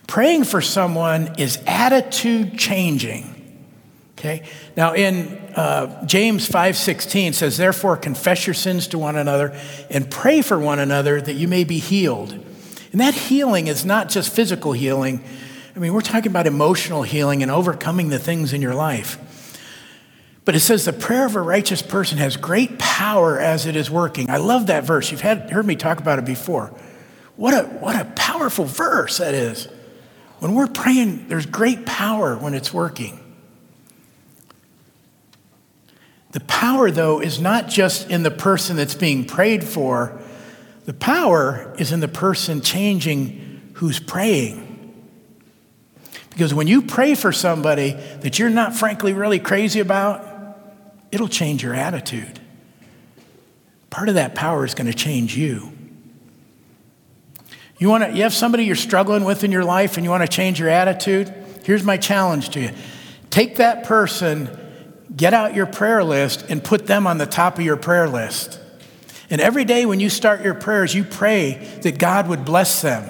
Praying 0.09 0.45
for 0.45 0.63
someone 0.63 1.35
is 1.37 1.59
attitude 1.67 2.59
changing. 2.59 3.35
Okay? 4.19 4.43
Now 4.75 4.95
in 4.95 5.29
uh, 5.55 6.05
James 6.07 6.49
5:16 6.49 7.35
says, 7.35 7.59
"Therefore 7.59 7.97
confess 7.97 8.47
your 8.47 8.55
sins 8.55 8.89
to 8.89 8.99
one 8.99 9.17
another 9.17 9.57
and 9.91 10.11
pray 10.11 10.41
for 10.41 10.59
one 10.59 10.79
another 10.79 11.21
that 11.21 11.35
you 11.35 11.47
may 11.47 11.63
be 11.63 11.79
healed." 11.79 12.33
And 12.91 13.01
that 13.03 13.15
healing 13.15 13.67
is 13.67 13.85
not 13.85 14.09
just 14.09 14.35
physical 14.35 14.73
healing. 14.73 15.23
I 15.77 15.79
mean, 15.79 15.93
we're 15.93 16.01
talking 16.01 16.33
about 16.33 16.47
emotional 16.47 17.03
healing 17.03 17.43
and 17.43 17.53
overcoming 17.53 18.09
the 18.09 18.19
things 18.19 18.55
in 18.55 18.63
your 18.63 18.75
life. 18.75 19.19
But 20.47 20.55
it 20.55 20.61
says 20.61 20.87
the 20.87 20.95
prayer 20.95 21.27
of 21.27 21.37
a 21.37 21.43
righteous 21.43 21.83
person 21.83 22.17
has 22.17 22.39
great 22.39 22.79
power 22.79 23.39
as 23.39 23.67
it 23.67 23.77
is 23.77 23.91
working. 23.91 24.31
I 24.31 24.39
love 24.39 24.69
that 24.69 24.85
verse. 24.85 25.11
You've 25.11 25.21
had, 25.21 25.51
heard 25.51 25.67
me 25.67 25.77
talk 25.77 26.01
about 26.01 26.19
it 26.19 26.25
before. 26.25 26.73
What 27.37 27.53
a, 27.53 27.69
what 27.69 27.95
a 27.95 28.07
powerful 28.17 28.65
verse 28.65 29.19
that 29.19 29.35
is. 29.35 29.69
When 30.39 30.55
we're 30.55 30.69
praying, 30.69 31.29
there's 31.29 31.47
great 31.47 31.85
power 31.85 32.37
when 32.37 32.55
it's 32.55 32.73
working. 32.73 33.21
The 36.33 36.41
power, 36.41 36.91
though, 36.91 37.21
is 37.21 37.41
not 37.41 37.69
just 37.69 38.11
in 38.11 38.23
the 38.23 38.31
person 38.31 38.77
that's 38.77 38.95
being 38.95 39.25
prayed 39.25 39.65
for, 39.65 40.21
the 40.85 40.93
power 40.93 41.75
is 41.79 41.91
in 41.93 42.01
the 42.01 42.09
person 42.09 42.61
changing 42.61 43.73
who's 43.75 43.99
praying. 43.99 44.65
Because 46.31 46.55
when 46.55 46.67
you 46.67 46.83
pray 46.83 47.15
for 47.15 47.33
somebody 47.33 47.93
that 48.21 48.39
you're 48.39 48.51
not, 48.51 48.75
frankly, 48.75 49.13
really 49.13 49.39
crazy 49.39 49.81
about, 49.81 50.25
it'll 51.11 51.29
change 51.29 51.63
your 51.63 51.75
attitude. 51.75 52.39
Part 53.91 54.09
of 54.09 54.15
that 54.15 54.35
power 54.35 54.65
is 54.65 54.75
going 54.75 54.87
to 54.87 54.97
change 54.97 55.37
you. 55.37 55.73
You, 57.79 57.89
want 57.89 58.05
to, 58.05 58.13
you 58.13 58.25
have 58.25 58.35
somebody 58.35 58.65
you're 58.65 58.77
struggling 58.77 59.25
with 59.25 59.45
in 59.45 59.53
your 59.53 59.65
life 59.65 59.97
and 59.97 60.05
you 60.05 60.11
want 60.11 60.29
to 60.29 60.29
change 60.29 60.59
your 60.59 60.69
attitude? 60.69 61.33
Here's 61.65 61.85
my 61.85 61.97
challenge 61.97 62.51
to 62.51 62.61
you 62.61 62.71
take 63.31 63.57
that 63.57 63.85
person, 63.85 64.49
get 65.15 65.33
out 65.33 65.55
your 65.55 65.67
prayer 65.67 66.03
list, 66.03 66.45
and 66.49 66.63
put 66.63 66.87
them 66.87 67.07
on 67.07 67.19
the 67.19 67.27
top 67.27 67.59
of 67.59 67.65
your 67.65 67.77
prayer 67.77 68.09
list. 68.09 68.61
And 69.31 69.41
every 69.41 69.65
day 69.65 69.85
when 69.87 70.01
you 70.01 70.09
start 70.09 70.43
your 70.43 70.55
prayers, 70.55 70.95
you 70.95 71.05
pray 71.05 71.79
that 71.83 71.99
God 71.99 72.29
would 72.29 72.45
bless 72.45 72.83
them, 72.83 73.09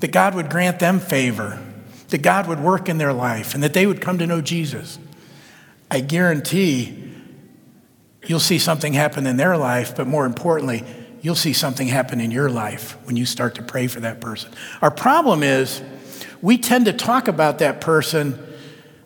that 0.00 0.12
God 0.12 0.34
would 0.34 0.50
grant 0.50 0.78
them 0.78 1.00
favor, 1.00 1.60
that 2.08 2.18
God 2.18 2.46
would 2.46 2.60
work 2.60 2.88
in 2.88 2.98
their 2.98 3.12
life, 3.12 3.54
and 3.54 3.62
that 3.62 3.72
they 3.72 3.86
would 3.86 4.00
come 4.00 4.18
to 4.18 4.26
know 4.26 4.40
Jesus. 4.40 4.98
I 5.90 6.00
guarantee 6.00 7.10
you'll 8.26 8.38
see 8.38 8.58
something 8.58 8.92
happen 8.92 9.26
in 9.26 9.36
their 9.36 9.56
life, 9.56 9.96
but 9.96 10.06
more 10.06 10.26
importantly, 10.26 10.84
you'll 11.22 11.34
see 11.34 11.52
something 11.52 11.86
happen 11.86 12.20
in 12.20 12.30
your 12.30 12.48
life 12.48 12.96
when 13.04 13.16
you 13.16 13.26
start 13.26 13.54
to 13.56 13.62
pray 13.62 13.86
for 13.86 14.00
that 14.00 14.20
person. 14.20 14.52
Our 14.80 14.90
problem 14.90 15.42
is 15.42 15.82
we 16.42 16.58
tend 16.58 16.86
to 16.86 16.92
talk 16.92 17.28
about 17.28 17.58
that 17.58 17.80
person 17.80 18.38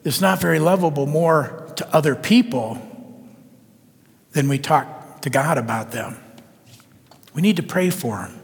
that's 0.02 0.20
not 0.20 0.40
very 0.40 0.58
lovable 0.58 1.06
more 1.06 1.72
to 1.76 1.94
other 1.94 2.14
people 2.14 2.80
than 4.32 4.48
we 4.48 4.58
talk 4.58 5.22
to 5.22 5.30
God 5.30 5.58
about 5.58 5.90
them. 5.90 6.16
We 7.34 7.42
need 7.42 7.56
to 7.56 7.62
pray 7.62 7.90
for 7.90 8.18
them. 8.18 8.40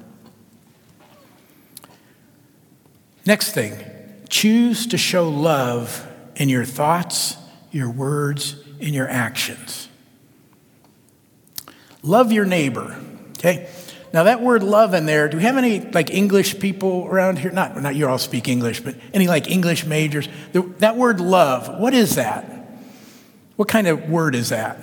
Next 3.26 3.52
thing, 3.52 3.76
choose 4.28 4.86
to 4.88 4.98
show 4.98 5.28
love 5.28 6.06
in 6.36 6.48
your 6.48 6.64
thoughts, 6.64 7.36
your 7.70 7.90
words, 7.90 8.56
and 8.80 8.94
your 8.94 9.08
actions. 9.08 9.88
Love 12.02 12.32
your 12.32 12.46
neighbor. 12.46 12.98
Okay? 13.40 13.70
Now 14.12 14.24
that 14.24 14.42
word 14.42 14.62
love 14.62 14.92
in 14.92 15.06
there, 15.06 15.28
do 15.28 15.38
we 15.38 15.44
have 15.44 15.56
any 15.56 15.80
like 15.80 16.10
English 16.10 16.58
people 16.58 17.06
around 17.06 17.38
here? 17.38 17.50
Not, 17.50 17.80
not 17.80 17.96
you 17.96 18.06
all 18.06 18.18
speak 18.18 18.48
English, 18.48 18.80
but 18.80 18.96
any 19.14 19.28
like 19.28 19.50
English 19.50 19.86
majors? 19.86 20.28
The, 20.52 20.62
that 20.78 20.96
word 20.96 21.20
love, 21.20 21.80
what 21.80 21.94
is 21.94 22.16
that? 22.16 22.44
What 23.56 23.66
kind 23.68 23.86
of 23.86 24.10
word 24.10 24.34
is 24.34 24.50
that? 24.50 24.78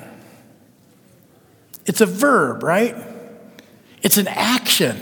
It's 1.85 2.01
a 2.01 2.05
verb, 2.05 2.63
right? 2.63 2.95
It's 4.01 4.17
an 4.17 4.27
action. 4.27 4.97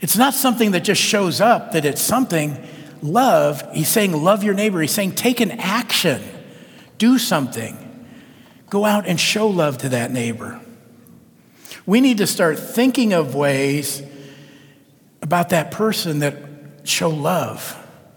It's 0.00 0.16
not 0.16 0.34
something 0.34 0.72
that 0.72 0.84
just 0.84 1.00
shows 1.00 1.40
up, 1.40 1.72
that 1.72 1.84
it's 1.84 2.00
something. 2.00 2.64
Love, 3.02 3.62
he's 3.72 3.88
saying, 3.88 4.12
love 4.12 4.44
your 4.44 4.54
neighbor. 4.54 4.80
He's 4.80 4.92
saying, 4.92 5.14
take 5.14 5.40
an 5.40 5.50
action, 5.52 6.22
do 6.98 7.18
something. 7.18 7.80
Go 8.70 8.84
out 8.84 9.06
and 9.06 9.18
show 9.18 9.48
love 9.48 9.78
to 9.78 9.88
that 9.90 10.10
neighbor. 10.10 10.60
We 11.86 12.00
need 12.00 12.18
to 12.18 12.26
start 12.26 12.58
thinking 12.58 13.12
of 13.12 13.34
ways 13.34 14.02
about 15.20 15.50
that 15.50 15.70
person 15.70 16.20
that 16.20 16.36
show 16.84 17.10
love. 17.10 17.76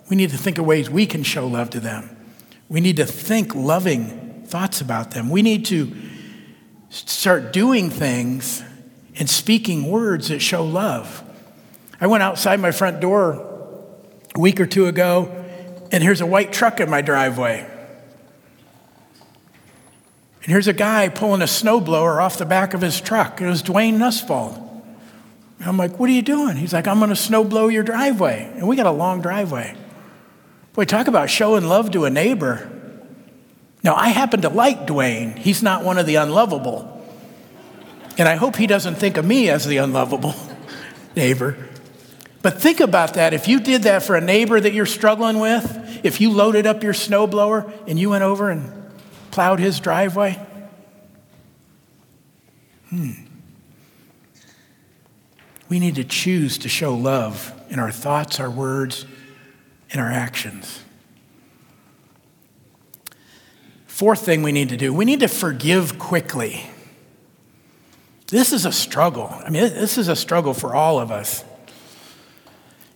We 0.10 0.15
need 0.15 0.30
to 0.30 0.38
think 0.38 0.58
of 0.58 0.65
ways 0.65 0.89
we 0.89 1.06
can 1.06 1.23
show 1.23 1.47
love 1.47 1.69
to 1.71 1.80
them. 1.80 2.15
We 2.69 2.80
need 2.82 2.97
to 2.97 3.06
think 3.06 3.56
loving 3.56 4.43
thoughts 4.45 4.82
about 4.82 5.12
them. 5.12 5.30
We 5.30 5.41
need 5.41 5.65
to 5.65 5.93
start 6.89 7.51
doing 7.51 7.89
things 7.89 8.63
and 9.15 9.30
speaking 9.30 9.89
words 9.89 10.30
that 10.30 10.39
show 10.39 10.63
love. 10.63 11.23
I 11.99 12.08
went 12.08 12.23
outside 12.23 12.60
my 12.60 12.71
front 12.71 12.99
door 13.01 13.43
a 14.36 14.39
week 14.39 14.60
or 14.60 14.65
two 14.65 14.86
ago, 14.86 15.43
and 15.91 16.03
here's 16.03 16.21
a 16.21 16.25
white 16.25 16.53
truck 16.53 16.80
in 16.80 16.89
my 16.89 17.01
driveway. 17.01 17.69
And 20.47 20.53
here's 20.53 20.69
a 20.69 20.73
guy 20.73 21.10
pulling 21.10 21.41
a 21.41 21.45
snowblower 21.45 22.23
off 22.23 22.38
the 22.38 22.45
back 22.45 22.73
of 22.73 22.79
his 22.79 23.01
truck. 23.01 23.41
It 23.41 23.47
was 23.47 23.62
Dwayne 23.62 23.95
Nussbaum. 23.97 24.63
I'm 25.60 25.75
like, 25.75 25.99
what 25.99 26.10
are 26.10 26.13
you 26.13 26.21
doing? 26.21 26.55
He's 26.55 26.71
like, 26.71 26.88
I'm 26.88 26.99
going 26.99 27.10
to 27.10 27.15
snowblow 27.17 27.69
your 27.69 27.83
driveway. 27.83 28.49
And 28.55 28.65
we 28.65 28.77
got 28.77 28.86
a 28.86 28.91
long 28.91 29.19
driveway. 29.19 29.75
Boy, 30.71 30.86
talk 30.86 31.07
about 31.07 31.29
showing 31.29 31.65
love 31.65 31.91
to 31.91 32.05
a 32.05 32.10
neighbor. 32.10 32.71
Now, 33.83 33.95
I 33.95 34.07
happen 34.07 34.39
to 34.43 34.47
like 34.47 34.88
Dwayne. 34.88 35.38
He's 35.38 35.62
not 35.62 35.83
one 35.83 35.97
of 35.97 36.05
the 36.05 36.15
unlovable. 36.15 37.05
And 38.17 38.29
I 38.29 38.38
hope 38.38 38.55
he 38.55 38.67
doesn't 38.67 38.95
think 38.95 39.17
of 39.17 39.25
me 39.25 39.49
as 39.49 39.65
the 39.65 39.75
unlovable 39.75 40.33
neighbor. 41.17 41.57
But 42.41 42.62
think 42.62 42.79
about 42.79 43.15
that. 43.15 43.33
If 43.33 43.49
you 43.49 43.60
did 43.60 43.83
that 43.83 44.01
for 44.01 44.15
a 44.15 44.21
neighbor 44.21 44.62
that 44.62 44.71
you're 44.71 44.86
struggling 44.86 45.39
with, 45.39 46.05
if 46.05 46.21
you 46.21 46.31
loaded 46.31 46.65
up 46.65 46.83
your 46.83 46.93
snowblower 46.93 47.69
and 47.86 47.99
you 47.99 48.12
went 48.12 48.23
over 48.23 48.49
and 48.49 48.76
plowed 49.38 49.60
his 49.60 49.80
driveway, 49.80 50.34
hmm. 52.89 53.12
We 55.69 55.80
need 55.80 55.93
to 55.93 56.04
choose 56.04 56.58
to 56.58 56.67
show 56.67 56.95
love 56.95 57.54
in 57.69 57.78
our 57.78 57.91
thoughts, 57.91 58.39
our 58.39 58.50
words, 58.50 59.06
and 59.91 60.02
our 60.02 60.10
actions. 60.10 60.84
Fourth 63.86 64.26
thing 64.26 64.41
we 64.41 64.52
need 64.52 64.69
to 64.69 64.78
do 64.78 64.91
we 64.91 65.06
need 65.06 65.19
to 65.19 65.28
forgive 65.28 66.00
quickly. 66.00 66.71
This 68.26 68.52
is 68.52 68.65
a 68.65 68.71
struggle. 68.71 69.30
I 69.45 69.52
mean, 69.52 69.62
this 69.62 70.00
is 70.00 70.08
a 70.08 70.15
struggle 70.15 70.56
for 70.56 70.73
all 70.73 71.00
of 71.00 71.12
us. 71.12 71.45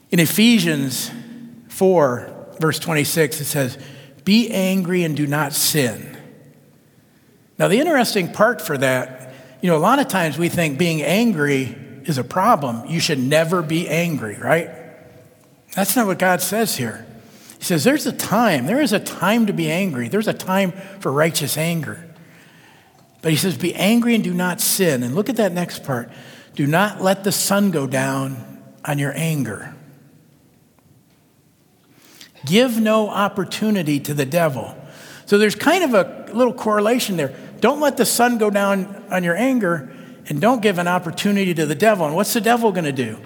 In 0.10 0.20
Ephesians 0.20 1.12
4, 1.68 2.56
verse 2.60 2.80
26, 2.80 3.42
it 3.42 3.46
says, 3.46 3.78
Be 4.26 4.50
angry 4.50 5.04
and 5.04 5.16
do 5.16 5.28
not 5.28 5.54
sin. 5.54 6.18
Now, 7.62 7.68
the 7.68 7.80
interesting 7.80 8.34
part 8.34 8.60
for 8.60 8.76
that, 8.76 9.36
you 9.62 9.70
know, 9.70 9.78
a 9.78 9.86
lot 9.86 10.00
of 10.00 10.08
times 10.08 10.36
we 10.36 10.50
think 10.50 10.80
being 10.80 11.04
angry 11.04 11.78
is 12.06 12.18
a 12.18 12.24
problem. 12.24 12.88
You 12.88 13.00
should 13.00 13.20
never 13.20 13.62
be 13.62 13.88
angry, 13.88 14.36
right? 14.36 14.72
That's 15.76 15.96
not 15.96 16.08
what 16.08 16.18
God 16.18 16.42
says 16.42 16.76
here. 16.76 17.06
He 17.60 17.64
says 17.64 17.84
there's 17.84 18.08
a 18.08 18.14
time, 18.14 18.66
there 18.66 18.82
is 18.82 18.94
a 18.94 19.00
time 19.00 19.46
to 19.46 19.54
be 19.54 19.70
angry, 19.70 20.08
there's 20.08 20.28
a 20.28 20.34
time 20.34 20.72
for 20.72 21.12
righteous 21.12 21.56
anger. 21.56 22.04
But 23.22 23.30
he 23.30 23.38
says, 23.38 23.60
Be 23.60 23.76
angry 23.76 24.16
and 24.16 24.24
do 24.24 24.34
not 24.34 24.60
sin. 24.60 25.04
And 25.04 25.14
look 25.14 25.30
at 25.30 25.36
that 25.36 25.52
next 25.52 25.84
part. 25.84 26.10
Do 26.56 26.66
not 26.66 27.00
let 27.00 27.24
the 27.24 27.32
sun 27.32 27.70
go 27.70 27.86
down 27.86 28.60
on 28.84 28.98
your 28.98 29.14
anger. 29.16 29.76
Give 32.44 32.82
no 32.82 33.08
opportunity 33.08 34.00
to 34.00 34.16
the 34.16 34.26
devil. 34.26 34.76
So 35.28 35.38
there's 35.38 35.56
kind 35.56 35.84
of 35.84 35.94
a 35.94 36.22
little 36.34 36.54
correlation 36.54 37.16
there. 37.16 37.34
Don't 37.62 37.80
let 37.80 37.96
the 37.96 38.06
sun 38.06 38.38
go 38.40 38.50
down 38.50 39.06
on 39.10 39.24
your 39.24 39.38
anger, 39.38 39.94
and 40.28 40.42
don't 40.42 40.62
give 40.62 40.78
an 40.78 40.88
opportunity 40.88 41.54
to 41.54 41.66
the 41.66 41.76
devil. 41.76 42.06
And 42.06 42.16
what's 42.16 42.34
the 42.34 42.42
devil 42.42 42.72
going 42.72 42.86
to 42.86 42.92
do? 42.92 43.18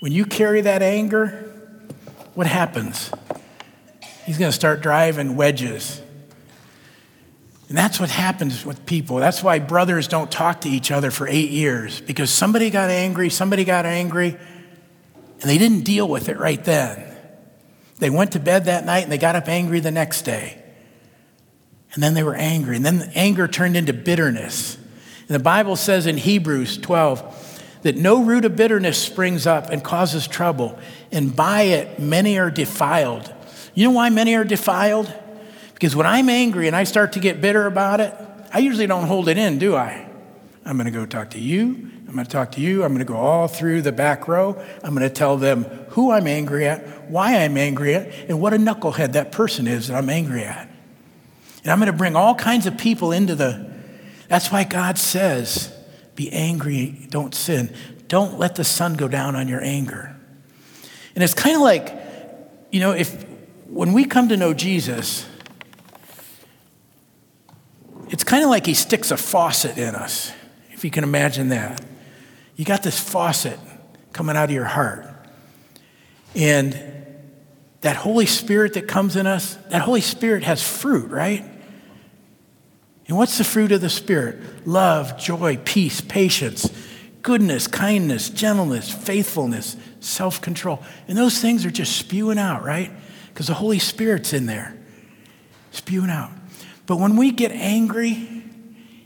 When 0.00 0.12
you 0.12 0.24
carry 0.24 0.62
that 0.62 0.80
anger, 0.80 1.52
what 2.34 2.46
happens? 2.46 3.10
He's 4.24 4.38
going 4.38 4.50
to 4.50 4.56
start 4.56 4.80
driving 4.80 5.36
wedges. 5.36 6.00
And 7.68 7.76
that's 7.76 8.00
what 8.00 8.08
happens 8.08 8.64
with 8.64 8.86
people. 8.86 9.18
That's 9.18 9.42
why 9.42 9.58
brothers 9.58 10.08
don't 10.08 10.30
talk 10.30 10.62
to 10.62 10.68
each 10.68 10.90
other 10.90 11.10
for 11.10 11.28
eight 11.28 11.50
years 11.50 12.00
because 12.00 12.30
somebody 12.30 12.70
got 12.70 12.88
angry, 12.88 13.28
somebody 13.28 13.64
got 13.64 13.84
angry, 13.84 14.38
and 15.40 15.42
they 15.42 15.58
didn't 15.58 15.82
deal 15.82 16.08
with 16.08 16.30
it 16.30 16.38
right 16.38 16.62
then. 16.64 17.09
They 18.00 18.10
went 18.10 18.32
to 18.32 18.40
bed 18.40 18.64
that 18.64 18.84
night 18.84 19.04
and 19.04 19.12
they 19.12 19.18
got 19.18 19.36
up 19.36 19.48
angry 19.48 19.80
the 19.80 19.90
next 19.90 20.22
day. 20.22 20.62
And 21.94 22.02
then 22.02 22.14
they 22.14 22.22
were 22.22 22.34
angry. 22.34 22.76
And 22.76 22.84
then 22.84 22.98
the 22.98 23.12
anger 23.16 23.46
turned 23.46 23.76
into 23.76 23.92
bitterness. 23.92 24.76
And 24.76 25.28
the 25.28 25.38
Bible 25.38 25.76
says 25.76 26.06
in 26.06 26.16
Hebrews 26.16 26.78
12, 26.78 27.50
that 27.82 27.96
no 27.96 28.22
root 28.22 28.44
of 28.44 28.56
bitterness 28.56 28.98
springs 28.98 29.46
up 29.46 29.70
and 29.70 29.82
causes 29.82 30.28
trouble, 30.28 30.78
and 31.10 31.34
by 31.34 31.62
it 31.62 31.98
many 31.98 32.38
are 32.38 32.50
defiled. 32.50 33.32
You 33.74 33.84
know 33.84 33.92
why 33.92 34.10
many 34.10 34.34
are 34.34 34.44
defiled? 34.44 35.12
Because 35.74 35.96
when 35.96 36.06
I'm 36.06 36.28
angry 36.28 36.66
and 36.66 36.76
I 36.76 36.84
start 36.84 37.12
to 37.14 37.20
get 37.20 37.40
bitter 37.40 37.66
about 37.66 38.00
it, 38.00 38.14
I 38.52 38.58
usually 38.58 38.86
don't 38.86 39.06
hold 39.06 39.28
it 39.28 39.38
in, 39.38 39.58
do 39.58 39.76
I? 39.76 40.08
I'm 40.64 40.76
going 40.76 40.86
to 40.86 40.90
go 40.90 41.06
talk 41.06 41.30
to 41.30 41.40
you. 41.40 41.89
I'm 42.10 42.16
going 42.16 42.26
to 42.26 42.32
talk 42.32 42.50
to 42.52 42.60
you. 42.60 42.82
I'm 42.82 42.88
going 42.88 42.98
to 42.98 43.04
go 43.04 43.14
all 43.14 43.46
through 43.46 43.82
the 43.82 43.92
back 43.92 44.26
row. 44.26 44.60
I'm 44.82 44.96
going 44.96 45.08
to 45.08 45.14
tell 45.14 45.36
them 45.36 45.62
who 45.90 46.10
I'm 46.10 46.26
angry 46.26 46.66
at, 46.66 47.08
why 47.08 47.36
I'm 47.36 47.56
angry 47.56 47.94
at, 47.94 48.12
and 48.28 48.40
what 48.40 48.52
a 48.52 48.56
knucklehead 48.56 49.12
that 49.12 49.30
person 49.30 49.68
is 49.68 49.86
that 49.86 49.96
I'm 49.96 50.10
angry 50.10 50.42
at. 50.42 50.68
And 51.62 51.70
I'm 51.70 51.78
going 51.78 51.86
to 51.86 51.96
bring 51.96 52.16
all 52.16 52.34
kinds 52.34 52.66
of 52.66 52.76
people 52.76 53.12
into 53.12 53.36
the. 53.36 53.70
That's 54.26 54.50
why 54.50 54.64
God 54.64 54.98
says, 54.98 55.72
be 56.16 56.32
angry, 56.32 57.06
don't 57.10 57.32
sin. 57.32 57.72
Don't 58.08 58.40
let 58.40 58.56
the 58.56 58.64
sun 58.64 58.94
go 58.94 59.06
down 59.06 59.36
on 59.36 59.46
your 59.46 59.62
anger. 59.62 60.16
And 61.14 61.22
it's 61.22 61.34
kind 61.34 61.54
of 61.54 61.62
like, 61.62 61.94
you 62.72 62.80
know, 62.80 62.90
if 62.90 63.24
when 63.68 63.92
we 63.92 64.04
come 64.04 64.30
to 64.30 64.36
know 64.36 64.52
Jesus, 64.52 65.28
it's 68.08 68.24
kind 68.24 68.42
of 68.42 68.50
like 68.50 68.66
he 68.66 68.74
sticks 68.74 69.12
a 69.12 69.16
faucet 69.16 69.78
in 69.78 69.94
us, 69.94 70.32
if 70.72 70.84
you 70.84 70.90
can 70.90 71.04
imagine 71.04 71.50
that. 71.50 71.80
You 72.60 72.66
got 72.66 72.82
this 72.82 73.00
faucet 73.00 73.58
coming 74.12 74.36
out 74.36 74.44
of 74.44 74.50
your 74.50 74.66
heart. 74.66 75.06
And 76.34 76.78
that 77.80 77.96
Holy 77.96 78.26
Spirit 78.26 78.74
that 78.74 78.86
comes 78.86 79.16
in 79.16 79.26
us, 79.26 79.54
that 79.70 79.80
Holy 79.80 80.02
Spirit 80.02 80.42
has 80.42 80.62
fruit, 80.62 81.10
right? 81.10 81.42
And 83.06 83.16
what's 83.16 83.38
the 83.38 83.44
fruit 83.44 83.72
of 83.72 83.80
the 83.80 83.88
Spirit? 83.88 84.66
Love, 84.68 85.18
joy, 85.18 85.56
peace, 85.64 86.02
patience, 86.02 86.70
goodness, 87.22 87.66
kindness, 87.66 88.28
gentleness, 88.28 88.90
faithfulness, 88.92 89.78
self 90.00 90.42
control. 90.42 90.82
And 91.08 91.16
those 91.16 91.40
things 91.40 91.64
are 91.64 91.70
just 91.70 91.96
spewing 91.96 92.38
out, 92.38 92.62
right? 92.62 92.92
Because 93.28 93.46
the 93.46 93.54
Holy 93.54 93.78
Spirit's 93.78 94.34
in 94.34 94.44
there, 94.44 94.76
spewing 95.70 96.10
out. 96.10 96.30
But 96.84 96.96
when 96.96 97.16
we 97.16 97.30
get 97.30 97.52
angry 97.52 98.16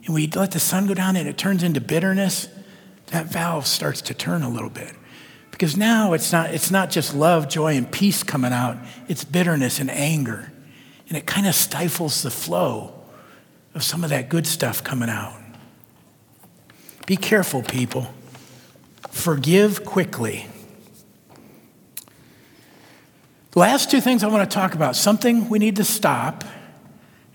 and 0.06 0.12
we 0.12 0.26
let 0.26 0.50
the 0.50 0.58
sun 0.58 0.88
go 0.88 0.94
down 0.94 1.14
and 1.14 1.28
it 1.28 1.38
turns 1.38 1.62
into 1.62 1.80
bitterness, 1.80 2.48
that 3.14 3.26
valve 3.26 3.66
starts 3.66 4.02
to 4.02 4.14
turn 4.14 4.42
a 4.42 4.48
little 4.48 4.68
bit. 4.68 4.92
Because 5.52 5.76
now 5.76 6.14
it's 6.14 6.32
not, 6.32 6.50
it's 6.50 6.72
not 6.72 6.90
just 6.90 7.14
love, 7.14 7.48
joy, 7.48 7.76
and 7.76 7.90
peace 7.90 8.24
coming 8.24 8.52
out, 8.52 8.76
it's 9.08 9.22
bitterness 9.22 9.78
and 9.78 9.88
anger. 9.88 10.52
And 11.08 11.16
it 11.16 11.24
kind 11.24 11.46
of 11.46 11.54
stifles 11.54 12.22
the 12.22 12.30
flow 12.30 12.92
of 13.72 13.84
some 13.84 14.02
of 14.02 14.10
that 14.10 14.28
good 14.28 14.48
stuff 14.48 14.82
coming 14.82 15.08
out. 15.08 15.40
Be 17.06 17.16
careful, 17.16 17.62
people. 17.62 18.12
Forgive 19.10 19.84
quickly. 19.84 20.46
The 23.52 23.60
last 23.60 23.92
two 23.92 24.00
things 24.00 24.24
I 24.24 24.26
want 24.26 24.50
to 24.50 24.52
talk 24.52 24.74
about 24.74 24.96
something 24.96 25.48
we 25.48 25.60
need 25.60 25.76
to 25.76 25.84
stop 25.84 26.42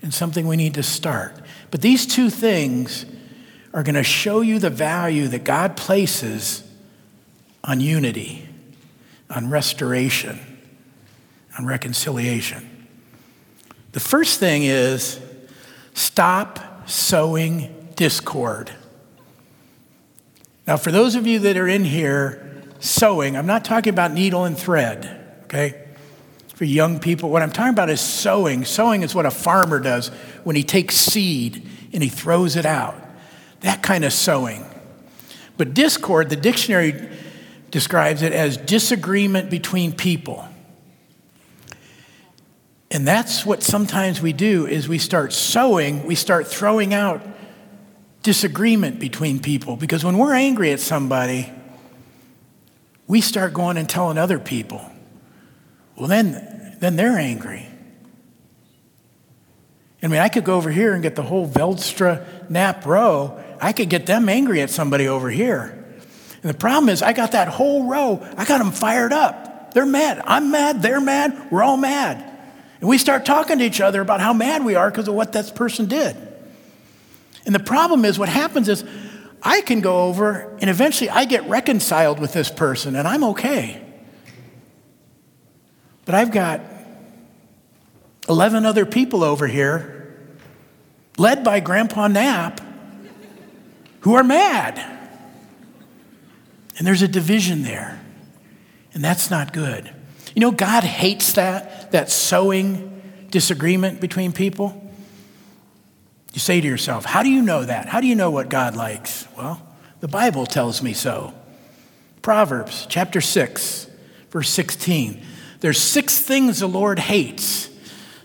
and 0.02 0.12
something 0.12 0.46
we 0.46 0.56
need 0.56 0.74
to 0.74 0.82
start. 0.82 1.34
But 1.70 1.80
these 1.80 2.04
two 2.04 2.28
things 2.28 3.06
are 3.72 3.82
going 3.82 3.94
to 3.94 4.02
show 4.02 4.40
you 4.40 4.58
the 4.58 4.70
value 4.70 5.28
that 5.28 5.44
God 5.44 5.76
places 5.76 6.62
on 7.62 7.80
unity, 7.80 8.48
on 9.28 9.50
restoration, 9.50 10.38
on 11.58 11.66
reconciliation. 11.66 12.88
The 13.92 14.00
first 14.00 14.40
thing 14.40 14.64
is 14.64 15.20
Stop 15.94 16.88
sowing 16.88 17.92
discord. 17.96 18.70
Now, 20.66 20.76
for 20.76 20.92
those 20.92 21.14
of 21.14 21.26
you 21.26 21.40
that 21.40 21.56
are 21.56 21.68
in 21.68 21.84
here 21.84 22.62
sewing, 22.78 23.36
I'm 23.36 23.46
not 23.46 23.64
talking 23.64 23.92
about 23.92 24.12
needle 24.12 24.44
and 24.44 24.56
thread, 24.56 25.40
okay? 25.44 25.88
For 26.54 26.64
young 26.64 27.00
people, 27.00 27.30
what 27.30 27.42
I'm 27.42 27.50
talking 27.50 27.72
about 27.72 27.90
is 27.90 28.00
sowing. 28.00 28.64
Sowing 28.64 29.02
is 29.02 29.14
what 29.14 29.26
a 29.26 29.30
farmer 29.30 29.80
does 29.80 30.08
when 30.44 30.56
he 30.56 30.62
takes 30.62 30.94
seed 30.94 31.66
and 31.92 32.02
he 32.02 32.08
throws 32.08 32.56
it 32.56 32.66
out. 32.66 32.96
That 33.60 33.82
kind 33.82 34.04
of 34.04 34.12
sowing. 34.12 34.64
But 35.56 35.74
discord, 35.74 36.30
the 36.30 36.36
dictionary 36.36 37.08
describes 37.70 38.22
it 38.22 38.32
as 38.32 38.56
disagreement 38.56 39.50
between 39.50 39.92
people. 39.92 40.46
And 42.90 43.06
that's 43.06 43.46
what 43.46 43.62
sometimes 43.62 44.20
we 44.20 44.32
do 44.32 44.66
is 44.66 44.88
we 44.88 44.98
start 44.98 45.32
sowing, 45.32 46.06
we 46.06 46.14
start 46.16 46.48
throwing 46.48 46.92
out 46.92 47.22
disagreement 48.22 48.98
between 48.98 49.38
people 49.38 49.76
because 49.76 50.04
when 50.04 50.18
we're 50.18 50.34
angry 50.34 50.72
at 50.72 50.80
somebody, 50.80 51.52
we 53.06 53.20
start 53.20 53.52
going 53.52 53.76
and 53.76 53.88
telling 53.88 54.18
other 54.18 54.38
people. 54.38 54.84
Well, 55.96 56.08
then, 56.08 56.76
then 56.80 56.96
they're 56.96 57.18
angry. 57.18 57.66
I 60.02 60.06
mean, 60.06 60.20
I 60.20 60.28
could 60.28 60.44
go 60.44 60.56
over 60.56 60.70
here 60.70 60.94
and 60.94 61.02
get 61.02 61.14
the 61.14 61.22
whole 61.22 61.46
Veldstra 61.46 62.48
Knapp 62.48 62.86
row. 62.86 63.42
I 63.60 63.72
could 63.72 63.88
get 63.88 64.06
them 64.06 64.28
angry 64.28 64.60
at 64.60 64.70
somebody 64.70 65.08
over 65.08 65.30
here. 65.30 65.76
And 66.42 66.50
the 66.50 66.56
problem 66.56 66.88
is, 66.88 67.02
I 67.02 67.12
got 67.12 67.32
that 67.32 67.48
whole 67.48 67.84
row, 67.84 68.26
I 68.36 68.44
got 68.44 68.58
them 68.58 68.72
fired 68.72 69.12
up. 69.12 69.74
They're 69.74 69.86
mad. 69.86 70.22
I'm 70.24 70.50
mad. 70.50 70.82
They're 70.82 71.00
mad. 71.00 71.48
We're 71.50 71.62
all 71.62 71.76
mad. 71.76 72.26
And 72.80 72.88
we 72.88 72.98
start 72.98 73.24
talking 73.24 73.58
to 73.58 73.64
each 73.64 73.80
other 73.80 74.00
about 74.00 74.20
how 74.20 74.32
mad 74.32 74.64
we 74.64 74.74
are 74.74 74.90
because 74.90 75.06
of 75.06 75.14
what 75.14 75.32
that 75.32 75.54
person 75.54 75.86
did. 75.86 76.16
And 77.46 77.54
the 77.54 77.60
problem 77.60 78.04
is, 78.04 78.18
what 78.18 78.28
happens 78.28 78.68
is, 78.68 78.84
I 79.42 79.60
can 79.62 79.80
go 79.80 80.02
over 80.02 80.56
and 80.60 80.68
eventually 80.68 81.08
I 81.08 81.24
get 81.24 81.48
reconciled 81.48 82.18
with 82.18 82.32
this 82.32 82.50
person 82.50 82.94
and 82.94 83.08
I'm 83.08 83.24
okay. 83.24 83.82
But 86.04 86.14
I've 86.14 86.30
got 86.30 86.60
11 88.28 88.66
other 88.66 88.84
people 88.84 89.24
over 89.24 89.46
here, 89.46 90.18
led 91.16 91.42
by 91.42 91.60
Grandpa 91.60 92.08
Knapp, 92.08 92.60
who 94.00 94.14
are 94.14 94.24
mad. 94.24 94.78
And 96.78 96.86
there's 96.86 97.02
a 97.02 97.08
division 97.08 97.62
there. 97.62 98.00
And 98.94 99.04
that's 99.04 99.30
not 99.30 99.52
good. 99.52 99.90
You 100.34 100.40
know, 100.40 100.50
God 100.50 100.84
hates 100.84 101.34
that, 101.34 101.92
that 101.92 102.10
sowing 102.10 103.02
disagreement 103.30 104.00
between 104.00 104.32
people. 104.32 104.90
You 106.32 106.40
say 106.40 106.60
to 106.60 106.66
yourself, 106.66 107.04
How 107.04 107.22
do 107.22 107.28
you 107.28 107.42
know 107.42 107.64
that? 107.64 107.86
How 107.86 108.00
do 108.00 108.06
you 108.06 108.14
know 108.14 108.30
what 108.30 108.48
God 108.48 108.76
likes? 108.76 109.26
Well, 109.36 109.60
the 110.00 110.08
Bible 110.08 110.46
tells 110.46 110.82
me 110.82 110.92
so. 110.92 111.34
Proverbs 112.22 112.86
chapter 112.88 113.20
6, 113.20 113.88
verse 114.30 114.50
16. 114.50 115.22
There's 115.60 115.78
six 115.78 116.18
things 116.18 116.60
the 116.60 116.68
Lord 116.68 116.98
hates, 116.98 117.68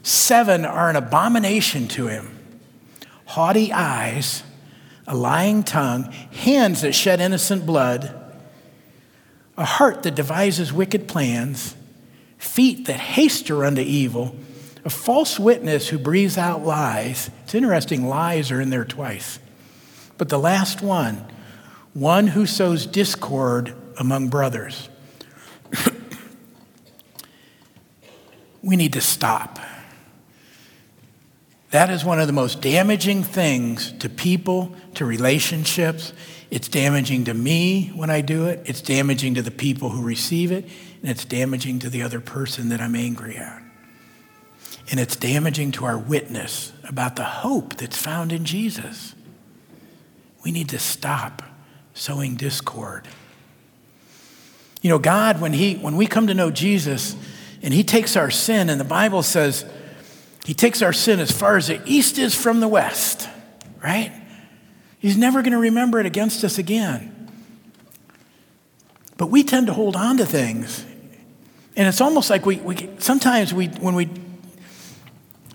seven 0.04 0.66
are 0.66 0.90
an 0.90 0.96
abomination 0.96 1.88
to 1.90 2.08
him 2.08 2.36
haughty 3.26 3.74
eyes, 3.74 4.44
a 5.08 5.16
lying 5.16 5.64
tongue, 5.64 6.12
hands 6.32 6.82
that 6.82 6.94
shed 6.94 7.20
innocent 7.20 7.66
blood, 7.66 8.14
a 9.58 9.66
heart 9.66 10.04
that 10.04 10.16
devises 10.16 10.74
wicked 10.74 11.08
plans, 11.08 11.76
feet 12.38 12.88
that 12.88 13.00
haste 13.00 13.48
to 13.48 13.56
run 13.56 13.76
to 13.76 13.84
evil, 13.84 14.36
a 14.84 14.90
false 14.90 15.40
witness 15.40 15.90
who 15.90 15.98
breathes 15.98 16.38
out 16.38 16.64
lies. 16.66 17.30
It's 17.44 17.56
interesting, 17.56 18.08
lies 18.08 18.52
are 18.52 18.62
in 18.62 18.70
there 18.70 18.86
twice. 18.86 19.40
But 20.18 20.30
the 20.30 20.40
last 20.40 20.82
one, 20.82 21.26
one 21.94 22.28
who 22.28 22.46
sows 22.46 22.86
discord 22.86 23.74
among 23.98 24.30
brothers. 24.30 24.90
we 28.62 28.76
need 28.76 28.94
to 28.94 29.02
stop. 29.02 29.60
That 31.76 31.90
is 31.90 32.06
one 32.06 32.22
of 32.22 32.28
the 32.28 32.32
most 32.32 32.62
damaging 32.62 33.22
things 33.22 33.92
to 34.00 34.08
people, 34.08 34.74
to 34.94 35.04
relationships. 35.04 36.14
It's 36.50 36.70
damaging 36.70 37.26
to 37.26 37.34
me 37.34 37.92
when 37.94 38.10
I 38.10 38.22
do 38.22 38.46
it. 38.46 38.62
It's 38.64 38.80
damaging 38.80 39.36
to 39.36 39.42
the 39.42 39.52
people 39.52 39.90
who 39.90 40.02
receive 40.02 40.54
it. 40.54 40.64
And 41.02 41.12
it's 41.12 41.26
damaging 41.26 41.80
to 41.80 41.90
the 41.90 42.02
other 42.02 42.22
person 42.22 42.70
that 42.70 42.80
I'm 42.80 42.96
angry 42.96 43.36
at. 43.36 43.62
And 44.90 45.02
it's 45.02 45.18
damaging 45.18 45.74
to 45.74 45.84
our 45.84 45.98
witness 45.98 46.72
about 46.88 47.18
the 47.18 47.26
hope 47.26 47.76
that's 47.76 47.98
found 47.98 48.32
in 48.32 48.46
Jesus. 48.46 49.14
We 50.46 50.54
need 50.54 50.70
to 50.70 50.80
stop 50.80 51.44
sowing 51.94 52.36
discord. 52.38 53.06
You 54.82 54.92
know, 54.92 55.00
God, 55.00 55.42
when, 55.42 55.52
he, 55.52 55.76
when 55.76 55.98
we 55.98 56.08
come 56.08 56.28
to 56.28 56.34
know 56.34 56.52
Jesus 56.52 57.18
and 57.62 57.74
He 57.74 57.84
takes 57.84 58.16
our 58.16 58.32
sin, 58.32 58.70
and 58.70 58.80
the 58.80 58.86
Bible 58.86 59.24
says 59.24 59.66
He 60.46 60.54
takes 60.54 60.84
our 60.84 60.94
sin 60.94 61.20
as 61.20 61.32
far 61.32 61.58
as 61.58 61.68
the 61.68 61.82
east 61.86 62.20
is 62.20 62.36
from 62.36 62.60
the 62.60 62.68
west, 62.68 63.28
right? 63.84 64.12
He's 65.00 65.18
never 65.18 65.42
going 65.42 65.54
to 65.54 65.58
remember 65.58 66.00
it 66.00 66.06
against 66.06 66.44
us 66.44 66.60
again. 66.60 67.12
But 69.18 69.32
we 69.32 69.44
tend 69.44 69.68
to 69.68 69.74
hold 69.74 69.96
on 69.96 70.18
to 70.18 70.26
things. 70.26 70.86
And 71.76 71.88
it's 71.88 72.00
almost 72.00 72.30
like 72.30 72.46
we, 72.46 72.58
we 72.58 72.92
sometimes 73.00 73.56
we, 73.56 73.68
when 73.68 73.96
we 73.96 74.08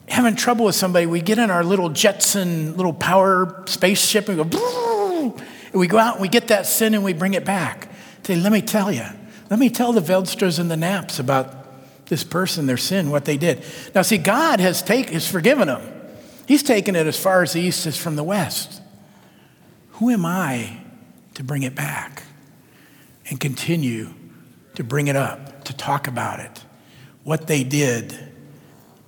having 0.08 0.34
trouble 0.34 0.64
with 0.64 0.74
somebody, 0.74 1.06
we 1.06 1.20
get 1.20 1.38
in 1.38 1.50
our 1.50 1.62
little 1.62 1.88
Jetson 1.90 2.76
little 2.76 2.92
power 2.92 3.62
spaceship 3.66 4.28
and 4.28 4.50
go, 4.50 5.36
and 5.70 5.80
we 5.80 5.86
go 5.86 5.98
out 5.98 6.14
and 6.14 6.22
we 6.22 6.28
get 6.28 6.48
that 6.48 6.66
sin 6.66 6.94
and 6.94 7.04
we 7.04 7.12
bring 7.12 7.34
it 7.34 7.44
back. 7.44 7.88
Say, 8.24 8.34
let 8.34 8.50
me 8.50 8.60
tell 8.60 8.90
you, 8.90 9.06
let 9.50 9.60
me 9.60 9.70
tell 9.70 9.92
the 9.92 10.00
Veldsters 10.00 10.58
and 10.58 10.68
the 10.68 10.76
Naps 10.76 11.20
about 11.20 11.59
this 12.10 12.24
person, 12.24 12.66
their 12.66 12.76
sin, 12.76 13.10
what 13.10 13.24
they 13.24 13.38
did. 13.38 13.64
Now, 13.94 14.02
see, 14.02 14.18
God 14.18 14.60
has, 14.60 14.82
take, 14.82 15.10
has 15.10 15.30
forgiven 15.30 15.68
them. 15.68 15.80
He's 16.46 16.64
taken 16.64 16.96
it 16.96 17.06
as 17.06 17.18
far 17.18 17.42
as 17.42 17.52
the 17.52 17.60
east 17.60 17.86
is 17.86 17.96
from 17.96 18.16
the 18.16 18.24
west. 18.24 18.82
Who 19.92 20.10
am 20.10 20.26
I 20.26 20.80
to 21.34 21.44
bring 21.44 21.62
it 21.62 21.76
back 21.76 22.24
and 23.30 23.38
continue 23.38 24.10
to 24.74 24.82
bring 24.82 25.06
it 25.06 25.14
up, 25.14 25.64
to 25.64 25.72
talk 25.72 26.08
about 26.08 26.40
it? 26.40 26.64
What 27.22 27.46
they 27.46 27.62
did 27.62 28.18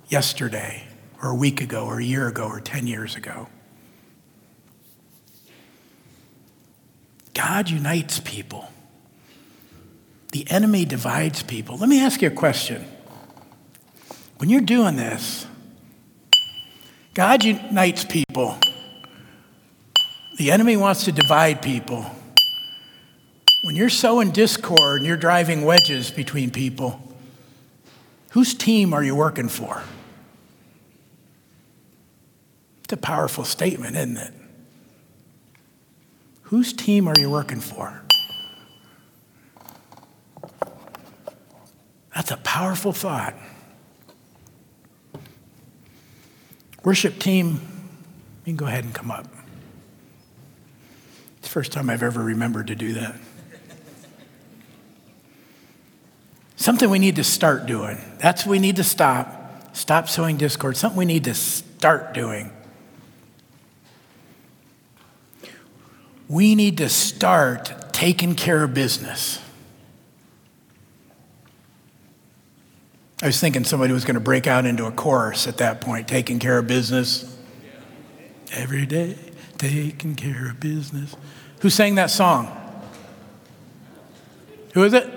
yesterday 0.07 0.87
or 1.21 1.31
a 1.31 1.35
week 1.35 1.59
ago 1.59 1.85
or 1.85 1.99
a 1.99 2.03
year 2.03 2.27
ago 2.29 2.45
or 2.45 2.61
10 2.61 2.87
years 2.87 3.17
ago. 3.17 3.49
God 7.33 7.69
unites 7.69 8.21
people. 8.21 8.71
The 10.31 10.49
enemy 10.49 10.85
divides 10.85 11.43
people. 11.43 11.77
Let 11.77 11.89
me 11.89 12.01
ask 12.01 12.21
you 12.21 12.29
a 12.29 12.31
question. 12.31 12.85
When 14.43 14.49
you're 14.49 14.59
doing 14.59 14.97
this, 14.97 15.47
God 17.13 17.45
unites 17.45 18.03
people. 18.03 18.57
The 20.37 20.51
enemy 20.51 20.75
wants 20.75 21.05
to 21.05 21.13
divide 21.13 21.61
people. 21.61 22.05
When 23.63 23.77
you're 23.77 23.87
sowing 23.87 24.31
discord 24.31 24.97
and 24.97 25.05
you're 25.05 25.15
driving 25.15 25.63
wedges 25.63 26.11
between 26.11 26.51
people, 26.51 26.99
whose 28.31 28.53
team 28.53 28.93
are 28.93 29.01
you 29.01 29.15
working 29.15 29.47
for? 29.47 29.81
It's 32.83 32.91
a 32.91 32.97
powerful 32.97 33.45
statement, 33.45 33.95
isn't 33.95 34.17
it? 34.17 34.33
Whose 36.41 36.73
team 36.73 37.07
are 37.07 37.17
you 37.17 37.29
working 37.29 37.61
for? 37.61 38.01
That's 42.13 42.31
a 42.31 42.37
powerful 42.43 42.91
thought. 42.91 43.35
Worship 46.83 47.19
team, 47.19 47.61
you 48.45 48.45
can 48.45 48.55
go 48.55 48.65
ahead 48.65 48.83
and 48.83 48.93
come 48.93 49.09
up. 49.09 49.25
It's 51.37 51.47
the 51.47 51.49
first 51.49 51.71
time 51.71 51.89
I've 51.89 52.03
ever 52.03 52.21
remembered 52.21 52.67
to 52.67 52.75
do 52.75 52.93
that. 52.93 53.15
Something 56.55 56.89
we 56.89 56.99
need 56.99 57.17
to 57.17 57.23
start 57.23 57.65
doing. 57.65 57.97
That's 58.19 58.45
what 58.45 58.51
we 58.51 58.59
need 58.59 58.77
to 58.77 58.83
stop. 58.83 59.75
Stop 59.75 60.07
sowing 60.07 60.37
discord. 60.37 60.77
Something 60.77 60.97
we 60.97 61.05
need 61.05 61.25
to 61.25 61.33
start 61.33 62.13
doing. 62.13 62.51
we 66.33 66.55
need 66.55 66.77
to 66.79 66.89
start 66.89 67.93
taking 67.93 68.33
care 68.33 68.63
of 68.63 68.73
business. 68.73 69.39
I 73.23 73.27
was 73.27 73.39
thinking 73.39 73.63
somebody 73.63 73.93
was 73.93 74.03
going 74.03 74.15
to 74.15 74.19
break 74.19 74.47
out 74.47 74.65
into 74.65 74.85
a 74.85 74.91
chorus 74.91 75.47
at 75.47 75.59
that 75.59 75.79
point, 75.79 76.09
taking 76.09 76.39
care 76.39 76.57
of 76.57 76.67
business. 76.67 77.37
Every 78.51 78.85
day, 78.85 79.17
taking 79.57 80.15
care 80.15 80.49
of 80.49 80.59
business. 80.59 81.15
Who 81.61 81.69
sang 81.69 81.95
that 81.95 82.11
song? 82.11 82.51
Who 84.73 84.83
is 84.83 84.93
it? 84.93 85.09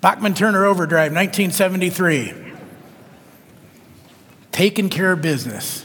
Bachman 0.00 0.32
Turner 0.32 0.64
Overdrive, 0.64 1.12
1973. 1.12 2.32
Taking 4.50 4.88
care 4.88 5.12
of 5.12 5.20
business. 5.20 5.84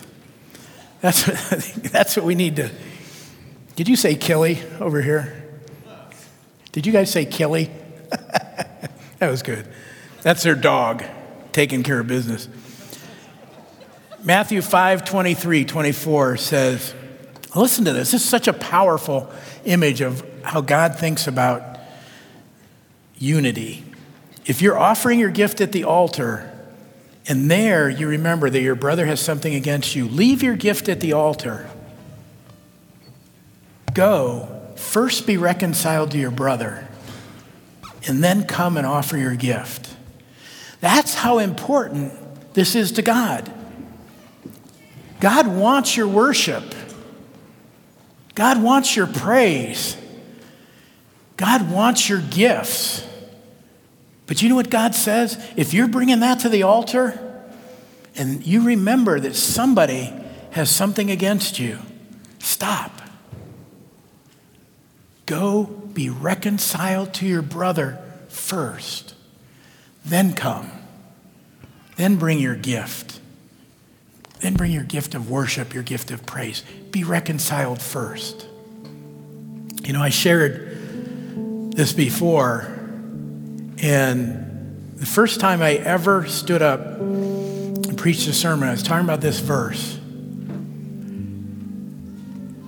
That's 1.01 1.27
what, 1.27 1.37
that's 1.91 2.15
what 2.15 2.25
we 2.25 2.33
need 2.33 2.55
to. 2.55 2.71
Did 3.75 3.89
you 3.89 3.97
say 3.97 4.15
Killy 4.15 4.61
over 4.79 5.01
here? 5.01 5.43
Did 6.71 6.85
you 6.85 6.93
guys 6.93 7.11
say 7.11 7.25
Killy? 7.25 7.69
that 9.19 9.29
was 9.29 9.43
good. 9.43 9.67
That's 10.21 10.43
their 10.43 10.55
dog 10.55 11.03
taking 11.51 11.83
care 11.83 11.99
of 11.99 12.07
business. 12.07 12.49
Matthew 14.23 14.61
5 14.61 15.05
23, 15.05 15.65
24 15.65 16.37
says, 16.37 16.93
Listen 17.55 17.85
to 17.85 17.93
this. 17.93 18.11
This 18.11 18.23
is 18.23 18.29
such 18.29 18.47
a 18.47 18.53
powerful 18.53 19.31
image 19.63 20.01
of 20.01 20.25
how 20.43 20.61
God 20.61 20.95
thinks 20.95 21.27
about 21.27 21.79
unity. 23.17 23.83
If 24.45 24.61
you're 24.61 24.77
offering 24.77 25.19
your 25.19 25.29
gift 25.29 25.61
at 25.61 25.71
the 25.71 25.85
altar, 25.85 26.51
and 27.27 27.49
there 27.49 27.89
you 27.89 28.07
remember 28.07 28.49
that 28.49 28.61
your 28.61 28.75
brother 28.75 29.05
has 29.05 29.19
something 29.19 29.55
against 29.55 29.95
you. 29.95 30.07
Leave 30.07 30.43
your 30.43 30.55
gift 30.55 30.89
at 30.89 30.99
the 30.99 31.13
altar. 31.13 31.69
Go, 33.93 34.61
first 34.75 35.25
be 35.25 35.37
reconciled 35.37 36.11
to 36.11 36.17
your 36.17 36.31
brother, 36.31 36.87
and 38.07 38.23
then 38.23 38.45
come 38.45 38.77
and 38.77 38.85
offer 38.85 39.17
your 39.17 39.35
gift. 39.35 39.95
That's 40.81 41.15
how 41.15 41.39
important 41.39 42.13
this 42.53 42.75
is 42.75 42.93
to 42.93 43.01
God. 43.01 43.51
God 45.19 45.47
wants 45.47 45.97
your 45.97 46.07
worship. 46.07 46.75
God 48.35 48.61
wants 48.61 48.95
your 48.95 49.07
praise. 49.07 49.97
God 51.37 51.71
wants 51.71 52.07
your 52.07 52.21
gifts. 52.21 53.05
But 54.27 54.41
you 54.41 54.49
know 54.49 54.55
what 54.55 54.69
God 54.69 54.95
says? 54.95 55.43
If 55.55 55.73
you're 55.73 55.87
bringing 55.87 56.19
that 56.19 56.39
to 56.41 56.49
the 56.49 56.63
altar 56.63 57.19
and 58.15 58.45
you 58.45 58.63
remember 58.63 59.19
that 59.19 59.35
somebody 59.35 60.13
has 60.51 60.69
something 60.69 61.11
against 61.11 61.59
you, 61.59 61.79
stop. 62.39 63.01
Go 65.25 65.84
be 65.95 66.09
reconciled 66.09 67.13
to 67.15 67.25
your 67.25 67.41
brother 67.41 67.97
first. 68.29 69.15
then 70.03 70.33
come. 70.33 70.69
Then 71.95 72.17
bring 72.17 72.37
your 72.37 72.55
gift. 72.55 73.19
Then 74.41 74.53
bring 74.53 74.71
your 74.71 74.83
gift 74.83 75.15
of 75.15 75.31
worship, 75.31 75.73
your 75.73 75.81
gift 75.81 76.11
of 76.11 76.25
praise. 76.25 76.61
Be 76.91 77.03
reconciled 77.03 77.81
first. 77.81 78.45
You 79.83 79.93
know, 79.93 80.03
I 80.03 80.09
shared 80.09 81.71
this 81.75 81.93
before, 81.93 82.67
and 83.81 84.93
the 84.97 85.05
first 85.05 85.39
time 85.39 85.61
I 85.61 85.75
ever 85.75 86.27
stood 86.27 86.61
up 86.61 86.81
and 86.99 87.97
preached 87.97 88.27
a 88.27 88.33
sermon, 88.33 88.67
I 88.67 88.71
was 88.71 88.83
talking 88.83 89.05
about 89.05 89.21
this 89.21 89.39
verse. 89.39 89.97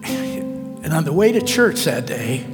And 0.04 0.94
on 0.94 1.04
the 1.04 1.14
way 1.14 1.34
to 1.34 1.42
church 1.42 1.84
that 1.84 2.06
day, 2.06 2.46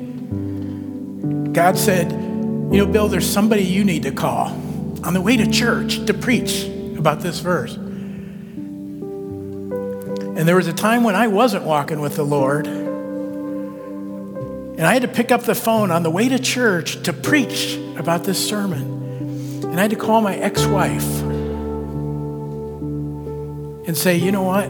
God 1.54 1.78
said, 1.78 2.12
You 2.12 2.80
know, 2.80 2.88
Bill, 2.88 3.08
there's 3.08 3.30
somebody 3.30 3.64
you 3.64 3.84
need 3.84 4.02
to 4.04 4.12
call 4.12 4.48
on 5.04 5.14
the 5.14 5.22
way 5.22 5.38
to 5.38 5.46
church 5.50 6.04
to 6.08 6.14
preach 6.14 6.64
about 6.98 7.20
this 7.20 7.42
verse. 7.42 7.78
And 10.36 10.48
there 10.48 10.56
was 10.56 10.68
a 10.68 10.74
time 10.74 11.04
when 11.04 11.14
I 11.14 11.28
wasn't 11.28 11.64
walking 11.64 12.00
with 12.00 12.16
the 12.16 12.24
Lord. 12.24 12.66
And 12.66 12.82
I 14.82 14.94
had 14.94 15.04
to 15.04 15.08
pick 15.08 15.32
up 15.32 15.44
the 15.44 15.54
phone 15.54 15.92
on 15.92 16.02
the 16.02 16.10
way 16.10 16.28
to 16.28 16.40
church 16.40 17.04
to 17.04 17.14
preach 17.14 17.76
about 17.98 18.24
this 18.24 18.44
sermon. 18.44 19.62
And 19.64 19.80
I 19.80 19.84
had 19.84 19.92
to 19.92 19.96
call 19.96 20.22
my 20.22 20.36
ex 20.36 20.66
wife 20.66 21.22
and 23.86 23.96
say, 23.96 24.16
you 24.16 24.32
know 24.32 24.42
what? 24.42 24.66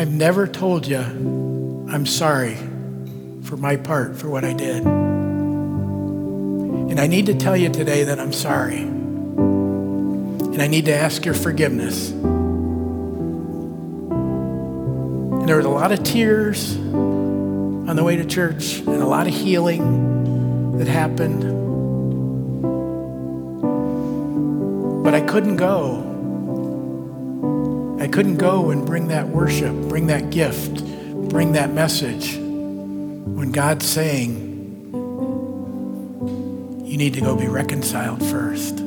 I've 0.00 0.12
never 0.12 0.46
told 0.46 0.86
you 0.86 1.00
I'm 1.90 2.06
sorry 2.06 2.56
for 3.44 3.56
my 3.58 3.76
part 3.76 4.16
for 4.16 4.28
what 4.30 4.42
I 4.44 4.54
did. 4.54 4.84
And 6.84 6.98
I 6.98 7.06
need 7.06 7.26
to 7.26 7.34
tell 7.34 7.56
you 7.56 7.68
today 7.68 8.04
that 8.04 8.18
I'm 8.18 8.32
sorry. 8.32 8.78
And 8.78 10.62
I 10.62 10.66
need 10.66 10.86
to 10.86 10.94
ask 10.94 11.26
your 11.26 11.34
forgiveness. 11.34 12.10
And 12.10 12.22
there 15.48 15.58
was 15.58 15.66
a 15.66 15.70
lot 15.70 15.92
of 15.92 16.02
tears 16.02 16.74
on 16.76 17.96
the 17.96 18.04
way 18.04 18.16
to 18.16 18.24
church 18.24 18.78
and 18.78 19.02
a 19.02 19.06
lot 19.06 19.26
of 19.26 19.34
healing 19.34 20.78
that 20.78 20.88
happened. 20.88 21.42
But 25.04 25.14
I 25.14 25.20
couldn't 25.20 25.56
go. 25.56 26.12
I 28.00 28.08
couldn't 28.08 28.38
go 28.38 28.70
and 28.70 28.86
bring 28.86 29.08
that 29.08 29.28
worship, 29.28 29.74
bring 29.88 30.06
that 30.06 30.30
gift, 30.30 30.82
bring 31.28 31.52
that 31.52 31.70
message 31.72 32.38
when 33.34 33.50
God's 33.50 33.84
saying, 33.84 34.52
you 36.84 36.96
need 36.96 37.14
to 37.14 37.20
go 37.20 37.34
be 37.34 37.48
reconciled 37.48 38.24
first. 38.24 38.78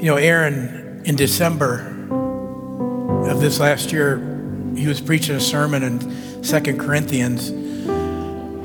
You 0.00 0.06
know, 0.06 0.16
Aaron, 0.16 1.02
in 1.06 1.16
December 1.16 1.86
of 3.30 3.40
this 3.40 3.58
last 3.58 3.92
year, 3.92 4.18
he 4.76 4.86
was 4.86 5.00
preaching 5.00 5.34
a 5.36 5.40
sermon 5.40 5.82
in 5.82 6.42
2 6.42 6.76
Corinthians 6.76 7.48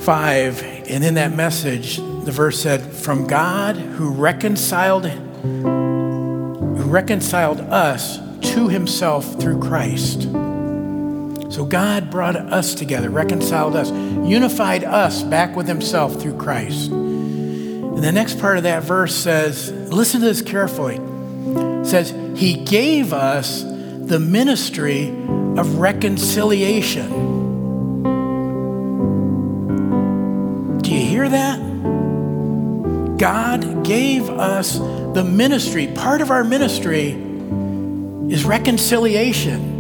5, 0.04 0.64
and 0.90 1.06
in 1.06 1.14
that 1.14 1.34
message, 1.34 1.96
the 1.96 2.32
verse 2.34 2.62
said, 2.62 2.82
From 2.82 3.28
God 3.28 3.78
who 3.78 4.10
reconciled, 4.10 5.06
who 5.06 6.84
reconciled 6.84 7.62
us 7.62 8.18
to 8.52 8.68
himself 8.68 9.40
through 9.40 9.62
Christ. 9.62 10.28
So 11.56 11.64
God 11.64 12.12
brought 12.12 12.36
us 12.36 12.76
together, 12.76 13.10
reconciled 13.10 13.78
us, 13.78 13.90
unified 13.90 14.84
us 14.84 15.24
back 15.24 15.56
with 15.56 15.70
himself 15.70 16.22
through 16.22 16.38
Christ. 16.38 16.92
And 16.92 18.04
the 18.04 18.12
next 18.12 18.42
part 18.42 18.58
of 18.58 18.64
that 18.64 18.84
verse 18.84 19.16
says, 19.16 19.72
listen 19.72 20.20
to 20.20 20.26
this 20.26 20.42
carefully. 20.42 20.98
It 20.98 21.86
says, 21.86 22.14
He 22.38 22.56
gave 22.66 23.14
us 23.14 23.64
the 23.64 24.20
ministry 24.20 25.08
of 25.56 25.78
reconciliation. 25.78 27.10
Do 30.82 30.94
you 30.94 31.06
hear 31.06 31.30
that? 31.30 31.58
God 33.18 33.86
gave 33.86 34.30
us 34.30 34.78
the 34.78 35.24
ministry. 35.24 35.88
Part 35.88 36.20
of 36.20 36.32
our 36.32 36.44
ministry 36.44 37.12
is 38.30 38.44
reconciliation. 38.44 39.75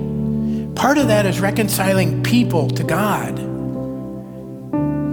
Part 0.75 0.97
of 0.97 1.07
that 1.07 1.25
is 1.25 1.39
reconciling 1.39 2.21
people 2.21 2.69
to 2.69 2.83
God, 2.83 3.37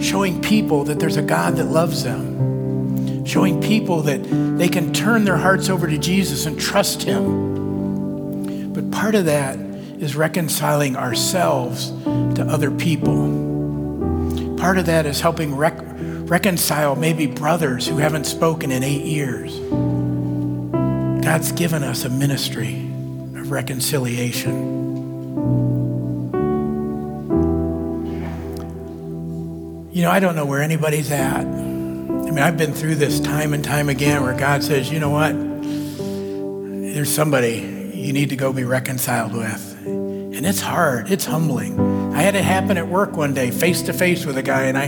showing 0.02 0.42
people 0.42 0.84
that 0.84 0.98
there's 0.98 1.16
a 1.16 1.22
God 1.22 1.56
that 1.56 1.66
loves 1.66 2.02
them, 2.02 3.24
showing 3.24 3.62
people 3.62 4.02
that 4.02 4.24
they 4.58 4.68
can 4.68 4.92
turn 4.92 5.24
their 5.24 5.36
hearts 5.36 5.68
over 5.68 5.86
to 5.86 5.96
Jesus 5.98 6.46
and 6.46 6.60
trust 6.60 7.04
Him. 7.04 8.72
But 8.72 8.90
part 8.90 9.14
of 9.14 9.26
that 9.26 9.56
is 9.56 10.16
reconciling 10.16 10.96
ourselves 10.96 11.90
to 12.34 12.44
other 12.48 12.72
people. 12.72 14.56
Part 14.58 14.78
of 14.78 14.86
that 14.86 15.06
is 15.06 15.20
helping 15.20 15.54
rec- 15.54 15.78
reconcile 15.80 16.96
maybe 16.96 17.26
brothers 17.26 17.86
who 17.86 17.98
haven't 17.98 18.24
spoken 18.24 18.72
in 18.72 18.82
eight 18.82 19.04
years. 19.04 19.56
God's 21.24 21.52
given 21.52 21.84
us 21.84 22.04
a 22.04 22.10
ministry 22.10 22.74
of 23.36 23.52
reconciliation. 23.52 24.81
You 30.02 30.08
know, 30.08 30.14
I 30.14 30.18
don't 30.18 30.34
know 30.34 30.46
where 30.46 30.60
anybody's 30.60 31.12
at. 31.12 31.42
I 31.42 31.44
mean, 31.44 32.40
I've 32.40 32.56
been 32.56 32.72
through 32.72 32.96
this 32.96 33.20
time 33.20 33.54
and 33.54 33.62
time 33.62 33.88
again 33.88 34.24
where 34.24 34.36
God 34.36 34.64
says, 34.64 34.90
you 34.90 34.98
know 34.98 35.10
what? 35.10 35.30
There's 36.92 37.08
somebody 37.08 37.92
you 37.94 38.12
need 38.12 38.30
to 38.30 38.36
go 38.36 38.52
be 38.52 38.64
reconciled 38.64 39.32
with. 39.32 39.76
And 39.86 40.44
it's 40.44 40.60
hard, 40.60 41.08
it's 41.08 41.24
humbling. 41.24 41.78
I 42.12 42.20
had 42.20 42.34
it 42.34 42.42
happen 42.42 42.78
at 42.78 42.88
work 42.88 43.16
one 43.16 43.32
day, 43.32 43.52
face 43.52 43.82
to 43.82 43.92
face 43.92 44.26
with 44.26 44.36
a 44.36 44.42
guy, 44.42 44.62
and 44.62 44.76
I, 44.76 44.86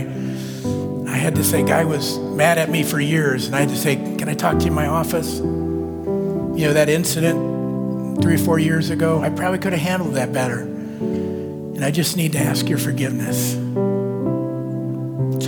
I 1.09 1.15
had 1.15 1.35
to 1.35 1.45
say, 1.45 1.63
guy 1.63 1.85
was 1.85 2.19
mad 2.19 2.57
at 2.57 2.69
me 2.69 2.83
for 2.83 2.99
years, 2.99 3.45
and 3.45 3.55
I 3.55 3.61
had 3.61 3.69
to 3.69 3.77
say, 3.77 3.95
can 3.95 4.27
I 4.27 4.33
talk 4.33 4.57
to 4.57 4.65
you 4.65 4.71
in 4.71 4.73
my 4.73 4.87
office? 4.87 5.37
You 5.37 6.65
know, 6.67 6.73
that 6.73 6.89
incident 6.89 8.21
three 8.21 8.35
or 8.35 8.39
four 8.39 8.59
years 8.59 8.89
ago, 8.89 9.21
I 9.21 9.29
probably 9.29 9.59
could 9.59 9.71
have 9.71 9.81
handled 9.81 10.15
that 10.15 10.33
better. 10.33 10.59
And 10.59 11.85
I 11.85 11.91
just 11.91 12.17
need 12.17 12.33
to 12.33 12.39
ask 12.39 12.67
your 12.67 12.79
forgiveness. 12.79 13.55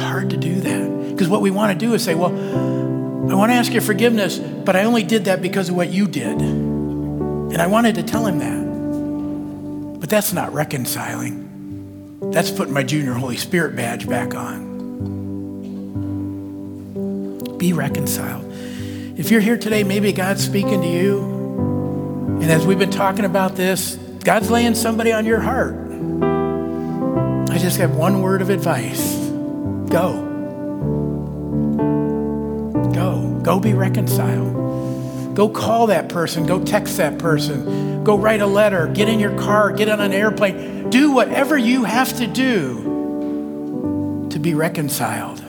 Hard 0.07 0.29
to 0.29 0.37
do 0.37 0.61
that. 0.61 1.09
Because 1.09 1.27
what 1.27 1.41
we 1.41 1.51
want 1.51 1.77
to 1.77 1.85
do 1.85 1.93
is 1.93 2.01
say, 2.01 2.15
well, 2.15 2.31
I 2.31 3.35
want 3.35 3.51
to 3.51 3.55
ask 3.55 3.73
your 3.73 3.81
forgiveness, 3.81 4.39
but 4.39 4.77
I 4.77 4.85
only 4.85 5.03
did 5.03 5.25
that 5.25 5.41
because 5.41 5.67
of 5.67 5.75
what 5.75 5.89
you 5.89 6.07
did. 6.07 6.39
And 6.39 7.57
I 7.57 7.67
wanted 7.67 7.95
to 7.95 8.03
tell 8.03 8.25
him 8.25 8.39
that. 8.39 9.99
But 9.99 10.09
that's 10.09 10.31
not 10.31 10.53
reconciling. 10.53 12.29
That's 12.31 12.49
putting 12.51 12.73
my 12.73 12.83
junior 12.83 13.15
Holy 13.15 13.35
Spirit 13.35 13.75
badge 13.75 14.07
back 14.07 14.33
on. 14.33 14.77
Be 17.57 17.73
reconciled. 17.73 18.45
If 19.19 19.29
you're 19.29 19.41
here 19.41 19.57
today, 19.57 19.83
maybe 19.83 20.13
God's 20.13 20.45
speaking 20.45 20.81
to 20.83 20.87
you. 20.87 21.19
And 22.41 22.49
as 22.49 22.65
we've 22.65 22.79
been 22.79 22.91
talking 22.91 23.25
about 23.25 23.57
this, 23.57 23.95
God's 24.23 24.49
laying 24.49 24.73
somebody 24.73 25.11
on 25.11 25.25
your 25.25 25.41
heart. 25.41 25.75
I 27.51 27.57
just 27.57 27.77
have 27.79 27.95
one 27.97 28.21
word 28.21 28.41
of 28.41 28.49
advice 28.49 29.16
go. 29.89 30.23
Go. 32.93 33.39
Go 33.43 33.59
be 33.59 33.73
reconciled. 33.73 35.35
Go 35.35 35.49
call 35.49 35.87
that 35.87 36.09
person. 36.09 36.45
Go 36.45 36.63
text 36.63 36.97
that 36.97 37.19
person. 37.19 38.03
Go 38.03 38.17
write 38.17 38.41
a 38.41 38.47
letter. 38.47 38.87
Get 38.87 39.07
in 39.07 39.19
your 39.19 39.37
car. 39.37 39.71
Get 39.71 39.87
on 39.87 40.01
an 40.01 40.13
airplane. 40.13 40.89
Do 40.89 41.11
whatever 41.11 41.57
you 41.57 41.83
have 41.83 42.17
to 42.17 42.27
do 42.27 44.27
to 44.31 44.39
be 44.39 44.53
reconciled. 44.53 45.43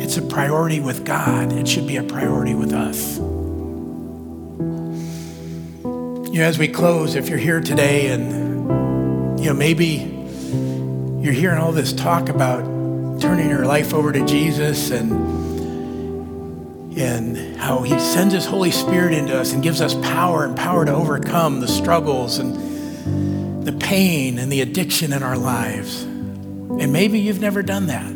It's 0.00 0.16
a 0.16 0.22
priority 0.22 0.80
with 0.80 1.04
God. 1.04 1.52
It 1.52 1.66
should 1.66 1.86
be 1.86 1.96
a 1.96 2.02
priority 2.02 2.54
with 2.54 2.72
us. 2.72 3.18
You 6.32 6.38
know, 6.38 6.44
as 6.44 6.58
we 6.58 6.68
close, 6.68 7.14
if 7.14 7.28
you're 7.28 7.38
here 7.38 7.60
today 7.60 8.08
and, 8.08 9.38
you 9.38 9.46
know, 9.46 9.54
maybe 9.54 10.11
you're 11.22 11.32
hearing 11.32 11.58
all 11.58 11.70
this 11.70 11.92
talk 11.92 12.28
about 12.28 12.64
turning 13.20 13.48
your 13.48 13.64
life 13.64 13.94
over 13.94 14.10
to 14.10 14.26
Jesus 14.26 14.90
and 14.90 15.12
and 16.98 17.56
how 17.56 17.82
he 17.82 17.96
sends 18.00 18.34
his 18.34 18.44
Holy 18.44 18.72
Spirit 18.72 19.14
into 19.14 19.38
us 19.38 19.52
and 19.52 19.62
gives 19.62 19.80
us 19.80 19.94
power 19.94 20.44
and 20.44 20.56
power 20.56 20.84
to 20.84 20.92
overcome 20.92 21.60
the 21.60 21.68
struggles 21.68 22.38
and 22.38 23.64
the 23.64 23.72
pain 23.72 24.38
and 24.38 24.50
the 24.50 24.62
addiction 24.62 25.12
in 25.12 25.22
our 25.22 25.38
lives. 25.38 26.02
And 26.02 26.92
maybe 26.92 27.20
you've 27.20 27.40
never 27.40 27.62
done 27.62 27.86
that. 27.86 28.10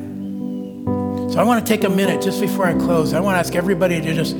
So 1.32 1.40
I 1.40 1.44
want 1.44 1.64
to 1.64 1.72
take 1.72 1.84
a 1.84 1.88
minute 1.88 2.20
just 2.20 2.40
before 2.40 2.66
I 2.66 2.74
close. 2.74 3.12
I 3.12 3.20
want 3.20 3.36
to 3.36 3.38
ask 3.38 3.54
everybody 3.54 4.00
to 4.00 4.14
just 4.14 4.36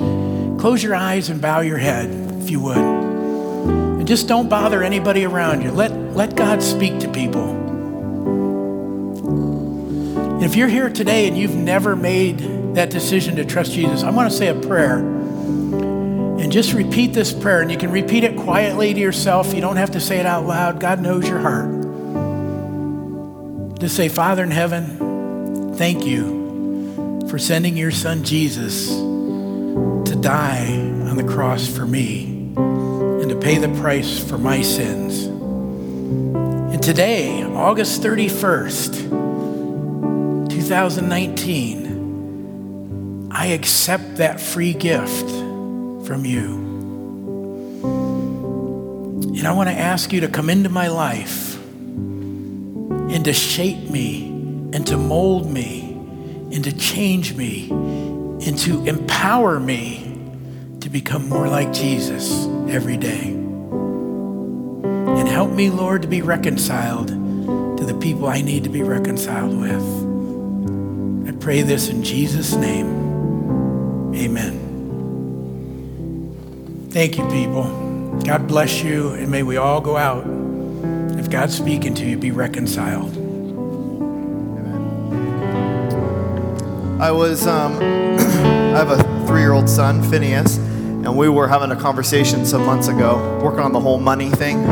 close 0.61 0.83
your 0.83 0.97
eyes 0.97 1.31
and 1.31 1.41
bow 1.41 1.61
your 1.61 1.79
head, 1.79 2.11
if 2.43 2.51
you 2.51 2.61
would. 2.61 2.77
And 2.77 4.07
just 4.09 4.27
don't 4.27 4.49
bother 4.49 4.83
anybody 4.83 5.25
around 5.25 5.63
you. 5.63 5.71
Let, 5.71 5.93
let 6.15 6.35
God 6.35 6.63
speak 6.63 6.99
to 6.99 7.09
people. 7.09 7.66
If 10.47 10.55
you're 10.55 10.69
here 10.69 10.89
today 10.89 11.27
and 11.27 11.37
you've 11.37 11.57
never 11.57 11.97
made 11.97 12.39
that 12.77 12.89
decision 12.89 13.35
to 13.35 13.45
trust 13.45 13.73
Jesus, 13.73 14.05
I 14.05 14.11
want 14.11 14.31
to 14.31 14.37
say 14.37 14.47
a 14.47 14.55
prayer. 14.55 14.99
And 14.99 16.53
just 16.53 16.73
repeat 16.73 17.13
this 17.13 17.33
prayer, 17.33 17.63
and 17.63 17.71
you 17.73 17.77
can 17.77 17.91
repeat 17.91 18.23
it 18.23 18.37
quietly 18.37 18.95
to 18.95 19.01
yourself. 19.01 19.53
You 19.53 19.61
don't 19.61 19.75
have 19.75 19.91
to 19.91 20.01
say 20.01 20.19
it 20.21 20.27
out 20.27 20.47
loud. 20.47 20.79
God 20.79 21.01
knows 21.01 21.29
your 21.29 21.41
heart. 21.41 21.69
Just 23.81 23.97
say, 23.97 24.09
Father 24.09 24.45
in 24.45 24.53
heaven, 24.53 25.75
thank 25.75 26.07
you 26.07 27.27
for 27.29 27.41
sending 27.41 27.77
your 27.77 27.91
son 27.91 28.23
Jesus 28.23 28.91
to 28.91 30.17
die 30.21 30.69
on 31.09 31.17
the 31.17 31.25
cross 31.25 31.67
for 31.67 31.87
me 31.87 32.53
and 32.57 33.29
to 33.29 33.37
pay 33.37 33.59
the 33.59 33.75
price 33.81 34.17
for 34.23 34.39
my 34.39 34.63
sins. 34.63 35.25
And 35.25 36.81
today, 36.81 37.43
August 37.43 38.01
31st, 38.01 39.26
2019, 40.67 43.29
I 43.31 43.47
accept 43.47 44.17
that 44.17 44.41
free 44.41 44.73
gift 44.73 45.31
from 46.05 46.25
you. 46.25 46.57
And 49.39 49.47
I 49.47 49.53
want 49.53 49.69
to 49.69 49.77
ask 49.77 50.13
you 50.13 50.23
to 50.23 50.29
come 50.29 50.51
into 50.51 50.69
my 50.69 50.89
life 50.89 51.55
and 51.65 53.25
to 53.25 53.33
shape 53.33 53.91
me 53.91 54.27
and 54.73 54.85
to 54.89 54.97
mold 54.97 55.49
me 55.49 55.93
and 56.53 56.65
to 56.65 56.77
change 56.77 57.37
me 57.37 57.69
and 57.71 58.59
to 58.59 58.85
empower 58.87 59.61
me 59.61 60.19
to 60.81 60.91
become 60.91 61.29
more 61.29 61.47
like 61.47 61.73
Jesus 61.73 62.49
every 62.69 62.97
day. 62.97 63.29
And 63.29 65.29
help 65.29 65.53
me, 65.53 65.71
Lord, 65.71 66.03
to 66.03 66.09
be 66.09 66.23
reconciled 66.23 67.07
to 67.07 67.85
the 67.85 67.97
people 68.01 68.27
I 68.27 68.41
need 68.41 68.65
to 68.65 68.71
be 68.71 68.83
reconciled 68.83 69.57
with. 69.57 70.06
Pray 71.47 71.63
this 71.63 71.89
in 71.89 72.03
Jesus' 72.03 72.57
name. 72.57 72.89
Amen. 74.17 74.59
Thank 76.91 77.17
you, 77.19 77.25
people. 77.29 77.63
God 78.25 78.49
bless 78.49 78.83
you, 78.83 79.11
and 79.11 79.31
may 79.31 79.45
we 79.45 79.57
all 79.57 79.81
go 79.81 79.97
out. 79.97 80.27
If 81.17 81.31
God's 81.31 81.57
speaking 81.57 81.95
to 81.95 82.05
you, 82.05 82.19
be 82.19 82.33
reconciled. 82.33 83.17
Amen. 84.57 84.81
I 87.01 87.13
was, 87.13 87.47
um, 87.47 87.75
I 87.81 88.77
have 88.77 88.91
a 88.91 89.01
three 89.29 89.43
year 89.43 89.53
old 89.53 89.71
son, 89.71 90.03
Phineas, 90.03 90.57
and 90.57 91.17
we 91.17 91.29
were 91.29 91.47
having 91.47 91.71
a 91.71 91.77
conversation 91.77 92.45
some 92.45 92.67
months 92.67 92.89
ago, 92.89 93.39
working 93.41 93.61
on 93.61 93.71
the 93.71 93.79
whole 93.79 94.01
money 94.01 94.31
thing. 94.31 94.67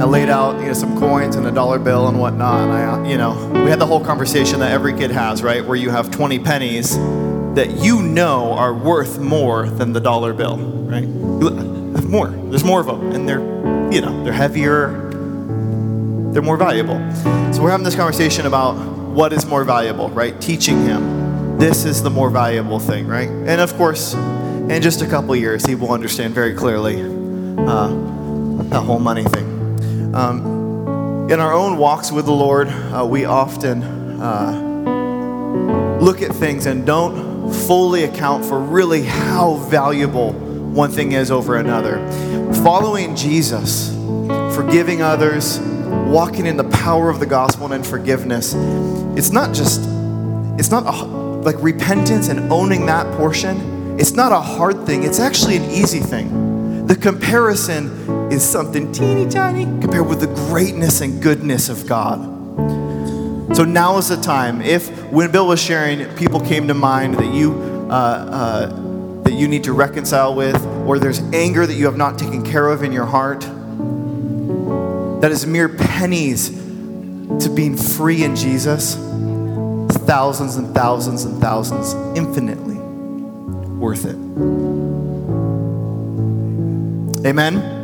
I 0.00 0.04
laid 0.04 0.28
out, 0.28 0.60
you 0.60 0.66
know, 0.66 0.72
some 0.72 0.98
coins 0.98 1.36
and 1.36 1.46
a 1.46 1.50
dollar 1.50 1.78
bill 1.78 2.08
and 2.08 2.18
whatnot, 2.18 2.60
and 2.60 2.72
I, 2.72 3.10
you 3.10 3.16
know, 3.16 3.50
we 3.64 3.70
had 3.70 3.78
the 3.78 3.86
whole 3.86 4.04
conversation 4.04 4.60
that 4.60 4.72
every 4.72 4.92
kid 4.94 5.10
has, 5.10 5.42
right? 5.42 5.64
Where 5.64 5.76
you 5.76 5.90
have 5.90 6.10
20 6.10 6.38
pennies 6.40 6.96
that 7.54 7.78
you 7.78 8.02
know 8.02 8.52
are 8.52 8.74
worth 8.74 9.18
more 9.18 9.68
than 9.68 9.92
the 9.92 10.00
dollar 10.00 10.32
bill, 10.32 10.56
right? 10.56 11.06
There's 11.06 12.06
more. 12.06 12.28
There's 12.28 12.64
more 12.64 12.80
of 12.80 12.86
them, 12.86 13.12
and 13.12 13.28
they're, 13.28 13.40
you 13.92 14.00
know, 14.00 14.24
they're 14.24 14.32
heavier, 14.32 14.88
they're 16.32 16.42
more 16.42 16.56
valuable. 16.56 16.98
So 17.52 17.62
we're 17.62 17.70
having 17.70 17.84
this 17.84 17.94
conversation 17.94 18.46
about 18.46 18.72
what 18.74 19.32
is 19.32 19.46
more 19.46 19.64
valuable, 19.64 20.08
right? 20.10 20.40
Teaching 20.40 20.82
him 20.84 21.22
this 21.58 21.84
is 21.84 22.02
the 22.02 22.10
more 22.10 22.28
valuable 22.28 22.80
thing, 22.80 23.06
right? 23.06 23.28
And 23.28 23.60
of 23.60 23.72
course, 23.76 24.14
in 24.14 24.82
just 24.82 25.00
a 25.00 25.06
couple 25.06 25.36
years, 25.36 25.64
he 25.64 25.76
will 25.76 25.92
understand 25.92 26.34
very 26.34 26.54
clearly 26.54 27.00
uh, 27.00 28.80
whole 28.80 28.98
money 28.98 29.22
thing. 29.22 29.51
Um, 30.14 31.28
in 31.30 31.40
our 31.40 31.54
own 31.54 31.78
walks 31.78 32.12
with 32.12 32.26
the 32.26 32.32
Lord, 32.32 32.68
uh, 32.68 33.06
we 33.08 33.24
often 33.24 33.82
uh, 34.20 35.98
look 36.02 36.20
at 36.20 36.32
things 36.32 36.66
and 36.66 36.84
don't 36.84 37.50
fully 37.50 38.04
account 38.04 38.44
for 38.44 38.60
really 38.60 39.04
how 39.04 39.54
valuable 39.70 40.32
one 40.32 40.90
thing 40.90 41.12
is 41.12 41.30
over 41.30 41.56
another. 41.56 41.96
Following 42.62 43.16
Jesus, 43.16 43.94
forgiving 44.54 45.00
others, 45.00 45.58
walking 45.60 46.44
in 46.44 46.58
the 46.58 46.68
power 46.68 47.08
of 47.08 47.18
the 47.18 47.26
gospel 47.26 47.72
and 47.72 47.86
forgiveness, 47.86 48.52
it's 49.16 49.30
not 49.30 49.54
just, 49.54 49.80
it's 50.58 50.70
not 50.70 50.84
a, 50.84 51.06
like 51.42 51.56
repentance 51.62 52.28
and 52.28 52.52
owning 52.52 52.84
that 52.84 53.10
portion. 53.16 53.98
It's 53.98 54.12
not 54.12 54.30
a 54.30 54.40
hard 54.40 54.84
thing, 54.84 55.04
it's 55.04 55.20
actually 55.20 55.56
an 55.56 55.70
easy 55.70 56.00
thing. 56.00 56.86
The 56.86 56.96
comparison 56.96 58.21
is 58.32 58.42
something 58.42 58.90
teeny 58.92 59.28
tiny 59.28 59.64
compared 59.82 60.06
with 60.06 60.20
the 60.20 60.26
greatness 60.48 61.02
and 61.02 61.22
goodness 61.22 61.68
of 61.68 61.86
God. 61.86 62.18
So 63.54 63.64
now 63.64 63.98
is 63.98 64.08
the 64.08 64.16
time. 64.16 64.62
If 64.62 64.88
when 65.12 65.30
Bill 65.30 65.46
was 65.46 65.60
sharing, 65.60 66.08
people 66.16 66.40
came 66.40 66.66
to 66.68 66.74
mind 66.74 67.16
that 67.16 67.34
you 67.34 67.52
uh, 67.90 67.94
uh, 67.94 69.22
that 69.24 69.34
you 69.34 69.46
need 69.48 69.64
to 69.64 69.74
reconcile 69.74 70.34
with, 70.34 70.56
or 70.86 70.98
there's 70.98 71.20
anger 71.34 71.66
that 71.66 71.74
you 71.74 71.84
have 71.84 71.98
not 71.98 72.18
taken 72.18 72.42
care 72.42 72.70
of 72.70 72.82
in 72.82 72.90
your 72.90 73.04
heart, 73.04 73.42
that 75.20 75.30
is 75.30 75.46
mere 75.46 75.68
pennies 75.68 76.48
to 76.48 77.50
being 77.54 77.76
free 77.76 78.24
in 78.24 78.34
Jesus, 78.34 78.94
thousands 80.06 80.56
and 80.56 80.74
thousands 80.74 81.24
and 81.24 81.38
thousands, 81.38 81.92
infinitely 82.16 82.76
worth 83.78 84.06
it. 84.06 84.16
Amen? 87.26 87.81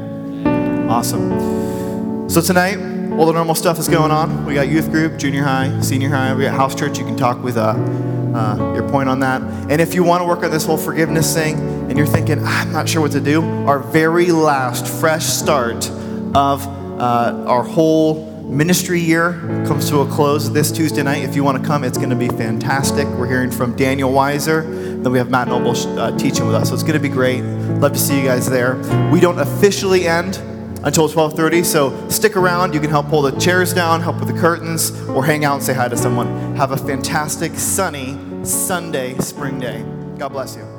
Awesome. 0.98 2.28
So 2.28 2.40
tonight, 2.40 2.76
all 3.12 3.26
the 3.26 3.32
normal 3.32 3.54
stuff 3.54 3.78
is 3.78 3.86
going 3.86 4.10
on. 4.10 4.44
We 4.44 4.54
got 4.54 4.66
youth 4.66 4.90
group, 4.90 5.16
junior 5.16 5.44
high, 5.44 5.80
senior 5.80 6.08
high. 6.08 6.34
We 6.34 6.42
got 6.42 6.56
house 6.56 6.74
church. 6.74 6.98
You 6.98 7.04
can 7.04 7.16
talk 7.16 7.40
with 7.40 7.56
uh, 7.56 7.76
uh, 8.34 8.72
your 8.74 8.88
point 8.88 9.08
on 9.08 9.20
that. 9.20 9.40
And 9.70 9.80
if 9.80 9.94
you 9.94 10.02
want 10.02 10.22
to 10.22 10.26
work 10.26 10.42
on 10.42 10.50
this 10.50 10.66
whole 10.66 10.76
forgiveness 10.76 11.32
thing 11.32 11.54
and 11.88 11.96
you're 11.96 12.04
thinking, 12.04 12.44
I'm 12.44 12.72
not 12.72 12.88
sure 12.88 13.00
what 13.00 13.12
to 13.12 13.20
do, 13.20 13.44
our 13.68 13.78
very 13.78 14.32
last 14.32 14.88
fresh 14.88 15.24
start 15.24 15.88
of 16.34 16.66
uh, 16.66 17.44
our 17.46 17.62
whole 17.62 18.26
ministry 18.42 18.98
year 18.98 19.34
comes 19.68 19.88
to 19.90 20.00
a 20.00 20.06
close 20.08 20.52
this 20.52 20.72
Tuesday 20.72 21.04
night. 21.04 21.22
If 21.22 21.36
you 21.36 21.44
want 21.44 21.62
to 21.62 21.64
come, 21.64 21.84
it's 21.84 21.96
going 21.96 22.10
to 22.10 22.16
be 22.16 22.26
fantastic. 22.26 23.06
We're 23.06 23.28
hearing 23.28 23.52
from 23.52 23.76
Daniel 23.76 24.10
Weiser. 24.10 24.64
Then 25.00 25.12
we 25.12 25.18
have 25.18 25.30
Matt 25.30 25.46
Noble 25.46 25.76
uh, 25.96 26.18
teaching 26.18 26.44
with 26.46 26.56
us. 26.56 26.70
So 26.70 26.74
it's 26.74 26.82
going 26.82 26.94
to 26.94 26.98
be 26.98 27.08
great. 27.08 27.42
Love 27.42 27.92
to 27.92 28.00
see 28.00 28.18
you 28.18 28.24
guys 28.24 28.50
there. 28.50 28.74
We 29.12 29.20
don't 29.20 29.38
officially 29.38 30.08
end 30.08 30.42
until 30.84 31.08
12:30, 31.08 31.64
so 31.64 31.92
stick 32.08 32.36
around. 32.36 32.74
You 32.74 32.80
can 32.80 32.90
help 32.90 33.08
pull 33.08 33.22
the 33.22 33.32
chairs 33.32 33.72
down, 33.72 34.00
help 34.00 34.20
with 34.20 34.28
the 34.28 34.38
curtains, 34.38 34.92
or 35.08 35.24
hang 35.24 35.44
out 35.44 35.54
and 35.56 35.62
say 35.62 35.74
hi 35.74 35.88
to 35.88 35.96
someone. 35.96 36.56
Have 36.56 36.72
a 36.72 36.76
fantastic 36.76 37.58
sunny 37.58 38.18
Sunday 38.42 39.16
spring 39.18 39.58
day. 39.58 39.84
God 40.18 40.30
bless 40.30 40.56
you. 40.56 40.77